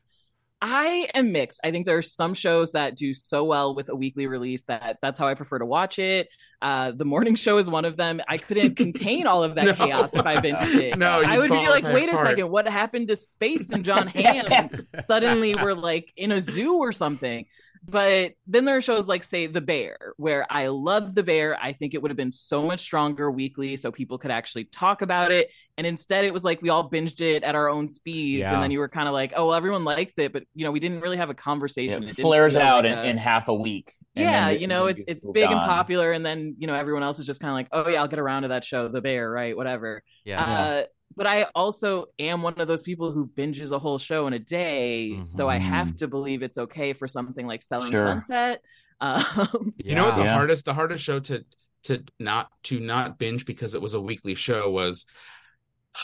I 0.61 1.08
am 1.14 1.30
mixed. 1.30 1.61
I 1.62 1.70
think 1.70 1.87
there 1.87 1.96
are 1.98 2.02
some 2.02 2.34
shows 2.34 2.72
that 2.72 2.96
do 2.96 3.14
so 3.14 3.44
well 3.44 3.76
with 3.76 3.90
a 3.90 3.94
weekly 3.94 4.26
release 4.26 4.62
that 4.62 4.98
that's 5.00 5.16
how 5.16 5.28
I 5.28 5.34
prefer 5.34 5.58
to 5.61 5.66
watch 5.66 6.00
it. 6.00 6.28
Uh, 6.61 6.90
the 6.90 7.04
morning 7.04 7.37
show 7.37 7.58
is 7.58 7.70
one 7.70 7.84
of 7.84 7.96
them. 7.96 8.20
I 8.26 8.38
couldn't 8.38 8.74
contain 8.74 9.28
all 9.28 9.44
of 9.44 9.54
that 9.56 9.64
No. 9.66 9.74
chaos 9.74 10.12
if 10.14 10.26
I 10.26 10.38
binged 10.38 10.74
it. 10.74 10.98
No, 10.98 11.20
I 11.22 11.37
you'd 11.37 11.42
be 11.42 11.48
fall 11.48 11.62
like, 11.62 11.84
apart. 11.84 11.94
wait 11.94 12.12
a 12.12 12.16
second, 12.16 12.50
what 12.50 12.66
happened 12.66 13.06
to 13.06 13.14
Space 13.16 13.70
and 13.70 13.84
Jon 13.84 14.06
Hamm? 14.14 14.68
Suddenly 15.04 15.54
we're 15.62 15.74
like 15.74 16.12
in 16.16 16.32
a 16.32 16.40
zoo 16.40 16.78
or 16.78 16.90
something. 16.90 17.46
But 17.87 18.33
then 18.47 18.64
there 18.64 18.77
are 18.77 18.81
shows 18.81 19.09
like, 19.09 19.23
say, 19.25 19.47
The 19.47 19.61
Bear, 19.61 19.97
where 20.17 20.47
I 20.51 20.69
love 20.69 21.14
The 21.14 21.23
Bear. 21.23 21.59
I 21.61 21.73
think 21.73 21.95
it 21.95 22.03
would 22.03 22.11
have 22.11 22.17
been 22.17 22.33
so 22.33 22.62
much 22.62 22.81
stronger 22.81 23.31
weekly 23.31 23.77
so 23.77 23.91
people 23.91 24.19
could 24.19 24.31
actually 24.31 24.64
talk 24.64 25.03
about 25.03 25.31
it. 25.33 25.51
And 25.77 25.87
instead, 25.87 26.25
it 26.25 26.33
was 26.33 26.43
like 26.45 26.61
we 26.61 26.71
all 26.71 26.91
binged 26.91 27.21
it 27.21 27.45
at 27.45 27.55
our 27.55 27.69
own 27.69 27.88
speeds. 27.88 28.41
Yeah. 28.41 28.55
And 28.55 28.62
then 28.62 28.71
you 28.73 28.81
were 28.81 28.88
kind 28.88 29.07
of 29.07 29.14
like, 29.14 29.33
oh, 29.37 29.47
well, 29.47 29.55
everyone 29.55 29.85
likes 29.85 30.19
it. 30.19 30.33
But, 30.33 30.43
you 30.55 30.64
know, 30.64 30.73
we 30.73 30.81
didn't 30.81 31.01
really 31.01 31.17
have 31.19 31.31
a 31.31 31.35
conversation. 31.35 32.03
It 32.03 32.07
didn't 32.17 32.23
flares 32.23 32.57
out 32.57 32.85
like 32.85 32.93
in, 32.93 32.99
a- 32.99 33.03
in 33.05 33.16
half 33.16 33.47
a 33.49 33.55
week. 33.55 33.93
and 34.16 34.24
yeah, 34.24 34.49
it- 34.49 34.61
you 34.61 34.66
know, 34.66 34.87
it's 34.87 35.05
it's 35.07 35.29
big 35.29 35.45
and 35.51 35.61
popular, 35.61 36.11
and 36.12 36.26
then 36.26 36.57
you 36.59 36.66
know 36.66 36.74
everyone 36.74 37.03
else 37.05 37.18
is 37.20 37.26
just 37.26 37.41
kind 37.41 37.51
of 37.51 37.55
like, 37.55 37.68
oh 37.72 37.89
yeah, 37.89 38.01
I'll 38.01 38.09
get 38.09 38.18
around 38.18 38.43
to 38.43 38.49
that 38.49 38.64
show, 38.64 38.89
The 38.89 39.01
Bear, 39.01 39.31
right? 39.31 39.57
Whatever. 39.57 40.03
Yeah. 40.24 40.43
Uh, 40.43 40.83
but 41.16 41.26
I 41.26 41.46
also 41.54 42.06
am 42.18 42.42
one 42.42 42.61
of 42.61 42.68
those 42.68 42.82
people 42.82 43.11
who 43.12 43.26
binges 43.26 43.72
a 43.72 43.78
whole 43.78 43.98
show 43.98 44.26
in 44.26 44.32
a 44.32 44.38
day, 44.38 45.22
so 45.24 45.48
I 45.48 45.59
have 45.59 45.96
to 45.96 46.09
believe 46.09 46.42
it's 46.42 46.59
okay 46.59 46.92
for 46.92 47.09
something 47.09 47.46
like 47.46 47.62
Selling 47.62 47.90
Sure. 47.90 48.04
Sunset. 48.04 48.62
Um, 49.00 49.74
You 49.78 49.94
know 49.94 50.06
what 50.06 50.16
the 50.16 50.24
Yeah. 50.24 50.34
hardest 50.34 50.64
the 50.64 50.74
hardest 50.74 51.04
show 51.04 51.20
to 51.20 51.44
to 51.84 52.02
not 52.18 52.48
to 52.64 52.80
not 52.80 53.16
binge 53.16 53.46
because 53.46 53.76
it 53.76 53.80
was 53.80 53.94
a 53.94 54.00
weekly 54.00 54.34
show 54.34 54.68
was 54.70 55.06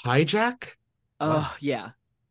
Hijack. 0.04 0.70
oh 1.20 1.56
yeah, 1.60 1.90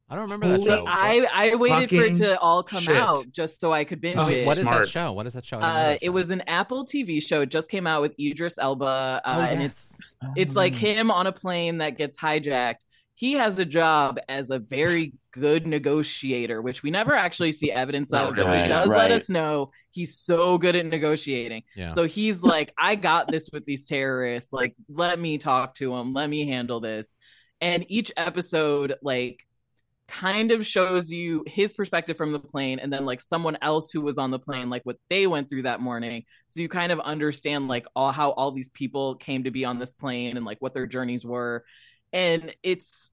I 0.09 0.15
don't 0.15 0.23
remember 0.23 0.47
that 0.47 0.55
Holy- 0.57 0.69
show. 0.69 0.85
I 0.87 1.27
I 1.33 1.55
waited 1.55 1.89
for 1.89 2.03
it 2.03 2.15
to 2.15 2.39
all 2.39 2.63
come 2.63 2.81
shit. 2.83 2.95
out 2.95 3.25
just 3.31 3.59
so 3.59 3.71
I 3.73 3.83
could 3.83 3.99
binge 4.01 4.17
Oh, 4.17 4.29
it. 4.29 4.45
what 4.45 4.57
is 4.57 4.65
that 4.67 4.87
show? 4.87 5.11
What 5.13 5.25
is 5.27 5.33
that 5.33 5.45
show? 5.45 5.57
I 5.57 5.61
didn't 5.61 5.73
know 5.73 5.79
Uh, 5.79 5.83
that 5.89 5.99
it 6.03 6.09
was 6.09 6.29
an 6.29 6.41
Apple 6.47 6.85
TV 6.85 7.21
show. 7.21 7.41
It 7.41 7.49
just 7.49 7.69
came 7.69 7.85
out 7.87 8.01
with 8.01 8.13
Idris 8.19 8.57
Elba, 8.57 8.85
uh, 8.85 9.21
Oh, 9.25 9.41
and 9.41 9.61
it's 9.61 9.97
it's 10.35 10.55
like 10.55 10.73
Mm. 10.73 10.77
him 10.77 11.11
on 11.11 11.27
a 11.27 11.31
plane 11.31 11.77
that 11.79 11.97
gets 11.97 12.17
hijacked. 12.17 12.81
He 13.15 13.33
has 13.33 13.59
a 13.59 13.65
job 13.65 14.19
as 14.27 14.49
a 14.49 14.57
very 14.59 15.13
good 15.31 15.67
negotiator, 15.67 16.61
which 16.61 16.81
we 16.81 16.89
never 16.91 17.13
actually 17.13 17.51
see 17.51 17.71
evidence 17.71 18.11
Not 18.11 18.29
of, 18.29 18.35
but 18.35 18.45
really. 18.47 18.61
he 18.63 18.67
does 18.67 18.87
Right. 18.89 18.97
let 18.97 19.11
us 19.11 19.29
know 19.29 19.71
he's 19.91 20.17
so 20.17 20.57
good 20.57 20.75
at 20.75 20.85
negotiating. 20.87 21.63
Yeah. 21.75 21.91
So 21.91 22.07
he's 22.07 22.41
like, 22.41 22.73
I 22.77 22.95
got 22.95 23.31
this 23.31 23.49
with 23.53 23.65
these 23.65 23.85
terrorists. 23.85 24.51
Like, 24.51 24.73
let 24.89 25.19
me 25.19 25.37
talk 25.37 25.75
to 25.75 25.91
them. 25.91 26.13
Let 26.13 26.27
me 26.29 26.47
handle 26.47 26.79
this. 26.79 27.13
And 27.61 27.85
each 27.87 28.11
episode, 28.17 28.95
like, 29.03 29.45
kind 30.13 30.51
of 30.51 30.65
shows 30.65 31.11
you 31.11 31.43
his 31.47 31.73
perspective 31.73 32.15
from 32.15 32.31
the 32.31 32.39
plane 32.39 32.77
and 32.77 32.93
then 32.93 33.03
like 33.03 33.19
someone 33.19 33.57
else 33.63 33.89
who 33.89 33.99
was 33.99 34.19
on 34.19 34.29
the 34.29 34.37
plane 34.37 34.69
like 34.69 34.83
what 34.83 34.97
they 35.09 35.25
went 35.25 35.49
through 35.49 35.63
that 35.63 35.79
morning. 35.79 36.23
So 36.47 36.61
you 36.61 36.69
kind 36.69 36.91
of 36.91 36.99
understand 36.99 37.67
like 37.67 37.87
all 37.95 38.11
how 38.11 38.29
all 38.31 38.51
these 38.51 38.69
people 38.69 39.15
came 39.15 39.45
to 39.45 39.51
be 39.51 39.65
on 39.65 39.79
this 39.79 39.91
plane 39.91 40.37
and 40.37 40.45
like 40.45 40.59
what 40.59 40.75
their 40.75 40.85
journeys 40.85 41.25
were. 41.25 41.65
And 42.11 42.53
it's 42.61 43.09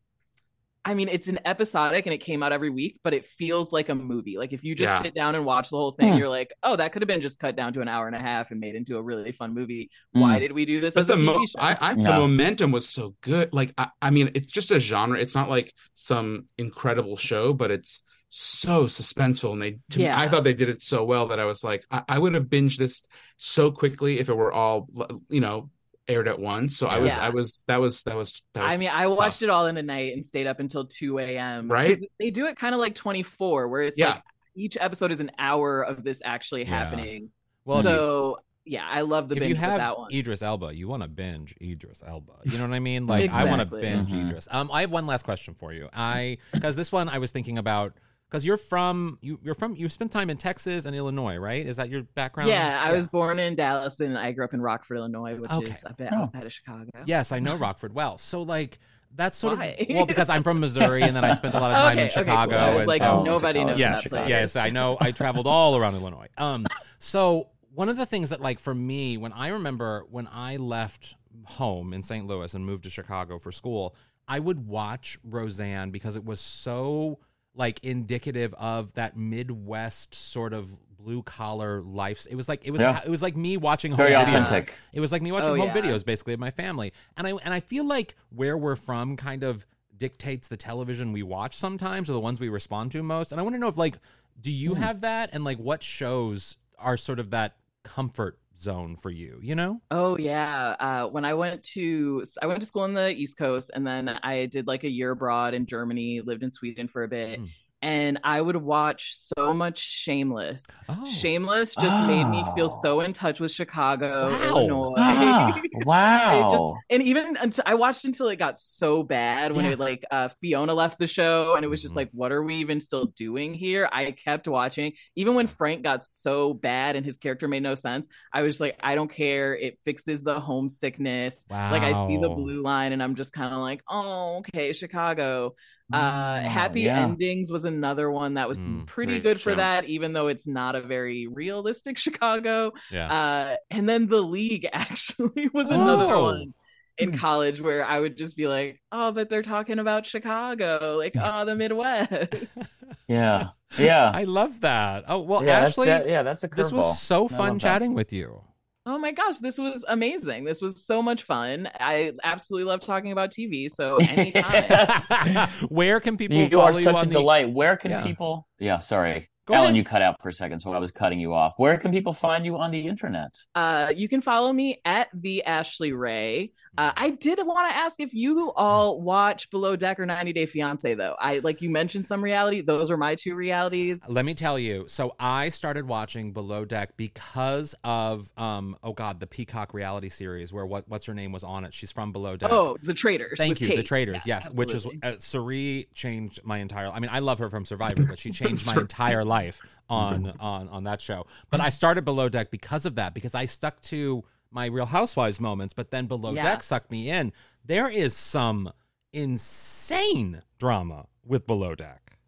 I 0.84 0.94
mean, 0.94 1.08
it's 1.08 1.28
an 1.28 1.38
episodic 1.44 2.06
and 2.06 2.14
it 2.14 2.18
came 2.18 2.42
out 2.42 2.52
every 2.52 2.70
week, 2.70 3.00
but 3.04 3.12
it 3.12 3.26
feels 3.26 3.70
like 3.70 3.90
a 3.90 3.94
movie. 3.94 4.38
Like 4.38 4.54
if 4.54 4.64
you 4.64 4.74
just 4.74 4.90
Yeah. 4.90 5.02
sit 5.02 5.14
down 5.14 5.34
and 5.34 5.44
watch 5.44 5.68
the 5.68 5.76
whole 5.76 5.90
thing, 5.90 6.12
Hmm. 6.12 6.18
you're 6.18 6.28
like, 6.30 6.54
oh, 6.62 6.76
that 6.76 6.92
could 6.92 7.02
have 7.02 7.06
been 7.06 7.20
just 7.20 7.38
cut 7.38 7.54
down 7.54 7.74
to 7.74 7.82
an 7.82 7.88
hour 7.88 8.06
and 8.06 8.16
a 8.16 8.18
half 8.18 8.50
and 8.50 8.60
made 8.60 8.74
into 8.74 8.96
a 8.96 9.02
really 9.02 9.30
fun 9.32 9.52
movie. 9.52 9.90
Why 10.12 10.36
Mm. 10.36 10.40
did 10.40 10.52
we 10.52 10.64
do 10.64 10.80
this 10.80 10.94
But 10.94 11.02
as 11.02 11.10
a 11.10 11.16
the 11.16 11.18
TV 11.22 11.24
mo- 11.26 11.46
show? 11.46 11.58
I, 11.60 11.76
I 11.80 11.94
the 11.94 12.02
momentum 12.02 12.72
was 12.72 12.88
so 12.88 13.14
good. 13.20 13.52
Like 13.52 13.74
I, 13.76 13.88
I 14.00 14.10
mean, 14.10 14.30
it's 14.34 14.48
just 14.48 14.70
a 14.70 14.80
genre. 14.80 15.18
It's 15.20 15.34
not 15.34 15.50
like 15.50 15.74
some 15.96 16.46
incredible 16.56 17.18
show, 17.18 17.52
but 17.52 17.70
it's 17.70 18.02
so 18.30 18.84
suspenseful. 18.86 19.52
And 19.52 19.60
they, 19.60 19.70
to 19.90 19.98
me, 19.98 20.04
Yeah. 20.04 20.18
I 20.18 20.28
thought 20.28 20.44
they 20.44 20.54
did 20.54 20.68
it 20.70 20.82
so 20.82 21.04
well 21.04 21.26
that 21.28 21.40
I 21.40 21.44
was 21.44 21.62
like, 21.62 21.84
I, 21.90 22.04
I 22.08 22.18
would 22.18 22.32
have 22.34 22.44
binged 22.46 22.78
this 22.78 23.02
so 23.36 23.70
quickly 23.70 24.18
if 24.18 24.28
it 24.30 24.34
were 24.34 24.52
all, 24.52 24.88
you 25.28 25.40
know, 25.40 25.68
aired 26.10 26.28
at 26.28 26.38
once. 26.38 26.76
So 26.76 26.86
I 26.86 26.98
was, 26.98 27.12
Yeah. 27.14 27.20
I 27.20 27.28
was, 27.30 27.64
that 27.68 27.80
was, 27.80 28.02
that 28.02 28.16
was, 28.16 28.42
that 28.54 28.62
was 28.62 28.70
I 28.70 28.76
mean, 28.76 28.90
I 28.92 29.06
watched 29.06 29.42
it 29.42 29.50
all 29.50 29.66
in 29.66 29.76
a 29.76 29.82
night 29.82 30.12
and 30.14 30.24
stayed 30.24 30.46
up 30.46 30.60
until 30.60 30.84
2 30.84 31.18
a.m. 31.18 31.70
Right. 31.70 31.98
They 32.18 32.30
do 32.30 32.46
it 32.46 32.56
kind 32.56 32.74
of 32.74 32.80
like 32.80 32.94
24, 32.94 33.68
where 33.68 33.82
it's 33.82 33.98
Yeah. 33.98 34.08
like 34.14 34.22
each 34.54 34.76
episode 34.80 35.12
is 35.12 35.20
an 35.20 35.30
hour 35.38 35.82
of 35.82 36.02
this 36.04 36.20
actually 36.24 36.62
Yeah. 36.62 36.76
happening. 36.78 37.30
well, 37.64 37.78
if 37.80 37.84
you- 37.84 37.90
so, 37.90 38.38
yeah, 38.64 38.86
I 38.88 39.00
love 39.00 39.28
the 39.28 39.36
if 39.36 39.40
binge 39.40 39.48
you 39.50 39.54
with 39.54 39.60
have 39.60 39.78
that 39.78 39.98
one. 39.98 40.12
Idris 40.12 40.42
Elba, 40.42 40.74
you 40.76 40.86
want 40.86 41.02
to 41.02 41.08
binge 41.08 41.54
Idris 41.62 42.02
Elba. 42.06 42.32
You 42.44 42.58
know 42.58 42.66
what 42.68 42.74
I 42.74 42.78
mean? 42.80 43.06
Like 43.06 43.30
I 43.32 43.44
want 43.44 43.60
to 43.68 43.76
Exactly. 43.76 43.80
binge 43.80 44.10
Mhm. 44.12 44.26
Idris. 44.28 44.48
Um, 44.50 44.70
I 44.72 44.82
have 44.82 44.90
one 44.90 45.06
last 45.06 45.24
question 45.24 45.54
for 45.54 45.72
you. 45.72 45.88
I 45.92 46.38
because 46.52 46.76
this 46.76 46.92
one 46.92 47.08
I 47.08 47.18
was 47.18 47.30
thinking 47.30 47.58
about 47.58 47.94
because 48.30 48.46
you're 48.46 48.56
from 48.56 49.18
you 49.20 49.38
you're 49.42 49.54
from 49.54 49.74
you 49.74 49.88
spent 49.88 50.12
time 50.12 50.30
in 50.30 50.36
Texas 50.36 50.84
and 50.84 50.94
Illinois, 50.94 51.36
right? 51.36 51.66
Is 51.66 51.76
that 51.76 51.88
your 51.90 52.02
background? 52.02 52.48
yeah, 52.48 52.80
I 52.82 52.92
was 52.92 53.06
born 53.08 53.38
in 53.38 53.56
Dallas 53.56 54.00
and 54.00 54.16
I 54.16 54.32
grew 54.32 54.44
up 54.44 54.54
in 54.54 54.60
Rockford, 54.60 54.98
Illinois, 54.98 55.34
which 55.36 55.50
Okay. 55.50 55.70
is 55.70 55.82
a 55.86 55.94
bit 55.94 56.10
Oh. 56.12 56.22
outside 56.22 56.44
of 56.44 56.52
Chicago. 56.52 56.90
Yes, 57.06 57.32
I 57.32 57.40
know 57.40 57.56
Rockford 57.56 57.94
well. 57.94 58.18
So 58.18 58.42
like 58.42 58.78
that's 59.16 59.36
sort 59.36 59.58
Why? 59.58 59.76
of 59.80 59.86
well 59.90 60.06
because 60.06 60.28
I'm 60.30 60.44
from 60.44 60.60
Missouri 60.60 61.02
and 61.02 61.16
then 61.16 61.24
I 61.24 61.34
spent 61.34 61.54
a 61.54 61.60
lot 61.60 61.72
of 61.72 61.78
time 61.82 61.98
Okay, 61.98 62.02
in 62.02 62.06
okay, 62.06 62.14
cool. 62.14 62.22
Chicago. 62.24 62.56
I 62.56 62.70
was 62.70 62.78
and 62.82 62.88
like, 62.88 62.98
so, 63.00 63.22
nobody 63.24 63.64
knows 63.64 63.78
yes, 63.78 64.04
that 64.04 64.10
place. 64.10 64.28
yes, 64.28 64.54
I 64.56 64.70
know. 64.70 64.96
I 65.00 65.10
traveled 65.10 65.48
all 65.48 65.76
around 65.76 65.96
Illinois. 65.96 66.28
Um, 66.38 66.66
so 66.98 67.48
one 67.74 67.88
of 67.88 67.96
the 67.96 68.06
things 68.06 68.30
that 68.30 68.40
like 68.40 68.60
for 68.60 68.74
me, 68.74 69.16
when 69.16 69.32
I 69.32 69.48
remember 69.48 70.06
when 70.10 70.28
I 70.30 70.56
left 70.56 71.16
home 71.44 71.92
in 71.92 72.02
St. 72.04 72.26
Louis 72.26 72.54
and 72.54 72.64
moved 72.64 72.84
to 72.84 72.90
Chicago 72.90 73.38
for 73.40 73.50
school, 73.50 73.96
I 74.28 74.38
would 74.38 74.68
watch 74.68 75.18
Roseanne 75.24 75.90
because 75.90 76.14
it 76.14 76.24
was 76.24 76.38
so 76.40 77.18
like 77.54 77.80
indicative 77.82 78.54
of 78.54 78.92
that 78.94 79.16
Midwest 79.16 80.14
sort 80.14 80.52
of 80.52 80.70
blue 80.96 81.22
collar 81.22 81.80
life. 81.80 82.26
It 82.30 82.34
was 82.36 82.48
like 82.48 82.60
it 82.64 82.70
was 82.70 82.80
Yeah. 82.82 83.00
it 83.04 83.08
was 83.10 83.22
like 83.22 83.36
me 83.36 83.56
watching 83.56 83.92
home 83.92 83.98
Very 83.98 84.14
videos. 84.14 84.22
authentic. 84.44 84.74
It 84.92 85.00
was 85.00 85.12
like 85.12 85.22
me 85.22 85.32
watching 85.32 85.50
Oh, 85.50 85.56
home 85.56 85.68
yeah. 85.68 85.74
videos 85.82 86.04
basically 86.04 86.34
of 86.34 86.40
my 86.40 86.50
family. 86.50 86.92
And 87.16 87.26
I 87.26 87.30
and 87.42 87.54
I 87.54 87.60
feel 87.60 87.84
like 87.84 88.14
where 88.30 88.56
we're 88.58 88.76
from 88.76 89.16
kind 89.16 89.42
of 89.42 89.64
dictates 89.96 90.48
the 90.48 90.56
television 90.56 91.12
we 91.12 91.22
watch 91.22 91.56
sometimes 91.56 92.08
or 92.08 92.14
the 92.14 92.20
ones 92.20 92.40
we 92.40 92.48
respond 92.48 92.92
to 92.92 93.02
most. 93.02 93.32
And 93.32 93.40
I 93.40 93.42
want 93.42 93.54
to 93.54 93.58
know 93.58 93.68
if 93.68 93.76
like 93.78 93.98
do 94.40 94.50
you 94.50 94.74
Hmm. 94.74 94.82
have 94.82 95.00
that 95.02 95.30
and 95.32 95.42
like 95.44 95.58
what 95.58 95.82
shows 95.82 96.56
are 96.78 96.96
sort 96.96 97.18
of 97.18 97.30
that 97.30 97.56
comfort 97.82 98.38
zone 98.60 98.96
for 98.96 99.10
you, 99.10 99.38
you 99.42 99.54
know? 99.54 99.80
Oh 99.90 100.16
yeah. 100.18 100.76
Uh, 100.78 101.08
when 101.08 101.24
I 101.24 101.34
went 101.34 101.62
to 101.74 102.24
I 102.42 102.46
went 102.46 102.60
to 102.60 102.66
school 102.66 102.82
on 102.82 102.94
the 102.94 103.10
East 103.10 103.38
Coast, 103.38 103.70
and 103.74 103.86
then 103.86 104.08
I 104.08 104.46
did 104.46 104.66
like 104.66 104.84
a 104.84 104.88
year 104.90 105.10
abroad 105.12 105.54
in 105.54 105.66
Germany. 105.66 106.20
Lived 106.20 106.42
in 106.42 106.50
Sweden 106.50 106.88
for 106.88 107.02
a 107.02 107.08
bit, 107.08 107.40
Mm. 107.40 107.48
And 107.82 108.18
I 108.24 108.40
would 108.40 108.56
watch 108.56 109.12
so 109.14 109.54
much 109.54 109.78
Shameless. 109.78 110.66
Oh. 110.88 111.04
Shameless 111.06 111.74
just 111.74 112.06
made 112.06 112.24
me 112.24 112.44
feel 112.54 112.70
Oh. 112.70 112.80
so 112.82 113.00
in 113.00 113.12
touch 113.12 113.40
with 113.40 113.52
Chicago, 113.52 114.30
Wow. 114.30 114.44
Illinois. 114.48 114.94
Ah, 114.98 115.60
wow. 115.86 116.76
and 116.90 117.02
even 117.02 117.36
until 117.38 117.64
I 117.66 117.74
watched 117.74 118.04
until 118.04 118.28
it 118.28 118.36
got 118.36 118.58
so 118.58 119.02
bad 119.02 119.54
when 119.56 119.64
Yeah. 119.64 119.72
it 119.72 119.78
like 119.78 120.04
uh, 120.10 120.28
Fiona 120.28 120.74
left 120.74 120.98
the 120.98 121.06
show 121.06 121.54
and 121.54 121.64
it 121.64 121.68
was 121.68 121.80
just 121.80 121.94
Mhm. 121.94 121.96
like, 121.98 122.10
what 122.12 122.32
are 122.32 122.42
we 122.42 122.56
even 122.56 122.80
still 122.80 123.06
doing 123.06 123.54
here? 123.54 123.88
I 123.90 124.10
kept 124.12 124.46
watching, 124.48 124.92
even 125.16 125.34
when 125.34 125.46
Frank 125.46 125.82
got 125.82 126.04
so 126.04 126.52
bad 126.54 126.96
and 126.96 127.04
his 127.06 127.16
character 127.16 127.48
made 127.48 127.62
no 127.62 127.74
sense. 127.74 128.06
I 128.32 128.42
was 128.42 128.60
like, 128.60 128.76
I 128.82 128.94
don't 128.94 129.10
care. 129.10 129.56
It 129.56 129.78
fixes 129.84 130.22
the 130.22 130.38
homesickness. 130.40 131.44
Wow. 131.50 131.70
Like 131.72 131.82
I 131.82 132.06
see 132.06 132.16
the 132.18 132.28
blue 132.28 132.62
line 132.62 132.92
and 132.92 133.02
I'm 133.02 133.14
just 133.14 133.32
kind 133.32 133.54
of 133.54 133.60
like, 133.60 133.82
oh, 133.88 134.38
okay, 134.38 134.72
Chicago. 134.72 135.54
Uh, 135.92 136.40
Happy 136.40 136.82
yeah. 136.82 137.00
Endings 137.00 137.50
was 137.50 137.64
another 137.64 138.10
one 138.10 138.34
that 138.34 138.48
was 138.48 138.62
Mm, 138.62 138.86
pretty 138.86 139.18
good 139.20 139.40
for 139.40 139.52
show. 139.52 139.56
that, 139.56 139.84
even 139.86 140.12
though 140.12 140.28
it's 140.28 140.46
not 140.46 140.74
a 140.76 140.80
very 140.80 141.26
realistic 141.26 141.98
Chicago. 142.06 142.72
Yeah. 142.90 143.12
Uh, 143.12 143.56
and 143.70 143.88
then 143.88 144.06
the 144.06 144.20
league 144.20 144.68
actually 144.72 145.48
was 145.52 145.70
another 145.70 146.04
Oh. 146.14 146.24
one 146.24 146.54
in 146.98 147.16
college 147.16 147.60
where 147.62 147.82
I 147.84 147.98
would 147.98 148.16
just 148.18 148.36
be 148.36 148.46
like, 148.46 148.78
oh, 148.92 149.10
but 149.10 149.30
they're 149.30 149.42
talking 149.42 149.78
about 149.78 150.04
Chicago, 150.06 150.96
like, 150.98 151.14
oh, 151.18 151.44
the 151.46 151.54
Midwest. 151.56 152.76
Yeah. 153.08 153.48
Yeah. 153.78 154.10
I 154.14 154.24
love 154.24 154.60
that. 154.60 155.04
Oh, 155.08 155.18
well, 155.20 155.44
yeah, 155.44 155.60
Ashley, 155.60 155.86
that's, 155.86 156.04
that, 156.04 156.10
yeah, 156.10 156.22
that's 156.22 156.44
a 156.44 156.48
curveball. 156.48 156.56
this 156.56 156.72
was 156.72 157.00
so 157.00 157.26
fun 157.26 157.38
love 157.38 157.54
that. 157.54 157.60
chatting 157.60 157.94
with 157.94 158.12
you. 158.12 158.42
Oh 158.90 158.98
my 158.98 159.12
gosh, 159.12 159.38
this 159.38 159.56
was 159.58 159.84
amazing. 159.88 160.44
This 160.44 160.60
was 160.60 160.84
so 160.84 161.00
much 161.02 161.22
fun. 161.22 161.68
I 161.78 162.12
absolutely 162.24 162.64
love 162.68 162.80
talking 162.84 163.12
about 163.12 163.30
TV. 163.30 163.70
So 163.70 163.96
anytime. 163.98 165.48
Where 165.68 166.00
can 166.00 166.16
people 166.16 166.36
You, 166.36 166.44
you 166.44 166.50
follow 166.50 166.64
are 166.64 166.72
you 166.72 166.80
such 166.80 167.02
a 167.04 167.06
the- 167.06 167.12
delight. 167.12 167.52
Where 167.52 167.76
can 167.76 167.92
Yeah. 167.92 168.02
people? 168.02 168.48
Yeah, 168.58 168.78
sorry, 168.78 169.29
Go 169.50 169.56
Ellen. 169.56 169.64
ahead. 169.66 169.76
You 169.76 169.84
cut 169.84 170.00
out 170.00 170.22
for 170.22 170.28
a 170.28 170.32
second, 170.32 170.60
so 170.60 170.72
I 170.72 170.78
was 170.78 170.92
cutting 170.92 171.18
you 171.18 171.34
off. 171.34 171.54
Where 171.56 171.76
can 171.76 171.90
people 171.90 172.12
find 172.12 172.46
you 172.46 172.56
on 172.56 172.70
the 172.70 172.86
internet? 172.86 173.36
Uh, 173.54 173.92
you 173.94 174.08
can 174.08 174.20
follow 174.20 174.52
me 174.52 174.80
at 174.84 175.08
the 175.12 175.44
Ashley 175.44 175.92
Ray. 175.92 176.52
Uh, 176.78 176.92
I 176.96 177.10
did 177.10 177.44
want 177.44 177.68
to 177.68 177.76
ask 177.76 177.98
if 177.98 178.14
you 178.14 178.52
all 178.52 179.00
watch 179.00 179.50
Below 179.50 179.74
Deck 179.74 179.98
or 179.98 180.06
90 180.06 180.32
Day 180.32 180.46
Fiance, 180.46 180.94
though. 180.94 181.16
I 181.18 181.40
like 181.40 181.62
you 181.62 181.68
mentioned 181.68 182.06
some 182.06 182.22
reality; 182.22 182.60
those 182.60 182.92
are 182.92 182.96
my 182.96 183.16
two 183.16 183.34
realities. 183.34 184.08
Let 184.08 184.24
me 184.24 184.34
tell 184.34 184.56
you. 184.56 184.84
So 184.86 185.16
I 185.18 185.48
started 185.48 185.88
watching 185.88 186.32
Below 186.32 186.64
Deck 186.64 186.96
because 186.96 187.74
of 187.82 188.30
um 188.36 188.76
oh 188.84 188.92
god 188.92 189.18
the 189.18 189.26
Peacock 189.26 189.74
reality 189.74 190.08
series 190.08 190.52
where 190.52 190.64
what 190.64 190.88
what's 190.88 191.06
her 191.06 191.14
name 191.14 191.32
was 191.32 191.42
on 191.42 191.64
it. 191.64 191.74
She's 191.74 191.90
from 191.90 192.12
Below 192.12 192.36
Deck. 192.36 192.52
Oh, 192.52 192.76
the 192.82 192.94
Traitors. 192.94 193.36
Thank 193.36 193.54
with 193.54 193.62
you, 193.62 193.68
the 193.70 193.74
Kate. 193.76 193.86
Traitors. 193.86 194.22
Yeah, 194.24 194.40
yes, 194.44 194.56
which 194.56 194.72
is 194.72 194.86
absolutely. 194.86 195.08
uh, 195.10 195.16
Cirie 195.18 195.88
changed 195.92 196.40
my 196.44 196.58
entire. 196.58 196.88
I 196.88 197.00
mean, 197.00 197.10
I 197.12 197.18
love 197.18 197.40
her 197.40 197.50
from 197.50 197.64
Survivor, 197.64 198.04
but 198.04 198.18
she 198.18 198.30
changed 198.40 198.66
my 198.68 198.74
entire 198.80 199.24
life 199.24 199.39
on 199.88 200.34
on 200.40 200.68
on 200.68 200.84
that 200.84 201.00
show. 201.00 201.26
But 201.50 201.60
hmm. 201.60 201.66
I 201.66 201.70
started 201.70 202.04
Below 202.04 202.28
Deck 202.28 202.50
because 202.50 202.86
of 202.86 202.94
that 202.94 203.14
because 203.14 203.34
I 203.34 203.44
stuck 203.44 203.80
to 203.82 204.24
my 204.50 204.66
Real 204.66 204.86
Housewives 204.86 205.40
moments, 205.40 205.74
but 205.74 205.90
then 205.90 206.06
Below 206.06 206.34
Yeah. 206.34 206.42
Deck 206.42 206.62
sucked 206.62 206.90
me 206.90 207.10
in. 207.10 207.32
There 207.64 207.88
is 207.88 208.16
some 208.16 208.72
insane 209.12 210.42
drama 210.58 211.06
with 211.24 211.46
Below 211.46 211.74
Deck. 211.74 212.18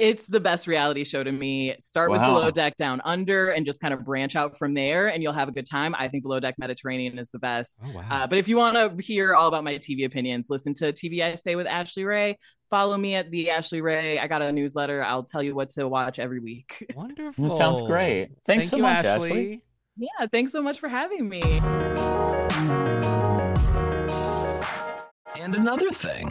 It's 0.00 0.26
the 0.26 0.40
best 0.40 0.66
reality 0.66 1.04
show 1.04 1.22
to 1.22 1.30
me. 1.30 1.76
Start 1.78 2.10
with 2.10 2.20
Wow. 2.20 2.34
Below 2.34 2.50
Deck 2.50 2.76
Down 2.76 3.00
Under 3.04 3.50
and 3.50 3.64
just 3.64 3.80
kind 3.80 3.94
of 3.94 4.04
branch 4.04 4.34
out 4.34 4.58
from 4.58 4.74
there, 4.74 5.06
and 5.06 5.22
you'll 5.22 5.32
have 5.32 5.48
a 5.48 5.52
good 5.52 5.68
time. 5.70 5.94
I 5.96 6.08
think 6.08 6.24
Below 6.24 6.40
Deck 6.40 6.56
Mediterranean 6.58 7.16
is 7.16 7.30
the 7.30 7.38
best. 7.38 7.78
Oh 7.84 7.92
wow. 7.92 8.04
Uh, 8.10 8.26
but 8.26 8.38
if 8.38 8.48
you 8.48 8.56
want 8.56 8.76
to 8.76 9.00
hear 9.04 9.34
all 9.36 9.46
about 9.46 9.62
my 9.62 9.74
TV 9.76 10.04
opinions, 10.04 10.48
listen 10.50 10.74
to 10.74 10.92
TV 10.92 11.20
I 11.22 11.36
Say 11.36 11.54
with 11.54 11.68
Ashley 11.68 12.04
Ray. 12.04 12.38
Follow 12.70 12.96
me 12.96 13.14
at 13.14 13.30
the 13.30 13.50
Ashley 13.50 13.82
Ray. 13.82 14.18
I 14.18 14.26
got 14.26 14.42
a 14.42 14.50
newsletter. 14.50 15.04
I'll 15.04 15.22
tell 15.22 15.44
you 15.44 15.54
what 15.54 15.70
to 15.70 15.86
watch 15.86 16.18
every 16.18 16.40
week. 16.40 16.84
Wonderful. 16.96 17.50
That 17.50 17.56
sounds 17.56 17.86
great. 17.86 18.30
Thanks 18.46 18.64
Thank 18.64 18.70
so 18.70 18.76
you, 18.78 18.82
much, 18.82 19.04
Ashley. 19.04 19.30
Ashley. 19.30 19.64
yeah, 19.96 20.26
thanks 20.26 20.50
so 20.50 20.60
much 20.60 20.80
for 20.80 20.88
having 20.88 21.28
me. 21.28 21.40
And 25.36 25.54
another 25.54 25.90
thing. 25.90 26.30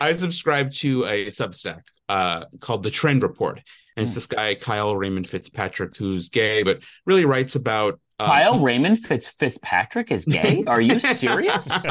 I 0.00 0.12
subscribe 0.12 0.72
to 0.74 1.04
a 1.04 1.26
Substack 1.26 1.82
uh, 2.08 2.44
called 2.60 2.82
The 2.82 2.90
Trend 2.90 3.22
Report, 3.22 3.60
and 3.96 4.04
it's 4.04 4.12
Hmm. 4.12 4.16
this 4.16 4.26
guy 4.26 4.54
Kyle 4.54 4.96
Raymond 4.96 5.28
Fitzpatrick 5.28 5.96
who's 5.96 6.28
gay, 6.28 6.62
but 6.62 6.80
really 7.06 7.24
writes 7.24 7.54
about 7.56 7.98
uh, 8.20 8.26
Kyle 8.26 8.60
Raymond 8.60 9.00
Fitz 9.00 9.26
Fitzpatrick 9.26 10.12
is 10.12 10.24
gay. 10.24 10.62
Are 10.66 10.80
you 10.80 11.00
serious? 11.00 11.68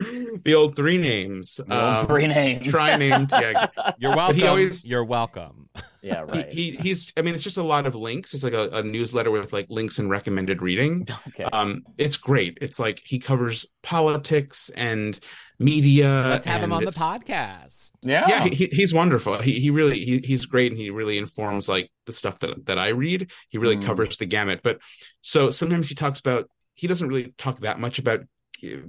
the 0.44 0.54
old 0.54 0.76
three 0.76 0.98
names. 0.98 1.56
The 1.56 1.62
old 1.74 1.94
um, 1.96 2.06
three 2.06 2.26
names. 2.26 2.68
Try 2.68 2.96
named. 2.96 3.30
Yeah. 3.32 3.66
You're 3.98 4.12
But 4.12 4.16
welcome. 4.16 4.36
he 4.36 4.46
always- 4.46 4.84
You're 4.84 5.04
welcome. 5.04 5.68
yeah, 6.02 6.24
He, 6.26 6.32
right. 6.32 6.48
he 6.52 6.70
he's 6.72 7.12
I 7.16 7.22
mean 7.22 7.34
it's 7.34 7.44
just 7.44 7.56
a 7.58 7.62
lot 7.62 7.86
of 7.86 7.94
links. 7.94 8.34
It's 8.34 8.42
like 8.42 8.54
a, 8.54 8.68
a 8.70 8.82
newsletter 8.82 9.30
with 9.30 9.52
like 9.52 9.66
links 9.68 9.98
and 9.98 10.08
recommended 10.10 10.62
reading. 10.62 11.06
okay. 11.28 11.44
Um 11.44 11.84
it's 11.98 12.16
great. 12.16 12.58
It's 12.60 12.78
like 12.78 13.02
he 13.04 13.18
covers 13.18 13.66
politics 13.82 14.70
and 14.74 15.18
media. 15.58 16.24
Let's 16.28 16.46
have 16.46 16.62
him 16.62 16.72
on 16.72 16.84
the 16.84 16.90
podcast. 16.90 17.92
yeah. 18.02 18.26
yeah 18.28 18.44
he, 18.46 18.66
he's 18.72 18.94
wonderful 18.94 19.38
he, 19.42 19.60
he 19.60 19.68
really 19.70 19.98
he, 20.02 20.18
he's 20.24 20.46
great 20.46 20.72
and 20.72 20.80
he 20.80 20.88
really 20.88 21.18
informs 21.18 21.68
like 21.68 21.90
the 22.06 22.14
stuff 22.14 22.38
that 22.38 22.64
that 22.64 22.78
i 22.78 22.88
read 22.88 23.30
he 23.50 23.58
really 23.58 23.76
Mm. 23.76 23.84
covers 23.84 24.16
the 24.16 24.24
gamut 24.24 24.60
but 24.62 24.78
so 25.20 25.50
sometimes 25.50 25.88
he 25.90 25.94
talks 25.94 26.18
about 26.18 26.48
he 26.74 26.86
doesn't 26.86 27.08
really 27.08 27.34
talk 27.36 27.60
that 27.60 27.78
much 27.78 27.98
about 27.98 28.20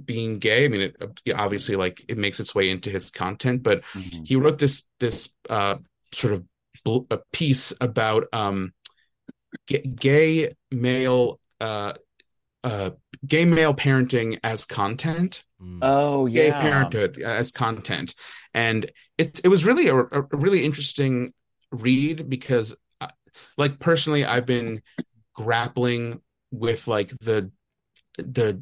being 0.04 0.38
gay 0.38 0.64
i 0.64 0.68
mean 0.68 0.80
it 0.82 0.96
uh, 1.00 1.06
obviously 1.36 1.76
like 1.76 2.04
it 2.08 2.18
makes 2.18 2.40
its 2.40 2.54
way 2.54 2.70
into 2.70 2.90
his 2.90 3.10
content 3.10 3.62
but 3.62 3.82
Mhm. 3.94 4.26
he 4.26 4.36
wrote 4.36 4.58
this 4.58 4.84
this 5.00 5.30
uh 5.50 5.76
sort 6.12 6.32
of 6.34 6.44
bl- 6.84 7.06
a 7.10 7.18
piece 7.32 7.72
about 7.80 8.26
um 8.32 8.72
g- 9.66 9.78
gay 9.78 10.52
male 10.70 11.40
uh 11.60 11.92
uh 12.64 12.90
gay 13.26 13.44
male 13.44 13.74
parenting 13.74 14.38
as 14.42 14.64
content 14.64 15.44
Mm. 15.62 15.78
Oh 15.82 16.26
gay 16.26 16.48
yeah. 16.48 16.58
parenthood 16.60 17.18
as 17.22 17.52
content 17.52 18.14
and 18.54 18.90
it 19.16 19.40
it 19.44 19.48
was 19.48 19.64
really 19.64 19.88
a, 19.88 19.96
a 19.96 20.22
really 20.32 20.64
interesting 20.64 21.32
read 21.70 22.28
because 22.28 22.74
uh, 23.00 23.08
like 23.56 23.78
personally 23.78 24.24
i've 24.24 24.46
been 24.46 24.82
grappling 25.34 26.20
with 26.50 26.88
like 26.88 27.10
the 27.20 27.50
the 28.18 28.60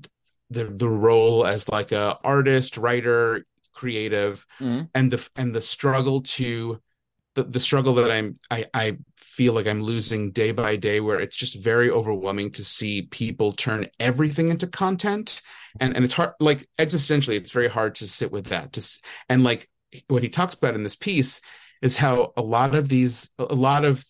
the 0.50 0.64
the 0.64 0.88
role 0.88 1.46
as 1.46 1.68
like 1.68 1.92
a 1.92 2.18
artist 2.24 2.76
writer 2.76 3.46
creative 3.72 4.44
Mhm. 4.60 4.88
and 4.94 5.12
the 5.12 5.28
and 5.36 5.54
the 5.54 5.62
struggle 5.62 6.22
to 6.22 6.80
the, 7.36 7.44
the 7.44 7.60
struggle 7.60 7.94
that 7.94 8.10
i'm 8.10 8.38
i 8.50 8.66
i 8.74 8.98
feel 9.16 9.52
like 9.52 9.66
i'm 9.66 9.80
losing 9.82 10.32
day 10.32 10.50
by 10.52 10.76
day 10.76 11.00
where 11.00 11.20
it's 11.20 11.36
just 11.36 11.54
very 11.62 11.90
overwhelming 11.90 12.50
to 12.52 12.64
see 12.64 13.02
people 13.02 13.52
turn 13.52 13.86
everything 14.00 14.48
into 14.48 14.66
content 14.66 15.40
and 15.78 15.94
and 15.94 16.04
it's 16.04 16.14
hard 16.14 16.32
like 16.40 16.68
existentially 16.78 17.36
it's 17.36 17.52
very 17.52 17.68
hard 17.68 17.94
to 17.94 18.08
sit 18.08 18.32
with 18.32 18.46
that 18.46 18.72
just 18.72 19.04
and 19.28 19.44
like 19.44 19.68
what 20.08 20.22
he 20.22 20.28
talks 20.28 20.54
about 20.54 20.74
in 20.74 20.82
this 20.82 20.96
piece 20.96 21.40
is 21.82 21.96
how 21.96 22.32
a 22.36 22.42
lot 22.42 22.74
of 22.74 22.88
these 22.88 23.30
a 23.38 23.54
lot 23.54 23.84
of 23.84 24.04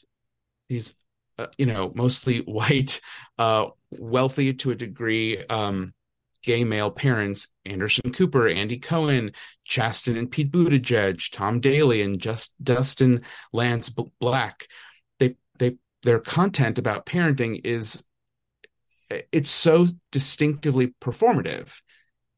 these 0.69 0.95
uh, 1.39 1.47
you 1.59 1.67
know 1.67 1.93
mostly 1.95 2.39
white 2.47 3.01
uh 3.39 3.67
wealthy 3.91 4.55
to 4.55 4.71
a 4.71 4.75
degree 4.75 5.45
um 5.47 5.93
gay 6.43 6.65
male 6.65 6.91
parents 6.91 7.49
anderson 7.65 8.13
cooper 8.13 8.49
andy 8.49 8.79
cohen 8.79 9.33
chasten 9.65 10.17
and 10.17 10.31
pete 10.31 10.51
buttigieg 10.51 11.31
tom 11.33 11.61
daley 11.61 12.03
and 12.03 12.21
just 12.21 12.55
dustin 12.63 13.23
lance 13.53 13.89
black. 14.21 14.67
They 15.19 15.37
they 15.59 15.77
their 16.03 16.21
content 16.21 16.79
about 16.79 17.07
parenting 17.07 17.61
is 17.65 18.03
it's 19.33 19.51
so 19.51 19.89
distinctively 20.13 20.95
performative 21.01 21.81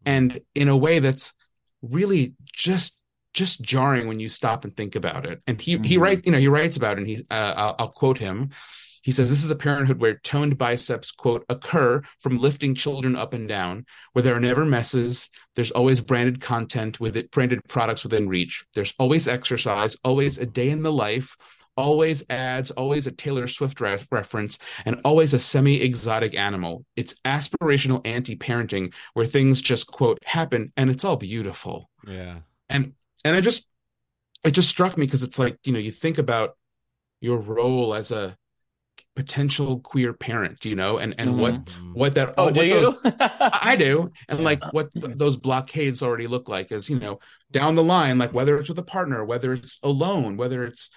and 0.06 0.40
in 0.54 0.68
a 0.68 0.76
way 0.76 0.98
that's 0.98 1.32
really 1.82 2.34
just 2.52 3.00
just 3.34 3.62
jarring 3.62 4.08
when 4.08 4.20
you 4.20 4.28
stop 4.28 4.64
and 4.64 4.76
think 4.76 4.94
about 4.94 5.24
it. 5.26 5.40
And 5.46 5.60
he 5.60 5.72
he 5.84 5.96
Mhm. 5.96 6.00
write 6.00 6.26
you 6.26 6.32
know 6.32 6.38
he 6.38 6.48
writes 6.48 6.76
about 6.76 6.94
it 6.94 6.98
and 7.00 7.08
he 7.08 7.16
uh, 7.30 7.54
I'll, 7.56 7.76
I'll 7.78 7.88
quote 7.92 8.18
him 8.18 8.50
he 9.02 9.12
says 9.12 9.30
this 9.30 9.44
is 9.44 9.50
a 9.50 9.56
parenthood 9.56 10.00
where 10.00 10.18
toned 10.18 10.56
biceps 10.56 11.10
quote 11.10 11.44
occur 11.48 12.02
from 12.20 12.38
lifting 12.38 12.74
children 12.74 13.14
up 13.16 13.34
and 13.34 13.48
down. 13.48 13.84
Where 14.12 14.22
there 14.22 14.34
are 14.36 14.40
never 14.40 14.64
messes 14.64 15.28
there's 15.54 15.70
always 15.72 16.00
branded 16.00 16.40
content 16.40 16.98
with 16.98 17.16
it 17.16 17.30
branded 17.30 17.60
products 17.68 18.04
within 18.04 18.28
reach. 18.28 18.64
There's 18.74 18.94
always 18.98 19.28
exercise 19.28 19.96
always 20.04 20.38
a 20.38 20.46
day 20.46 20.70
in 20.70 20.82
the 20.82 20.92
life 20.92 21.36
always 21.74 22.22
ads 22.28 22.70
always 22.72 23.06
a 23.06 23.10
taylor 23.10 23.48
swift 23.48 23.80
re- 23.80 23.98
reference 24.10 24.58
and 24.84 25.00
always 25.06 25.32
a 25.32 25.40
semi-exotic 25.40 26.34
animal. 26.34 26.84
It's 26.96 27.14
aspirational 27.24 28.02
anti-parenting 28.06 28.92
where 29.14 29.24
things 29.24 29.62
just 29.62 29.86
quote 29.86 30.18
happen 30.22 30.72
and 30.76 30.90
it's 30.90 31.04
all 31.04 31.16
beautiful. 31.16 31.88
Yeah. 32.06 32.40
and 32.68 32.92
and 33.24 33.36
i 33.36 33.40
just 33.40 33.66
it 34.44 34.50
just 34.50 34.68
struck 34.68 34.96
me 34.96 35.06
because 35.06 35.22
it's 35.22 35.38
like 35.38 35.56
you 35.64 35.72
know 35.72 35.78
you 35.78 35.92
think 35.92 36.18
about 36.18 36.56
your 37.20 37.38
role 37.38 37.94
as 37.94 38.10
a 38.10 38.36
potential 39.14 39.78
queer 39.80 40.12
parent 40.14 40.64
you 40.64 40.74
know 40.74 40.96
and 40.98 41.14
and 41.18 41.38
what 41.38 41.54
Mm. 41.66 41.94
what 41.94 42.14
that 42.14 42.34
Oh, 42.38 42.44
what 42.46 42.54
do 42.54 42.68
those- 42.68 42.94
you? 43.04 43.12
I 43.18 43.76
do. 43.76 44.10
And 44.28 44.40
like 44.42 44.62
what 44.72 44.92
th- 44.94 45.16
those 45.16 45.36
blockades 45.36 46.02
already 46.02 46.26
look 46.26 46.48
like 46.48 46.72
is, 46.72 46.88
you 46.88 46.98
know, 46.98 47.18
down 47.50 47.74
the 47.74 47.84
line, 47.84 48.16
like 48.18 48.32
whether 48.32 48.58
it's 48.58 48.68
with 48.70 48.78
a 48.78 48.82
partner, 48.82 49.24
whether 49.24 49.52
it's 49.52 49.78
alone, 49.82 50.36
whether 50.36 50.64
it's 50.64 50.88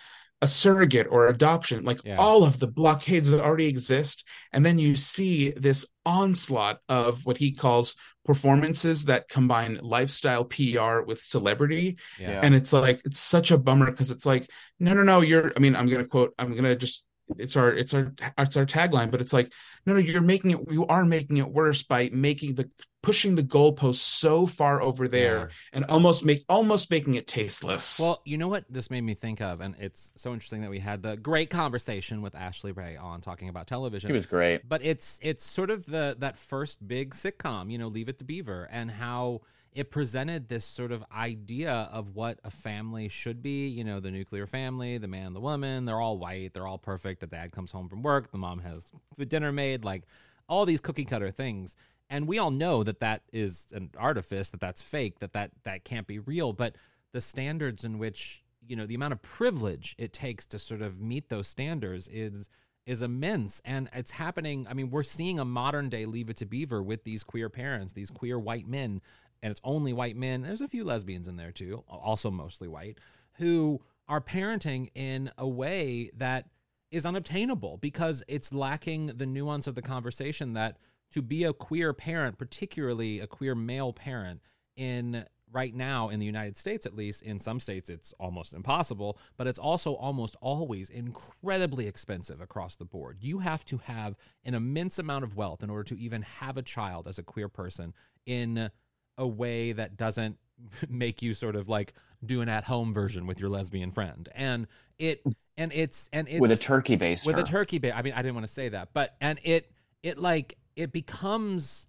a 0.42 0.48
surrogate 0.48 1.08
or 1.10 1.28
adoption, 1.28 1.84
like 1.84 2.00
Yeah. 2.06 2.18
all 2.18 2.44
of 2.44 2.60
the 2.60 2.68
blockades 2.68 3.30
that 3.30 3.42
already 3.42 3.68
exist. 3.68 4.26
And 4.54 4.66
then 4.66 4.80
you 4.80 4.96
see 4.96 5.52
this 5.52 5.86
onslaught 6.06 6.80
of 6.88 7.26
what 7.26 7.38
he 7.38 7.52
calls 7.52 7.96
performances 8.26 9.06
that 9.06 9.28
combine 9.30 9.80
lifestyle 9.82 10.44
PR 10.46 11.02
with 11.06 11.20
celebrity. 11.22 11.98
Yeah. 12.20 12.42
And 12.44 12.54
it's 12.56 12.74
like, 12.74 13.02
it's 13.06 13.20
such 13.20 13.52
a 13.52 13.58
bummer 13.58 13.90
because 13.92 14.12
it's 14.12 14.26
like, 14.26 14.50
no, 14.80 14.94
no, 14.94 15.04
no, 15.04 15.22
you're, 15.22 15.52
I 15.56 15.60
mean, 15.60 15.76
I'm 15.76 15.88
going 15.88 16.02
to 16.02 16.08
quote, 16.08 16.34
I'm 16.40 16.52
going 16.52 16.64
to 16.64 16.76
just, 16.76 17.06
it's 17.38 17.56
our, 17.56 17.72
it's 17.74 17.94
our, 17.94 18.14
it's 18.38 18.58
our 18.58 18.66
tagline, 18.66 19.12
but 19.12 19.22
it's 19.22 19.34
like, 19.34 19.52
no, 19.86 19.94
no, 19.94 20.00
you're 20.00 20.22
making 20.22 20.52
it, 20.52 20.60
you 20.72 20.86
are 20.88 21.06
making 21.06 21.38
it 21.38 21.48
worse 21.50 21.84
by 21.84 22.10
making 22.14 22.56
the, 22.56 22.70
pushing 23.02 23.36
the 23.36 23.44
goalpost 23.44 23.98
so 23.98 24.48
far 24.48 24.82
over 24.82 25.08
there 25.08 25.38
Yeah. 25.38 25.48
and 25.74 25.86
almost 25.86 26.26
make, 26.26 26.44
almost 26.50 26.90
making 26.90 27.14
it 27.16 27.28
tasteless. 27.28 28.00
Well, 28.00 28.20
you 28.26 28.38
know 28.38 28.48
what 28.48 28.66
this 28.68 28.90
made 28.90 29.02
me 29.02 29.14
think 29.14 29.42
of, 29.42 29.62
and 29.62 29.76
it's 29.80 30.12
so 30.16 30.34
interesting 30.34 30.62
that 30.62 30.72
we 30.72 30.80
had 30.80 31.04
the 31.04 31.16
great 31.16 31.52
conversation 31.52 32.24
with 32.24 32.34
Ashley 32.34 32.72
Ray 32.72 32.98
on 32.98 33.22
talking 33.22 33.48
about 33.48 33.68
television. 33.68 34.10
He 34.10 34.16
was 34.16 34.26
great. 34.26 34.68
but 34.68 34.84
it's 34.84 35.20
it's 35.22 35.46
sort 35.46 35.70
of 35.70 35.86
the 35.86 36.16
that 36.20 36.36
first 36.38 36.88
big 36.88 37.14
sitcom, 37.14 37.72
you 37.72 37.78
know, 37.78 37.90
Leave 37.90 38.10
It 38.10 38.18
to 38.20 38.24
Beaver, 38.24 38.68
and 38.72 38.90
how 38.90 39.42
it 39.76 39.92
presented 39.92 40.48
this 40.48 40.64
sort 40.64 40.94
of 40.94 41.04
idea 41.16 41.90
of 41.92 42.16
what 42.16 42.40
a 42.46 42.50
family 42.50 43.10
should 43.10 43.44
be. 43.44 43.68
You 43.68 43.84
know, 43.84 44.00
the 44.00 44.10
nuclear 44.10 44.48
family, 44.48 44.98
the 44.98 45.10
man, 45.10 45.34
the 45.34 45.42
woman, 45.42 45.84
they're 45.84 46.00
all 46.00 46.18
white, 46.18 46.54
they're 46.54 46.66
all 46.66 46.78
perfect. 46.78 47.20
The 47.20 47.28
dad 47.28 47.52
comes 47.52 47.72
home 47.72 47.90
from 47.90 48.02
work, 48.02 48.32
the 48.32 48.38
mom 48.38 48.60
has 48.60 48.90
the 49.18 49.26
dinner 49.26 49.52
made, 49.52 49.84
like 49.84 50.04
all 50.48 50.66
these 50.66 50.80
cookie 50.80 51.06
cutter 51.06 51.30
things. 51.30 51.76
And 52.10 52.28
we 52.28 52.40
all 52.40 52.52
know 52.52 52.84
that 52.84 53.02
that 53.02 53.24
is 53.34 53.68
an 53.74 53.90
artifice, 53.98 54.50
that 54.52 54.62
that's 54.62 54.82
fake, 54.82 55.20
that 55.20 55.34
that 55.34 55.52
that 55.66 55.84
can't 55.84 56.08
be 56.08 56.20
real. 56.20 56.54
But 56.54 56.76
the 57.12 57.22
standards 57.22 57.84
in 57.84 57.98
which 57.98 58.44
you 58.68 58.76
know 58.76 58.86
the 58.86 58.96
amount 58.96 59.14
of 59.14 59.22
privilege 59.22 59.96
it 59.98 60.14
takes 60.14 60.46
to 60.48 60.60
sort 60.60 60.82
of 60.82 61.00
meet 61.00 61.30
those 61.30 61.48
standards 61.48 62.08
is 62.08 62.50
is 62.86 63.02
immense 63.02 63.62
and 63.66 63.90
it's 63.94 64.12
happening 64.12 64.68
i 64.70 64.74
mean 64.74 64.90
we're 64.90 65.04
seeing 65.04 65.40
a 65.40 65.46
modern 65.46 65.90
day 65.90 66.06
leave 66.06 66.30
it 66.30 66.36
to 66.36 66.46
beaver 66.46 66.84
with 66.84 67.04
these 67.04 67.24
queer 67.24 67.50
parents 67.50 67.94
these 67.94 68.10
queer 68.10 68.38
white 68.38 68.68
men 68.68 69.02
and 69.42 69.52
it's 69.52 69.62
only 69.64 69.94
white 69.94 70.16
men 70.16 70.42
there's 70.42 70.62
a 70.62 70.68
few 70.68 70.84
lesbians 70.84 71.28
in 71.28 71.38
there 71.38 71.52
too 71.52 71.84
also 71.88 72.30
mostly 72.32 72.68
white 72.68 72.98
who 73.34 73.82
are 74.08 74.22
parenting 74.22 74.90
in 74.96 75.32
a 75.38 75.48
way 75.48 76.10
that 76.16 76.46
is 76.92 77.06
unobtainable 77.06 77.78
because 77.78 78.24
it's 78.28 78.54
lacking 78.54 79.08
the 79.08 79.26
nuance 79.26 79.68
of 79.68 79.76
the 79.76 79.82
conversation 79.82 80.54
that 80.54 80.78
to 81.12 81.22
be 81.22 81.44
a 81.44 81.54
queer 81.54 81.94
parent 81.94 82.38
particularly 82.38 83.20
a 83.20 83.28
queer 83.28 83.56
male 83.56 83.94
parent 83.94 84.42
in 84.76 85.26
right 85.52 85.74
now 85.74 86.10
in 86.10 86.20
the 86.20 86.26
United 86.26 86.58
States 86.58 86.86
at 86.86 86.96
least 86.96 87.22
in 87.22 87.40
some 87.40 87.60
states 87.60 87.90
it's 87.90 88.14
almost 88.20 88.54
impossible 88.54 89.18
but 89.38 89.48
it's 89.48 89.60
also 89.60 89.94
almost 89.94 90.36
always 90.42 90.90
incredibly 90.90 91.88
expensive 91.88 92.42
across 92.42 92.76
the 92.76 92.86
board. 92.86 93.18
You 93.22 93.40
have 93.40 93.64
to 93.66 93.78
have 93.78 94.16
an 94.44 94.54
immense 94.54 95.00
amount 95.00 95.24
of 95.24 95.36
wealth 95.36 95.64
in 95.64 95.70
order 95.70 95.84
to 95.86 96.00
even 96.00 96.24
have 96.24 96.58
a 96.58 96.62
child 96.62 97.08
as 97.08 97.18
a 97.18 97.24
queer 97.24 97.48
person 97.48 97.94
in 98.26 98.70
a 99.18 99.28
way 99.28 99.72
that 99.72 99.98
doesn't 99.98 100.38
make 100.90 101.22
you 101.22 101.34
sort 101.34 101.56
of 101.56 101.70
like 101.70 101.94
do 102.26 102.42
an 102.42 102.50
at-home 102.50 102.94
version 102.94 103.28
with 103.28 103.40
your 103.40 103.50
lesbian 103.50 103.92
friend 103.92 104.30
and 104.34 104.68
it 104.98 105.22
and 105.58 105.72
it's 105.74 106.10
and 106.14 106.28
it's 106.28 106.40
with 106.40 106.52
a 106.52 106.58
turkey 106.58 106.96
base 106.96 107.26
with 107.26 107.38
a 107.38 107.44
turkey 107.44 107.78
bait. 107.78 107.92
I 107.92 108.02
mean, 108.02 108.14
I 108.14 108.22
didn't 108.22 108.36
want 108.36 108.48
to 108.48 108.54
say 108.54 108.70
that, 108.70 108.90
but 108.94 109.16
and 109.22 109.40
it 109.44 109.72
it 110.04 110.18
like 110.18 110.58
it 110.76 110.92
becomes 110.92 111.88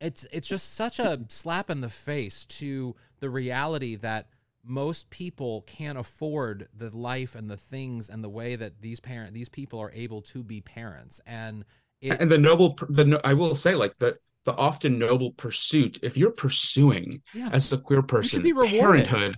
it's 0.00 0.26
it's 0.32 0.48
just 0.48 0.74
such 0.74 0.98
a 0.98 1.20
slap 1.28 1.70
in 1.70 1.80
the 1.80 1.88
face 1.88 2.44
to 2.46 2.94
the 3.20 3.30
reality 3.30 3.96
that 3.96 4.28
most 4.62 5.08
people 5.10 5.62
can't 5.62 5.98
afford 5.98 6.68
the 6.76 6.94
life 6.94 7.34
and 7.34 7.50
the 7.50 7.56
things 7.56 8.10
and 8.10 8.22
the 8.22 8.28
way 8.28 8.56
that 8.56 8.82
these 8.82 9.00
parent 9.00 9.32
these 9.32 9.48
people 9.48 9.78
are 9.78 9.90
able 9.92 10.20
to 10.20 10.42
be 10.42 10.60
parents 10.60 11.20
and 11.26 11.64
it 12.02 12.20
and 12.20 12.30
the 12.30 12.38
noble 12.38 12.76
the 12.88 13.04
no- 13.06 13.20
i 13.24 13.32
will 13.32 13.54
say 13.54 13.74
like 13.74 13.96
the 13.96 14.18
the 14.44 14.54
often 14.56 14.98
noble 14.98 15.32
pursuit 15.32 15.98
if 16.02 16.16
you're 16.16 16.30
pursuing 16.32 17.22
Yeah. 17.34 17.50
as 17.52 17.72
a 17.72 17.78
queer 17.78 18.02
person 18.02 18.42
be 18.42 18.52
rewarded. 18.52 18.80
parenthood 19.06 19.36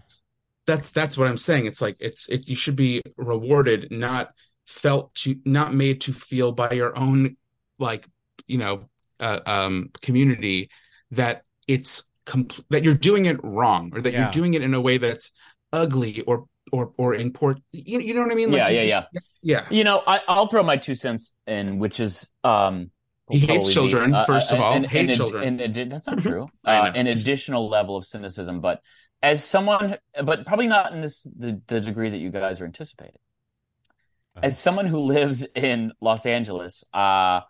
that's 0.67 0.91
that's 0.91 1.19
what 1.19 1.27
i'm 1.27 1.37
saying 1.37 1.67
it's 1.67 1.81
like 1.83 1.97
it's 1.99 2.29
it 2.29 2.49
you 2.49 2.55
should 2.55 2.77
be 2.77 3.03
rewarded 3.17 3.89
not 3.91 4.31
felt 4.67 5.13
to 5.17 5.37
not 5.45 5.75
made 5.75 6.01
to 6.03 6.13
feel 6.13 6.53
by 6.53 6.71
your 6.71 6.97
own 6.97 7.37
like 7.81 8.07
you 8.47 8.59
know 8.59 8.85
uh, 9.19 9.41
um 9.45 9.91
community 10.03 10.71
that 11.11 11.43
it's 11.67 12.05
compl- 12.27 12.65
that 12.71 12.85
you're 12.85 12.95
doing 12.95 13.27
it 13.27 13.43
wrong 13.43 13.91
or 13.93 14.01
that 14.01 14.13
Yeah. 14.13 14.23
you're 14.25 14.33
doing 14.33 14.55
it 14.55 14.63
in 14.63 14.73
a 14.75 14.81
way 14.81 14.99
that's 14.99 15.33
ugly 15.73 16.21
or 16.23 16.47
or 16.71 16.93
or 16.97 17.13
in 17.15 17.33
poor 17.33 17.57
you, 17.73 17.99
you 17.99 18.15
know 18.15 18.23
what 18.23 18.31
i 18.31 18.37
mean 18.37 18.53
Yeah, 18.53 18.69
yeah, 18.69 19.01
just- 19.13 19.27
yeah 19.43 19.67
You 19.69 19.83
know, 19.83 20.01
I, 20.07 20.21
I'll 20.29 20.47
throw 20.47 20.63
my 20.63 20.77
two 20.77 20.95
cents 20.95 21.35
in, 21.49 21.81
which 21.81 21.99
is 21.99 22.29
um, 22.45 22.92
He 23.31 23.39
hates 23.39 23.73
children, 23.73 24.15
uh, 24.15 24.25
first 24.25 24.53
of 24.53 24.61
all. 24.61 24.75
and- 24.75 24.87
Hate 24.87 25.09
and- 25.09 25.17
children. 25.17 25.89
that's 25.89 26.07
not 26.07 26.19
true. 26.19 26.49
Uh, 26.65 26.91
an 26.95 27.07
additional 27.07 27.69
level 27.69 27.97
of 27.97 28.05
cynicism, 28.05 28.61
but 28.61 28.81
as 29.23 29.45
someone, 29.45 29.97
but 30.25 30.45
probably 30.47 30.67
not 30.67 30.93
in 30.93 31.01
this 31.01 31.23
the, 31.39 31.61
the 31.69 31.81
degree 31.81 32.11
that 32.11 32.19
you 32.19 32.31
guys 32.31 32.61
are 32.61 32.65
anticipating. 32.65 33.19
Uh-huh. 34.37 34.47
As 34.47 34.59
someone 34.59 34.87
who 34.87 34.99
lives 35.01 35.47
in 35.55 35.93
Los 36.01 36.27
Angeles, 36.27 36.85
uh, 36.93 37.41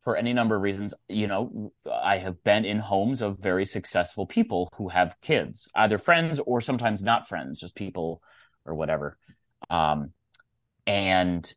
for 0.00 0.16
any 0.16 0.32
number 0.32 0.56
of 0.56 0.62
reasons, 0.62 0.94
you 1.08 1.26
know, 1.26 1.72
I 1.90 2.16
have 2.18 2.42
been 2.42 2.64
in 2.64 2.78
homes 2.78 3.20
of 3.20 3.38
very 3.38 3.66
successful 3.66 4.26
people 4.26 4.72
who 4.76 4.88
have 4.88 5.20
kids, 5.20 5.68
either 5.74 5.98
friends 5.98 6.40
or 6.44 6.60
sometimes 6.62 7.02
not 7.02 7.28
friends, 7.28 7.60
just 7.60 7.74
people 7.74 8.22
or 8.64 8.74
whatever. 8.74 9.18
Um, 9.68 10.12
and 10.86 11.52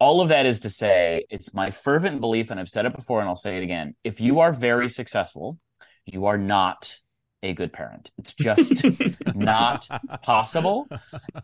all 0.00 0.20
of 0.20 0.28
that 0.28 0.46
is 0.46 0.60
to 0.60 0.70
say, 0.70 1.24
it's 1.28 1.52
my 1.52 1.70
fervent 1.70 2.20
belief, 2.20 2.50
and 2.50 2.60
I've 2.60 2.68
said 2.68 2.86
it 2.86 2.94
before 2.94 3.20
and 3.20 3.28
I'll 3.28 3.36
say 3.36 3.56
it 3.56 3.62
again. 3.62 3.94
If 4.04 4.20
you 4.20 4.40
are 4.40 4.52
very 4.52 4.88
successful, 4.88 5.58
you 6.06 6.26
are 6.26 6.38
not 6.38 6.96
a 7.42 7.52
good 7.52 7.72
parent. 7.72 8.10
It's 8.18 8.34
just 8.34 8.84
not 9.34 9.86
possible. 10.22 10.88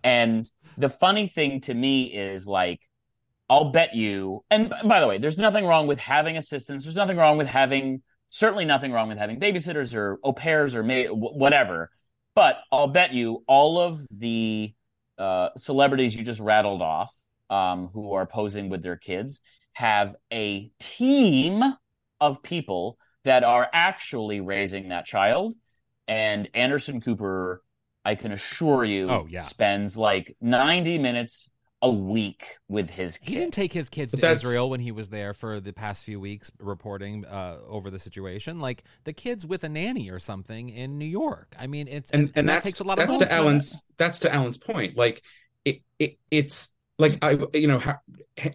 And 0.02 0.48
the 0.78 0.88
funny 0.88 1.28
thing 1.28 1.62
to 1.62 1.74
me 1.74 2.04
is 2.04 2.46
like, 2.46 2.80
I'll 3.50 3.72
bet 3.72 3.94
you, 3.94 4.42
and 4.50 4.72
by 4.84 5.00
the 5.00 5.06
way, 5.06 5.18
there's 5.18 5.36
nothing 5.36 5.66
wrong 5.66 5.86
with 5.86 5.98
having 5.98 6.36
assistants. 6.36 6.84
There's 6.84 6.96
nothing 6.96 7.18
wrong 7.18 7.36
with 7.36 7.46
having, 7.46 8.02
certainly 8.30 8.64
nothing 8.64 8.90
wrong 8.90 9.08
with 9.08 9.18
having 9.18 9.38
babysitters 9.38 9.94
or 9.94 10.18
au 10.24 10.32
pairs 10.32 10.74
or 10.74 10.82
ma- 10.82 11.12
whatever. 11.12 11.90
But 12.34 12.58
I'll 12.72 12.88
bet 12.88 13.12
you 13.12 13.44
all 13.46 13.78
of 13.78 14.00
the 14.10 14.72
uh, 15.18 15.50
celebrities 15.56 16.14
you 16.14 16.24
just 16.24 16.40
rattled 16.40 16.80
off 16.80 17.12
um, 17.50 17.90
who 17.92 18.12
are 18.12 18.26
posing 18.26 18.68
with 18.68 18.82
their 18.82 18.96
kids 18.96 19.40
have 19.72 20.14
a 20.32 20.70
team 20.78 21.62
of 22.20 22.42
people 22.42 22.96
that 23.24 23.42
are 23.42 23.68
actually 23.72 24.40
raising 24.40 24.90
that 24.90 25.04
child. 25.04 25.54
And 26.06 26.48
Anderson 26.54 27.00
Cooper, 27.00 27.62
I 28.04 28.14
can 28.14 28.30
assure 28.32 28.84
you, 28.84 29.08
Oh, 29.10 29.26
yeah. 29.28 29.40
spends 29.42 29.96
like 29.96 30.36
90 30.40 30.98
minutes 30.98 31.50
a 31.82 31.90
week 31.90 32.56
with 32.68 32.88
his 32.88 33.16
He 33.20 33.34
didn't 33.34 33.52
take 33.52 33.72
his 33.72 33.88
kids 33.88 34.12
But 34.12 34.18
to 34.18 34.22
that's- 34.22 34.42
Israel 34.42 34.70
when 34.70 34.80
he 34.80 34.92
was 34.92 35.08
there 35.10 35.34
for 35.34 35.60
the 35.60 35.72
past 35.72 36.04
few 36.04 36.20
weeks 36.20 36.50
reporting 36.60 37.24
uh, 37.26 37.58
over 37.66 37.90
the 37.90 37.98
situation. 37.98 38.60
Like 38.60 38.84
the 39.04 39.12
kids 39.12 39.44
with 39.44 39.64
a 39.64 39.68
nanny 39.68 40.08
or 40.10 40.18
something 40.18 40.68
in 40.70 40.98
New 40.98 41.04
York. 41.04 41.54
I 41.58 41.66
mean, 41.66 41.88
it's 41.88 42.10
and 42.10 42.30
and, 42.36 42.48
that 42.48 42.54
that's 42.54 42.64
takes 42.66 42.80
a 42.80 42.84
lot 42.84 42.98
of 42.98 43.04
that's 43.08 43.14
money. 43.18 43.26
to 43.26 43.32
Alan's 43.32 43.84
that's 43.98 44.20
to 44.20 44.32
Alan's 44.32 44.56
point. 44.56 44.96
Like 44.96 45.22
it, 45.64 45.80
it 45.98 46.18
it's 46.30 46.73
like 46.98 47.18
I 47.22 47.38
you 47.52 47.66
know 47.68 47.78
how, 47.78 47.98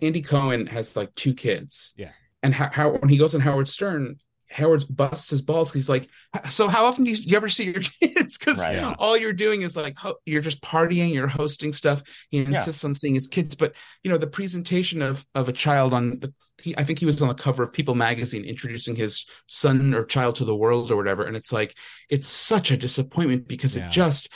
Andy 0.02 0.22
Cohen 0.22 0.68
has 0.68 0.96
like 0.96 1.14
two 1.16 1.34
kids. 1.34 1.94
Yeah. 1.98 2.12
And 2.42 2.54
how, 2.54 2.70
how 2.72 2.90
when 2.92 3.10
he 3.10 3.18
goes 3.18 3.36
on 3.36 3.42
Howard 3.42 3.68
Stern, 3.68 4.16
Howard 4.52 4.84
busts 4.90 5.30
his 5.30 5.42
balls. 5.42 5.74
He's 5.74 5.90
like, 5.90 6.08
so 6.50 6.68
how 6.70 6.86
often 6.86 7.04
do 7.04 7.12
you, 7.12 7.18
you 7.20 7.36
ever 7.38 7.50
see 7.50 7.66
your 7.66 7.82
kids? 8.02 8.38
Because 8.38 8.60
Right. 8.60 8.76
Yeah. 8.76 8.96
all 8.98 9.18
you're 9.18 9.34
doing 9.34 9.62
is 9.62 9.76
like 9.76 9.98
ho- 9.98 10.16
you're 10.26 10.42
just 10.42 10.62
partying, 10.62 11.14
you're 11.14 11.28
hosting 11.28 11.74
stuff. 11.74 12.02
He 12.30 12.38
insists 12.40 12.84
on 12.86 12.94
seeing 12.94 13.14
his 13.16 13.28
kids, 13.28 13.56
but 13.56 13.76
you 14.04 14.10
know 14.10 14.18
the 14.18 14.28
presentation 14.28 15.02
of 15.02 15.26
of 15.36 15.50
a 15.50 15.54
child 15.54 15.94
on 15.94 16.20
the. 16.20 16.34
He, 16.62 16.78
I 16.78 16.84
think 16.84 17.00
he 17.00 17.06
was 17.06 17.22
on 17.22 17.30
the 17.30 17.34
cover 17.36 17.64
of 17.64 17.72
People 17.72 17.96
magazine 17.96 18.44
introducing 18.44 18.94
his 18.94 19.26
son 19.48 19.94
or 19.94 20.04
child 20.04 20.36
to 20.38 20.46
the 20.46 20.56
world 20.56 20.92
or 20.92 20.98
whatever, 20.98 21.24
and 21.24 21.38
it's 21.38 21.54
like 21.54 21.74
it's 22.10 22.28
such 22.28 22.70
a 22.72 22.76
disappointment 22.78 23.48
because 23.48 23.78
Yeah. 23.78 23.88
it 23.88 23.92
just 23.92 24.28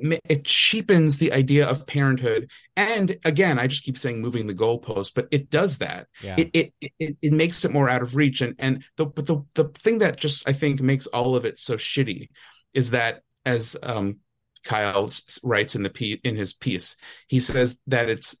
it 0.00 0.20
it 0.28 0.44
cheapens 0.44 1.18
the 1.18 1.32
idea 1.32 1.66
of 1.66 1.86
parenthood. 1.86 2.50
And 2.76 3.18
again, 3.24 3.58
I 3.58 3.66
just 3.66 3.84
keep 3.84 3.98
saying 3.98 4.20
moving 4.20 4.46
the 4.46 4.54
goalpost, 4.54 5.12
but 5.14 5.28
it 5.30 5.50
does 5.50 5.78
that 5.78 6.08
Yeah. 6.22 6.36
it, 6.38 6.50
it 6.54 6.72
it 6.98 7.16
it 7.20 7.32
makes 7.32 7.64
it 7.64 7.72
more 7.72 7.88
out 7.88 8.02
of 8.02 8.16
reach 8.16 8.40
and 8.40 8.54
and 8.58 8.84
the 8.96 9.06
but 9.06 9.26
the 9.26 9.44
the 9.54 9.64
thing 9.64 9.98
that 9.98 10.16
just 10.18 10.48
i 10.48 10.52
think 10.52 10.80
makes 10.80 11.06
all 11.08 11.36
of 11.36 11.44
it 11.44 11.58
so 11.58 11.76
shitty 11.76 12.28
is 12.74 12.90
that 12.90 13.22
as 13.44 13.76
um 13.82 14.16
kyle 14.64 15.10
writes 15.42 15.74
in 15.74 15.82
the 15.82 15.90
piece 15.90 16.18
in 16.24 16.36
his 16.36 16.52
piece 16.52 16.96
he 17.28 17.40
says 17.40 17.78
that 17.86 18.08
it's 18.08 18.36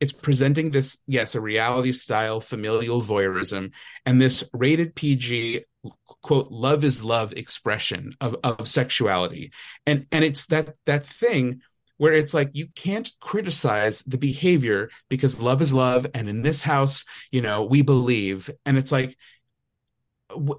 it's 0.00 0.12
presenting 0.12 0.70
this 0.70 0.98
yes 1.06 1.34
a 1.34 1.40
reality 1.40 1.92
style 1.92 2.40
familial 2.40 3.02
voyeurism 3.02 3.72
and 4.04 4.20
this 4.20 4.44
rated 4.52 4.94
pg 4.94 5.64
quote 6.26 6.50
love 6.50 6.82
is 6.82 7.04
love 7.04 7.32
expression 7.34 8.12
of 8.20 8.34
of 8.42 8.66
sexuality. 8.66 9.52
And 9.86 10.06
and 10.10 10.24
it's 10.24 10.46
that 10.46 10.74
that 10.84 11.06
thing 11.06 11.60
where 11.98 12.14
it's 12.14 12.34
like 12.34 12.50
you 12.52 12.66
can't 12.74 13.08
criticize 13.20 14.02
the 14.02 14.18
behavior 14.18 14.90
because 15.08 15.40
love 15.40 15.62
is 15.62 15.72
love 15.72 16.04
and 16.14 16.28
in 16.28 16.42
this 16.42 16.62
house 16.62 17.04
you 17.30 17.42
know 17.42 17.62
we 17.62 17.80
believe. 17.80 18.50
And 18.64 18.76
it's 18.76 18.90
like 18.90 19.16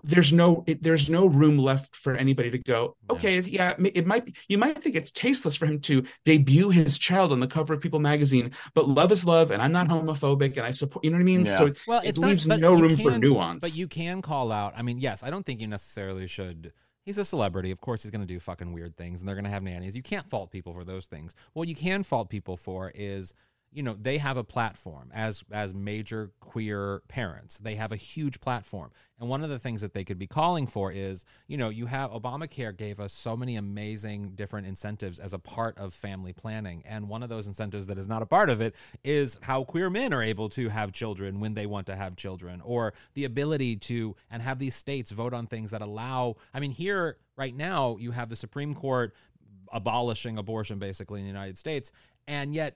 there's 0.03 0.31
no 0.31 0.63
it, 0.65 0.81
there's 0.81 1.09
no 1.09 1.25
room 1.25 1.57
left 1.57 1.95
for 1.95 2.15
anybody 2.15 2.49
to 2.49 2.57
go 2.57 2.95
No. 3.09 3.15
okay 3.15 3.41
yeah 3.41 3.73
it, 3.93 4.05
might 4.07 4.25
be 4.25 4.33
you 4.47 4.57
might 4.57 4.77
think 4.81 4.95
it's 4.95 5.11
tasteless 5.11 5.55
for 5.55 5.65
him 5.65 5.79
to 5.81 6.05
debut 6.23 6.69
his 6.69 6.97
child 6.97 7.33
on 7.33 7.41
the 7.41 7.47
cover 7.47 7.73
of 7.73 7.81
people 7.81 7.99
magazine 7.99 8.51
but 8.73 8.87
love 8.87 9.11
is 9.11 9.25
love 9.25 9.51
and 9.51 9.61
i'm 9.61 9.73
not 9.73 9.89
homophobic 9.89 10.55
and 10.55 10.65
i 10.65 10.71
support 10.71 11.03
you 11.03 11.11
know 11.11 11.17
what 11.17 11.21
i 11.21 11.25
mean 11.25 11.45
Yeah. 11.45 11.57
so 11.57 11.73
Well, 11.85 12.01
it 12.01 12.09
it's 12.09 12.19
not- 12.19 12.27
leaves 12.29 12.47
no 12.47 12.75
you 12.77 12.81
room 12.81 12.97
for 12.97 13.17
nuance 13.17 13.59
But 13.61 13.75
you 13.77 13.87
can 13.87 14.21
call 14.21 14.51
out. 14.51 14.73
I 14.77 14.81
mean, 14.83 14.99
yes, 14.99 15.21
I 15.23 15.29
don't 15.29 15.45
think 15.45 15.59
you 15.59 15.67
necessarily 15.67 16.27
should. 16.27 16.71
He's 17.05 17.17
a 17.17 17.25
celebrity. 17.25 17.71
Of 17.71 17.79
course, 17.81 18.03
he's 18.03 18.11
going 18.11 18.21
to 18.21 18.27
do 18.27 18.39
fucking 18.39 18.73
weird 18.73 18.95
things, 18.97 19.21
and 19.21 19.27
they're 19.27 19.35
going 19.35 19.45
to 19.45 19.49
have 19.51 19.63
nannies. 19.63 19.95
You 19.95 20.03
can't 20.03 20.29
fault 20.29 20.51
people 20.51 20.73
for 20.73 20.83
those 20.83 21.05
things. 21.07 21.35
What 21.53 21.67
you 21.67 21.75
can 21.75 22.03
fault 22.03 22.29
people 22.29 22.57
for 22.57 22.91
is, 22.93 23.33
you 23.77 23.83
know, 23.83 23.95
they 24.01 24.17
have 24.17 24.37
a 24.37 24.43
platform 24.43 25.11
as 25.13 25.43
as 25.51 25.71
major 25.71 26.31
queer 26.39 27.03
parents. 27.07 27.59
They 27.59 27.75
have 27.75 27.91
a 27.91 27.95
huge 27.95 28.41
platform, 28.41 28.89
and 29.19 29.29
one 29.29 29.43
of 29.43 29.51
the 29.51 29.59
things 29.59 29.81
that 29.81 29.93
they 29.93 30.03
could 30.03 30.17
be 30.17 30.25
calling 30.25 30.65
for 30.65 30.91
is, 30.91 31.25
you 31.47 31.57
know, 31.57 31.69
you 31.69 31.85
have 31.85 32.09
Obamacare 32.09 32.75
gave 32.75 32.99
us 32.99 33.13
so 33.13 33.37
many 33.37 33.55
amazing 33.55 34.31
different 34.31 34.65
incentives 34.65 35.19
as 35.19 35.31
a 35.31 35.37
part 35.37 35.77
of 35.77 35.93
family 35.93 36.33
planning, 36.33 36.81
and 36.87 37.07
one 37.07 37.21
of 37.21 37.29
those 37.29 37.45
incentives 37.45 37.85
that 37.85 37.99
is 37.99 38.07
not 38.07 38.23
a 38.23 38.25
part 38.25 38.49
of 38.49 38.61
it 38.61 38.73
is 39.03 39.37
how 39.41 39.63
queer 39.63 39.91
men 39.91 40.11
are 40.11 40.23
able 40.23 40.49
to 40.49 40.69
have 40.69 40.91
children 40.91 41.39
when 41.39 41.53
they 41.53 41.67
want 41.67 41.85
to 41.85 41.95
have 41.95 42.15
children 42.15 42.59
or 42.65 42.95
the 43.13 43.25
ability 43.25 43.75
to 43.75 44.15
and 44.31 44.41
have 44.41 44.57
these 44.57 44.73
states 44.73 45.11
vote 45.11 45.35
on 45.35 45.45
things 45.45 45.69
that 45.69 45.83
allow 45.83 46.35
i 46.53 46.59
mean 46.59 46.71
here 46.71 47.17
right 47.35 47.55
now 47.55 47.95
you 47.99 48.11
have 48.11 48.29
the 48.29 48.35
supreme 48.35 48.73
court 48.73 49.13
abolishing 49.71 50.37
abortion 50.37 50.79
basically 50.79 51.19
in 51.19 51.25
the 51.25 51.31
united 51.31 51.57
states. 51.57 51.91
And 52.27 52.53
yet 52.53 52.75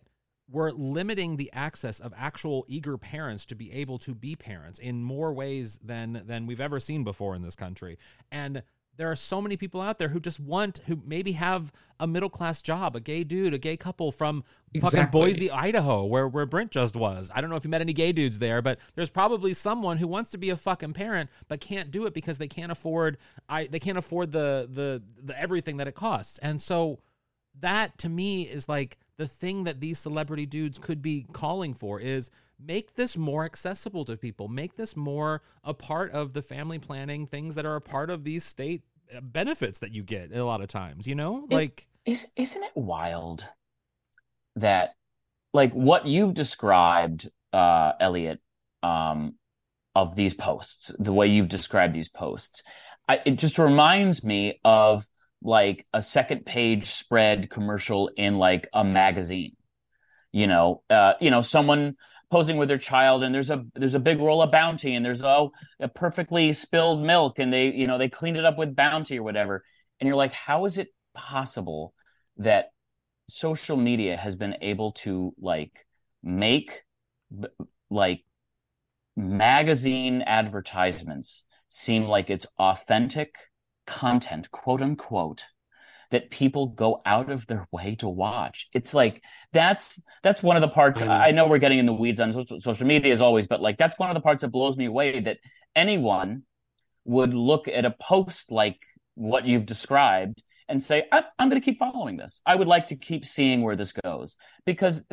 we're 0.52 0.72
limiting 0.72 1.38
the 1.38 1.50
access 1.54 2.00
of 2.00 2.14
actual 2.18 2.66
eager 2.68 2.98
parents 2.98 3.46
to 3.46 3.56
be 3.56 3.72
able 3.72 3.98
to 4.00 4.14
be 4.14 4.36
parents 4.36 4.80
in 4.80 5.04
more 5.04 5.34
ways 5.34 5.80
than 5.84 6.24
than 6.26 6.46
we've 6.46 6.62
ever 6.62 6.80
seen 6.80 7.04
before 7.04 7.36
in 7.36 7.42
this 7.42 7.56
country 7.56 7.98
and 8.32 8.64
there 8.98 9.10
are 9.10 9.16
so 9.16 9.42
many 9.42 9.58
people 9.58 9.82
out 9.82 9.98
there 9.98 10.10
who 10.10 10.20
just 10.20 10.40
want 10.40 10.82
who 10.86 11.02
maybe 11.06 11.32
have 11.32 11.72
a 12.00 12.08
middle 12.08 12.30
class 12.30 12.62
job, 12.62 12.96
a 12.96 13.00
gay 13.00 13.24
dude, 13.24 13.54
a 13.54 13.58
gay 13.58 13.78
couple 13.78 14.12
from 14.12 14.44
fucking 14.80 15.08
Boise, 15.08 15.50
Idaho, 15.50 16.06
where 16.06 16.28
where 16.28 16.46
Brent 16.46 16.72
just 16.72 16.96
was. 16.96 17.32
I 17.34 17.42
don't 17.42 17.50
know 17.50 17.56
if 17.56 17.64
you 17.64 17.70
met 17.70 17.82
any 17.82 17.94
gay 17.94 18.12
dudes 18.12 18.40
there, 18.40 18.62
but 18.62 18.80
there's 18.96 19.10
probably 19.10 19.54
someone 19.54 19.98
who 19.98 20.08
wants 20.08 20.32
to 20.32 20.38
be 20.38 20.50
a 20.50 20.58
fucking 20.58 20.94
parent 20.94 21.30
but 21.48 21.62
can't 21.62 21.90
do 21.90 22.06
it 22.06 22.14
because 22.14 22.38
they 22.38 22.48
can't 22.48 22.72
afford 22.72 23.18
I 23.48 23.68
they 23.68 23.80
can't 23.80 23.98
afford 23.98 24.34
the 24.34 24.70
the 24.72 25.02
the 25.22 25.40
everything 25.40 25.78
that 25.78 25.88
it 25.88 25.96
costs. 25.96 26.38
And 26.40 26.62
so 26.62 27.00
that 27.60 27.98
to 28.00 28.10
me 28.10 28.44
is 28.44 28.68
like 28.68 28.98
the 29.22 29.28
thing 29.28 29.66
that 29.66 29.80
these 29.80 30.00
celebrity 30.00 30.48
dudes 30.48 30.80
could 30.80 31.00
be 31.00 31.28
calling 31.32 31.76
for 31.76 32.00
is 32.00 32.32
make 32.60 32.96
this 32.96 33.16
more 33.16 33.46
accessible 33.46 34.04
to 34.04 34.18
people. 34.18 34.48
Make 34.48 34.78
this 34.78 34.98
more 34.98 35.44
a 35.64 35.76
part 35.76 36.10
of 36.10 36.34
the 36.34 36.42
family 36.42 36.80
planning 36.80 37.28
things 37.28 37.54
that 37.54 37.64
are 37.64 37.76
a 37.76 37.82
part 37.82 38.10
of 38.10 38.24
these 38.24 38.44
state 38.44 38.82
uh, 39.16 39.22
benefits 39.22 39.78
that 39.78 39.92
you 39.94 40.02
get 40.02 40.34
a 40.34 40.44
lot 40.44 40.60
of 40.60 40.70
times 40.70 41.06
you 41.06 41.14
know? 41.14 41.46
It- 41.52 41.56
like 41.56 41.88
is 42.04 42.30
isn't 42.36 42.64
it 42.64 42.72
wild 42.74 43.46
that 44.56 44.96
like 45.54 45.72
what 45.74 46.08
you've 46.08 46.34
described 46.34 47.30
uh 47.54 47.92
Elliot 48.00 48.40
um 48.82 49.36
of 49.94 50.16
these 50.16 50.34
posts 50.34 50.92
the 50.98 51.14
way 51.14 51.28
you've 51.28 51.50
described 51.50 51.94
these 51.94 52.10
posts 52.10 52.64
I, 53.08 53.22
it 53.24 53.38
just 53.38 53.60
reminds 53.60 54.24
me 54.24 54.60
of 54.66 55.06
like 55.42 55.86
a 55.94 56.02
second 56.02 56.46
page 56.46 56.86
spread 56.86 57.50
commercial 57.50 58.10
in 58.16 58.38
like 58.38 58.68
a 58.74 58.84
magazine 58.84 59.56
you 60.32 60.48
know? 60.48 60.84
Uh 60.90 61.14
you 61.20 61.32
know 61.32 61.42
someone 61.42 61.96
posing 62.30 62.58
with 62.58 62.70
their 62.70 62.78
child 62.78 63.24
and 63.24 63.36
there's 63.36 63.50
a 63.50 63.64
there's 63.76 63.94
a 63.94 64.00
big 64.00 64.20
roll 64.20 64.42
of 64.42 64.52
bounty 64.52 64.96
and 64.96 65.06
there's 65.06 65.24
oh 65.24 65.52
a 65.80 65.90
perfectly 65.90 66.54
spilled 66.54 67.04
milk 67.04 67.40
and 67.40 67.52
they 67.52 67.72
you 67.74 67.86
know 67.88 67.98
they 67.98 68.08
cleaned 68.08 68.38
it 68.38 68.46
up 68.46 68.58
with 68.58 68.76
bounty 68.76 69.20
or 69.20 69.24
whatever. 69.24 69.64
And 70.00 70.08
you're 70.08 70.16
like 70.16 70.34
how 70.34 70.66
is 70.66 70.78
it 70.78 70.88
possible 71.14 71.94
that 72.38 72.72
social 73.30 73.78
media 73.78 74.18
has 74.18 74.36
been 74.36 74.56
able 74.62 74.94
to 74.94 75.34
like 75.40 75.86
make 76.24 76.84
like 77.90 78.24
magazine 79.16 80.22
advertisements 80.22 81.44
seem 81.70 82.04
like 82.04 82.30
it's 82.30 82.48
authentic 82.58 83.36
content 83.86 84.52
quote 84.52 84.82
unquote 84.82 85.46
that 86.12 86.30
people 86.30 86.68
go 86.68 87.02
out 87.06 87.32
of 87.32 87.48
their 87.48 87.68
way 87.72 87.96
to 87.96 88.08
watch. 88.08 88.68
It's 88.74 88.94
like 88.94 89.24
that's 89.54 90.02
that's 90.24 90.44
one 90.44 90.58
of 90.58 90.62
the 90.62 90.68
parts. 90.68 91.02
I 91.02 91.32
know 91.32 91.48
we're 91.48 91.58
getting 91.58 91.80
in 91.80 91.86
the 91.86 91.94
weeds 91.94 92.20
on 92.20 92.34
social, 92.34 92.62
social 92.62 92.86
media 92.86 93.14
as 93.14 93.22
always, 93.22 93.48
but 93.48 93.62
like 93.62 93.78
that's 93.78 93.98
one 93.98 94.10
of 94.10 94.14
the 94.14 94.22
parts 94.22 94.42
that 94.42 94.50
blows 94.50 94.78
me 94.78 94.86
away 94.86 95.22
that 95.22 95.38
anyone 95.76 96.44
would 97.06 97.34
look 97.34 97.68
at 97.68 97.86
a 97.86 97.92
post 97.92 98.52
like 98.52 98.78
what 99.16 99.46
you've 99.46 99.66
described 99.66 100.44
and 100.68 100.82
say, 100.82 101.06
I, 101.12 101.24
am 101.40 101.50
going 101.50 101.62
to 101.62 101.66
keep 101.66 101.78
following 101.78 102.18
this. 102.18 102.42
I 102.46 102.56
would 102.56 102.68
like 102.68 102.88
to 102.88 102.96
keep 102.96 103.26
seeing 103.26 103.62
where 103.62 103.76
this 103.76 103.92
goes 103.92 104.38
because 104.66 105.04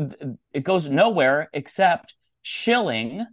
it 0.53 0.62
goes 0.62 0.89
nowhere 0.89 1.49
except 1.53 2.14
shilling 2.43 3.27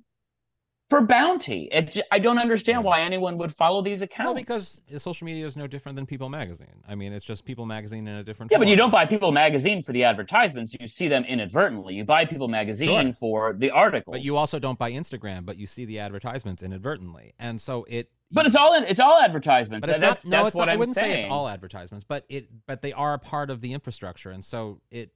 for 0.90 1.02
bounty. 1.02 1.68
It, 1.72 2.00
I 2.12 2.20
don't 2.20 2.38
understand 2.38 2.84
why 2.84 3.02
anyone 3.02 3.38
would 3.40 3.54
follow 3.54 3.82
these 3.82 4.02
accounts. 4.02 4.28
Well, 4.28 4.34
because 4.36 4.82
social 4.98 5.26
media 5.26 5.46
is 5.46 5.58
no 5.58 5.66
different 5.68 5.96
than 5.96 6.06
People 6.06 6.30
Magazine. 6.30 6.84
I 6.88 6.94
mean, 6.96 7.12
it's 7.12 7.26
just 7.26 7.44
People 7.46 7.66
Magazine 7.66 8.08
in 8.08 8.16
a 8.18 8.24
different. 8.24 8.52
Yeah, 8.52 8.58
form. 8.58 8.66
but 8.66 8.70
you 8.70 8.76
don't 8.76 8.92
buy 8.92 9.06
People 9.06 9.32
Magazine 9.32 9.82
for 9.82 9.94
the 9.94 10.04
advertisements. 10.04 10.76
You 10.80 10.88
see 10.88 11.08
them 11.08 11.24
inadvertently. 11.26 11.96
You 11.96 12.06
buy 12.06 12.26
People 12.26 12.48
Magazine 12.48 13.08
Sure. 13.08 13.14
for 13.14 13.54
the 13.58 13.72
articles. 13.72 14.14
But 14.16 14.24
you 14.24 14.38
also 14.38 14.60
don't 14.60 14.78
buy 14.78 14.92
Instagram, 14.92 15.46
but 15.46 15.58
you 15.58 15.66
see 15.66 15.86
the 15.86 16.00
advertisements 16.00 16.62
inadvertently, 16.62 17.34
and 17.40 17.60
so 17.60 17.86
it. 17.90 18.12
But 18.32 18.46
it's 18.46 18.56
all 18.56 18.74
in, 18.76 18.84
it's 18.84 19.00
all 19.00 19.20
advertisements. 19.20 19.82
But 19.82 19.90
it's 19.92 20.00
That's- 20.00 20.24
not. 20.26 20.30
No, 20.30 20.38
that's 20.38 20.48
it's 20.50 20.56
what 20.56 20.66
not. 20.66 20.74
I 20.74 20.76
wouldn't 20.76 20.96
say 20.96 21.14
it's 21.18 21.26
all 21.26 21.48
advertisements, 21.48 22.06
but 22.08 22.26
it. 22.30 22.48
But 22.68 22.82
they 22.82 22.94
are 22.94 23.14
a 23.14 23.20
part 23.20 23.50
of 23.50 23.62
the 23.62 23.74
infrastructure, 23.74 24.30
and 24.30 24.44
so 24.46 24.82
it. 24.92 25.12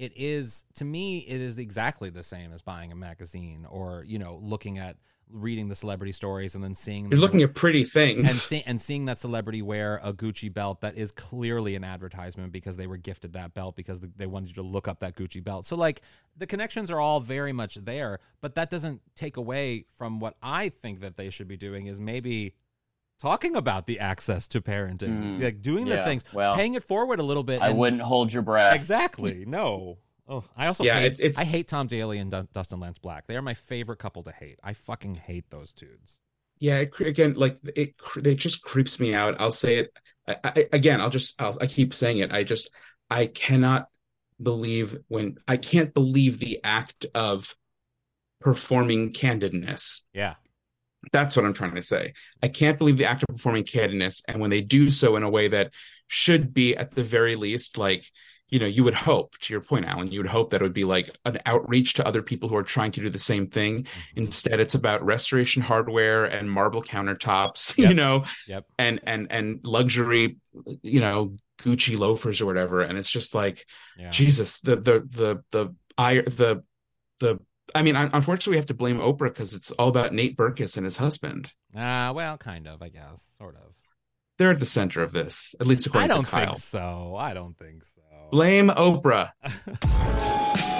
It 0.00 0.16
is 0.16 0.64
to 0.76 0.84
me. 0.86 1.18
It 1.18 1.42
is 1.42 1.58
exactly 1.58 2.08
the 2.08 2.22
same 2.22 2.54
as 2.54 2.62
buying 2.62 2.90
a 2.90 2.96
magazine, 2.96 3.66
or 3.68 4.02
you 4.06 4.18
know, 4.18 4.40
looking 4.42 4.78
at 4.78 4.96
reading 5.28 5.68
the 5.68 5.74
celebrity 5.74 6.12
stories 6.12 6.54
and 6.54 6.64
then 6.64 6.74
seeing. 6.74 7.10
You're 7.10 7.20
looking 7.20 7.42
at 7.42 7.54
pretty 7.54 7.84
things 7.84 8.26
and 8.26 8.30
see, 8.30 8.62
and 8.64 8.80
seeing 8.80 9.04
that 9.04 9.18
celebrity 9.18 9.60
wear 9.60 10.00
a 10.02 10.14
Gucci 10.14 10.50
belt 10.50 10.80
that 10.80 10.96
is 10.96 11.10
clearly 11.10 11.76
an 11.76 11.84
advertisement 11.84 12.50
because 12.50 12.78
they 12.78 12.86
were 12.86 12.96
gifted 12.96 13.34
that 13.34 13.52
belt 13.52 13.76
because 13.76 14.00
they 14.00 14.24
wanted 14.24 14.48
you 14.48 14.54
to 14.54 14.62
look 14.62 14.88
up 14.88 15.00
that 15.00 15.16
Gucci 15.16 15.44
belt. 15.44 15.66
So 15.66 15.76
like 15.76 16.00
the 16.34 16.46
connections 16.46 16.90
are 16.90 16.98
all 16.98 17.20
very 17.20 17.52
much 17.52 17.74
there, 17.74 18.20
but 18.40 18.54
that 18.54 18.70
doesn't 18.70 19.02
take 19.14 19.36
away 19.36 19.84
from 19.98 20.18
what 20.18 20.34
I 20.42 20.70
think 20.70 21.00
that 21.00 21.18
they 21.18 21.28
should 21.28 21.46
be 21.46 21.58
doing 21.58 21.88
is 21.88 22.00
maybe 22.00 22.54
talking 23.20 23.54
about 23.56 23.86
the 23.86 23.98
access 24.00 24.48
to 24.48 24.60
parenting, 24.60 25.38
Mm, 25.38 25.42
like 25.42 25.60
doing 25.62 25.84
the 25.86 26.02
things, 26.04 26.24
well, 26.32 26.54
paying 26.54 26.74
it 26.74 26.82
forward 26.82 27.20
a 27.20 27.22
little 27.22 27.42
bit. 27.42 27.60
I 27.62 27.68
and- 27.68 27.78
wouldn't 27.78 28.02
hold 28.02 28.32
your 28.32 28.42
breath. 28.42 28.74
Exactly. 28.74 29.44
No. 29.46 29.98
Oh, 30.28 30.44
I 30.56 30.68
also 30.68 30.84
Yeah, 30.84 31.00
hate, 31.00 31.06
it's- 31.12 31.20
it's- 31.20 31.38
I 31.38 31.44
hate 31.44 31.66
Tom 31.66 31.88
Daley 31.88 32.18
and 32.18 32.30
Dun- 32.30 32.48
Dustin 32.52 32.78
Lance 32.78 32.98
Black. 33.00 33.26
They 33.26 33.36
are 33.36 33.42
my 33.42 33.54
favorite 33.54 33.98
couple 33.98 34.22
to 34.22 34.30
hate. 34.32 34.58
I 34.62 34.74
fucking 34.74 35.16
hate 35.16 35.50
those 35.50 35.72
dudes. 35.72 36.18
yeah 36.60 36.78
it, 36.80 36.92
again 37.00 37.34
like 37.34 37.56
it 37.74 37.94
it 38.24 38.34
just 38.34 38.60
creeps 38.62 39.00
me 39.00 39.14
out 39.14 39.34
i'll 39.40 39.50
say 39.50 39.76
it 39.76 39.98
I, 40.28 40.36
I, 40.44 40.66
again 40.74 41.00
i'll 41.00 41.08
just 41.08 41.40
I'll, 41.40 41.56
i 41.58 41.66
keep 41.66 41.94
saying 41.94 42.18
it 42.18 42.30
i 42.32 42.42
just 42.44 42.68
i 43.10 43.24
cannot 43.24 43.88
believe 44.42 44.98
when 45.08 45.38
i 45.48 45.56
can't 45.56 45.94
believe 45.94 46.38
the 46.38 46.60
act 46.62 47.06
of 47.14 47.56
performing 48.40 49.12
candidness 49.12 50.02
Yeah. 50.12 50.34
That's 51.12 51.34
what 51.36 51.44
i'm 51.44 51.54
trying 51.54 51.74
to 51.74 51.82
say. 51.82 52.12
I 52.42 52.48
can't 52.48 52.78
believe 52.78 52.96
the 52.98 53.06
act 53.06 53.22
of 53.22 53.28
performing 53.34 53.64
candidness 53.64 54.22
and 54.28 54.40
when 54.40 54.50
they 54.50 54.60
do 54.60 54.90
so 54.90 55.16
in 55.16 55.22
a 55.22 55.30
way 55.30 55.48
that 55.48 55.72
should 56.08 56.52
be 56.52 56.76
at 56.76 56.90
the 56.92 57.02
very 57.04 57.36
least 57.36 57.78
like 57.78 58.04
you 58.48 58.58
know 58.58 58.66
you 58.66 58.82
would 58.82 58.94
hope 58.94 59.38
to 59.38 59.52
your 59.54 59.60
point 59.60 59.84
alan 59.86 60.10
you 60.10 60.18
would 60.18 60.26
hope 60.28 60.50
that 60.50 60.60
it 60.60 60.64
would 60.64 60.72
be 60.72 60.82
like 60.84 61.16
an 61.24 61.38
outreach 61.46 61.94
to 61.94 62.06
other 62.06 62.20
people 62.20 62.48
who 62.48 62.56
are 62.56 62.64
trying 62.64 62.90
to 62.92 63.00
do 63.00 63.08
the 63.08 63.18
same 63.18 63.46
thing. 63.46 63.84
Mm-hmm. 63.84 64.22
Instead 64.24 64.58
it's 64.60 64.74
about 64.74 65.04
restoration 65.04 65.62
hardware 65.62 66.24
and 66.24 66.50
marble 66.50 66.82
countertops 66.82 67.78
you 67.88 67.94
know 67.94 68.24
Yep. 68.48 68.66
and 68.78 69.00
and 69.04 69.30
and 69.30 69.60
luxury 69.64 70.36
you 70.82 71.00
know 71.00 71.36
gucci 71.62 71.96
loafers 71.96 72.40
or 72.40 72.46
whatever. 72.46 72.80
And 72.82 72.98
it's 72.98 73.10
just 73.10 73.34
like 73.34 73.64
Yeah. 73.96 74.10
jesus 74.10 74.60
the 74.60 74.76
the 74.76 75.00
the 75.06 75.42
the 75.52 75.74
i 75.96 76.14
the 76.22 76.64
the 77.20 77.38
i 77.74 77.82
mean 77.82 77.96
unfortunately 77.96 78.52
we 78.52 78.56
have 78.56 78.66
to 78.66 78.74
blame 78.74 78.98
oprah 78.98 79.24
because 79.28 79.54
it's 79.54 79.70
all 79.72 79.88
about 79.88 80.12
nate 80.12 80.36
Berkus 80.36 80.76
and 80.76 80.84
his 80.84 80.96
husband 80.98 81.52
Ah, 81.76 82.12
well, 82.14 82.36
kind 82.36 82.66
of, 82.66 82.82
I 82.82 82.88
guess, 82.88 83.24
sort 83.38 83.54
of. 83.56 83.72
they're 84.38 84.50
at 84.50 84.60
the 84.60 84.66
center 84.66 85.02
of 85.02 85.12
this 85.12 85.54
at 85.60 85.66
least 85.66 85.86
according 85.86 86.10
I 86.10 86.14
according 86.14 86.14
don't 86.14 86.24
to 86.24 86.30
kyle 86.46 86.54
think 86.54 86.62
so. 86.62 87.16
I 87.16 87.34
don't 87.34 87.58
think 87.58 87.84
so. 87.84 88.00
blame 88.30 88.68
oprah 88.68 89.30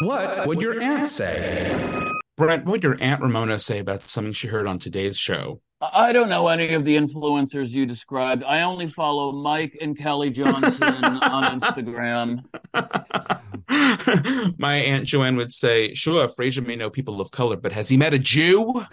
What 0.00 0.46
would 0.48 0.60
your 0.60 0.80
aunt 0.82 1.08
say? 1.08 2.10
brent 2.36 2.64
what 2.64 2.72
would 2.72 2.82
your 2.82 2.96
aunt 3.00 3.20
ramona 3.20 3.58
say 3.58 3.78
about 3.78 4.08
something 4.08 4.32
she 4.32 4.48
heard 4.48 4.66
on 4.66 4.78
today's 4.78 5.16
show 5.18 5.60
I 5.92 6.12
don't 6.12 6.28
know 6.28 6.46
any 6.46 6.74
of 6.74 6.84
the 6.84 6.96
influencers 6.96 7.70
you 7.70 7.86
described. 7.86 8.44
I 8.44 8.62
only 8.62 8.86
follow 8.86 9.32
Mike 9.32 9.76
and 9.80 9.98
Kelly 9.98 10.30
Johnson 10.30 10.82
on 10.82 11.60
Instagram. 11.60 12.44
my 14.58 14.76
aunt 14.76 15.06
joanne 15.06 15.36
would 15.36 15.52
say 15.52 15.94
sure 15.94 16.28
frasier 16.28 16.64
may 16.64 16.76
know 16.76 16.90
people 16.90 17.20
of 17.20 17.30
color 17.30 17.56
but 17.56 17.72
has 17.72 17.88
he 17.88 17.96
met 17.96 18.12
a 18.12 18.18
jew 18.18 18.84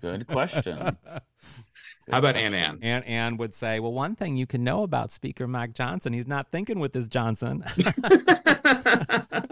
Good 0.00 0.26
question. 0.26 0.76
how 0.76 2.18
about 2.18 2.36
aunt 2.36 2.54
ann 2.54 2.78
Aunt 2.82 3.06
Ann 3.06 3.36
would 3.36 3.54
say, 3.54 3.80
"Well, 3.80 3.92
one 3.92 4.16
thing 4.16 4.36
you 4.36 4.46
can 4.46 4.64
know 4.64 4.82
about 4.82 5.10
Speaker 5.10 5.46
Mike 5.46 5.72
Johnson, 5.72 6.12
he's 6.12 6.26
not 6.26 6.50
thinking 6.50 6.78
with 6.78 6.94
his 6.94 7.08
Johnson. 7.08 7.64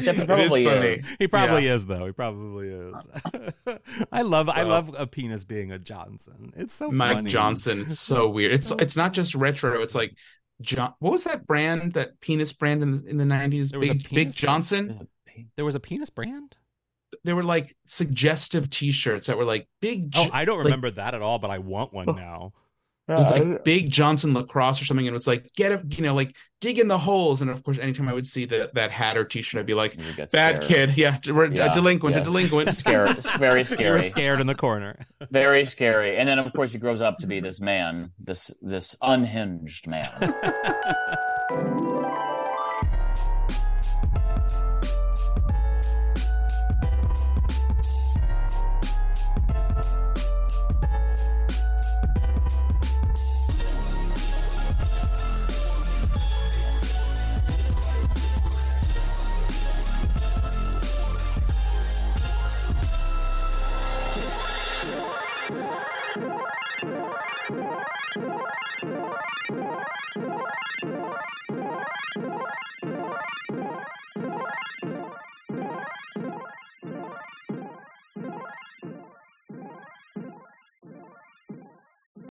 That 0.00 0.26
probably 0.26 0.64
funny. 0.64 0.86
is. 0.88 1.16
he 1.18 1.28
probably 1.28 1.66
is, 1.66 1.86
though. 1.86 2.06
He 2.06 2.12
probably 2.12 2.68
is. 2.68 2.94
I 4.12 4.22
love, 4.22 4.48
I 4.48 4.62
love 4.62 4.94
a 4.96 5.06
penis 5.06 5.44
being 5.44 5.70
a 5.72 5.78
Johnson. 5.78 6.52
It's 6.56 6.74
so 6.74 6.90
Mike 6.90 7.16
funny. 7.16 7.30
Johnson. 7.30 7.80
It's 7.82 8.00
so 8.00 8.28
weird. 8.30 8.52
It's 8.52 8.70
it's 8.78 8.96
not 8.96 9.12
just 9.12 9.34
retro. 9.34 9.82
It's 9.82 9.94
like 9.94 10.14
John. 10.60 10.94
What 10.98 11.12
was 11.12 11.24
that 11.24 11.46
brand? 11.46 11.92
That 11.92 12.20
penis 12.20 12.52
brand 12.52 12.82
in 12.82 12.92
the, 12.92 13.06
in 13.08 13.16
the 13.18 13.26
nineties? 13.26 13.70
There 13.70 13.80
was 13.80 13.88
a 13.90 13.94
Big 13.94 14.02
Big 14.02 14.08
penis 14.10 14.40
brand? 14.40 14.48
Johnson. 14.48 15.08
There 15.56 15.64
was 15.64 15.74
a 15.74 15.80
penis 15.80 16.10
brand. 16.10 16.56
there 17.24 17.34
were 17.36 17.42
like 17.42 17.74
suggestive 17.86 18.68
T-shirts 18.70 19.26
that 19.28 19.36
were 19.38 19.44
like 19.44 19.66
big. 19.80 20.12
Oh, 20.16 20.28
I 20.32 20.44
don't 20.44 20.58
like- 20.58 20.64
remember 20.66 20.90
that 20.92 21.14
at 21.14 21.22
all, 21.22 21.38
but 21.38 21.50
I 21.50 21.58
want 21.58 21.92
one 21.92 22.06
now. 22.06 22.52
It 23.08 23.14
was 23.14 23.30
like 23.30 23.64
Big 23.64 23.90
Johnson 23.90 24.32
lacrosse 24.32 24.80
or 24.80 24.84
something, 24.84 25.06
and 25.06 25.12
it 25.12 25.14
was 25.14 25.26
like 25.26 25.50
get 25.56 25.72
a 25.72 25.82
you 25.96 26.02
know 26.02 26.14
like 26.14 26.34
dig 26.60 26.78
in 26.78 26.86
the 26.88 26.96
holes. 26.96 27.42
And 27.42 27.50
of 27.50 27.62
course, 27.64 27.78
anytime 27.78 28.08
I 28.08 28.12
would 28.14 28.26
see 28.26 28.44
that 28.46 28.74
that 28.74 28.90
hat 28.92 29.18
or 29.18 29.24
T-shirt, 29.24 29.58
I'd 29.58 29.66
be 29.66 29.74
like, 29.74 29.96
You 29.98 30.14
bad 30.32 30.62
scared. 30.62 30.64
kid, 30.64 30.96
yeah, 30.96 31.18
we're 31.26 31.46
uh, 31.46 31.50
Yeah, 31.50 31.70
a 31.70 31.74
delinquent, 31.74 32.14
yes. 32.16 32.22
a 32.22 32.24
delinquent. 32.24 32.74
Scary. 32.74 33.10
It's 33.10 33.30
very 33.36 33.62
You 33.62 33.90
were 33.90 34.00
scary. 34.00 34.08
scared 34.08 34.40
in 34.40 34.46
the 34.46 34.54
corner. 34.54 34.96
Very 35.30 35.64
scary. 35.64 36.16
And 36.16 36.28
then 36.28 36.38
of 36.38 36.52
course 36.52 36.70
he 36.72 36.78
grows 36.78 37.00
up 37.02 37.18
to 37.18 37.26
be 37.26 37.40
this 37.40 37.60
man, 37.60 38.12
this 38.20 38.50
this 38.62 38.96
unhinged 39.02 39.88
man. 39.88 40.08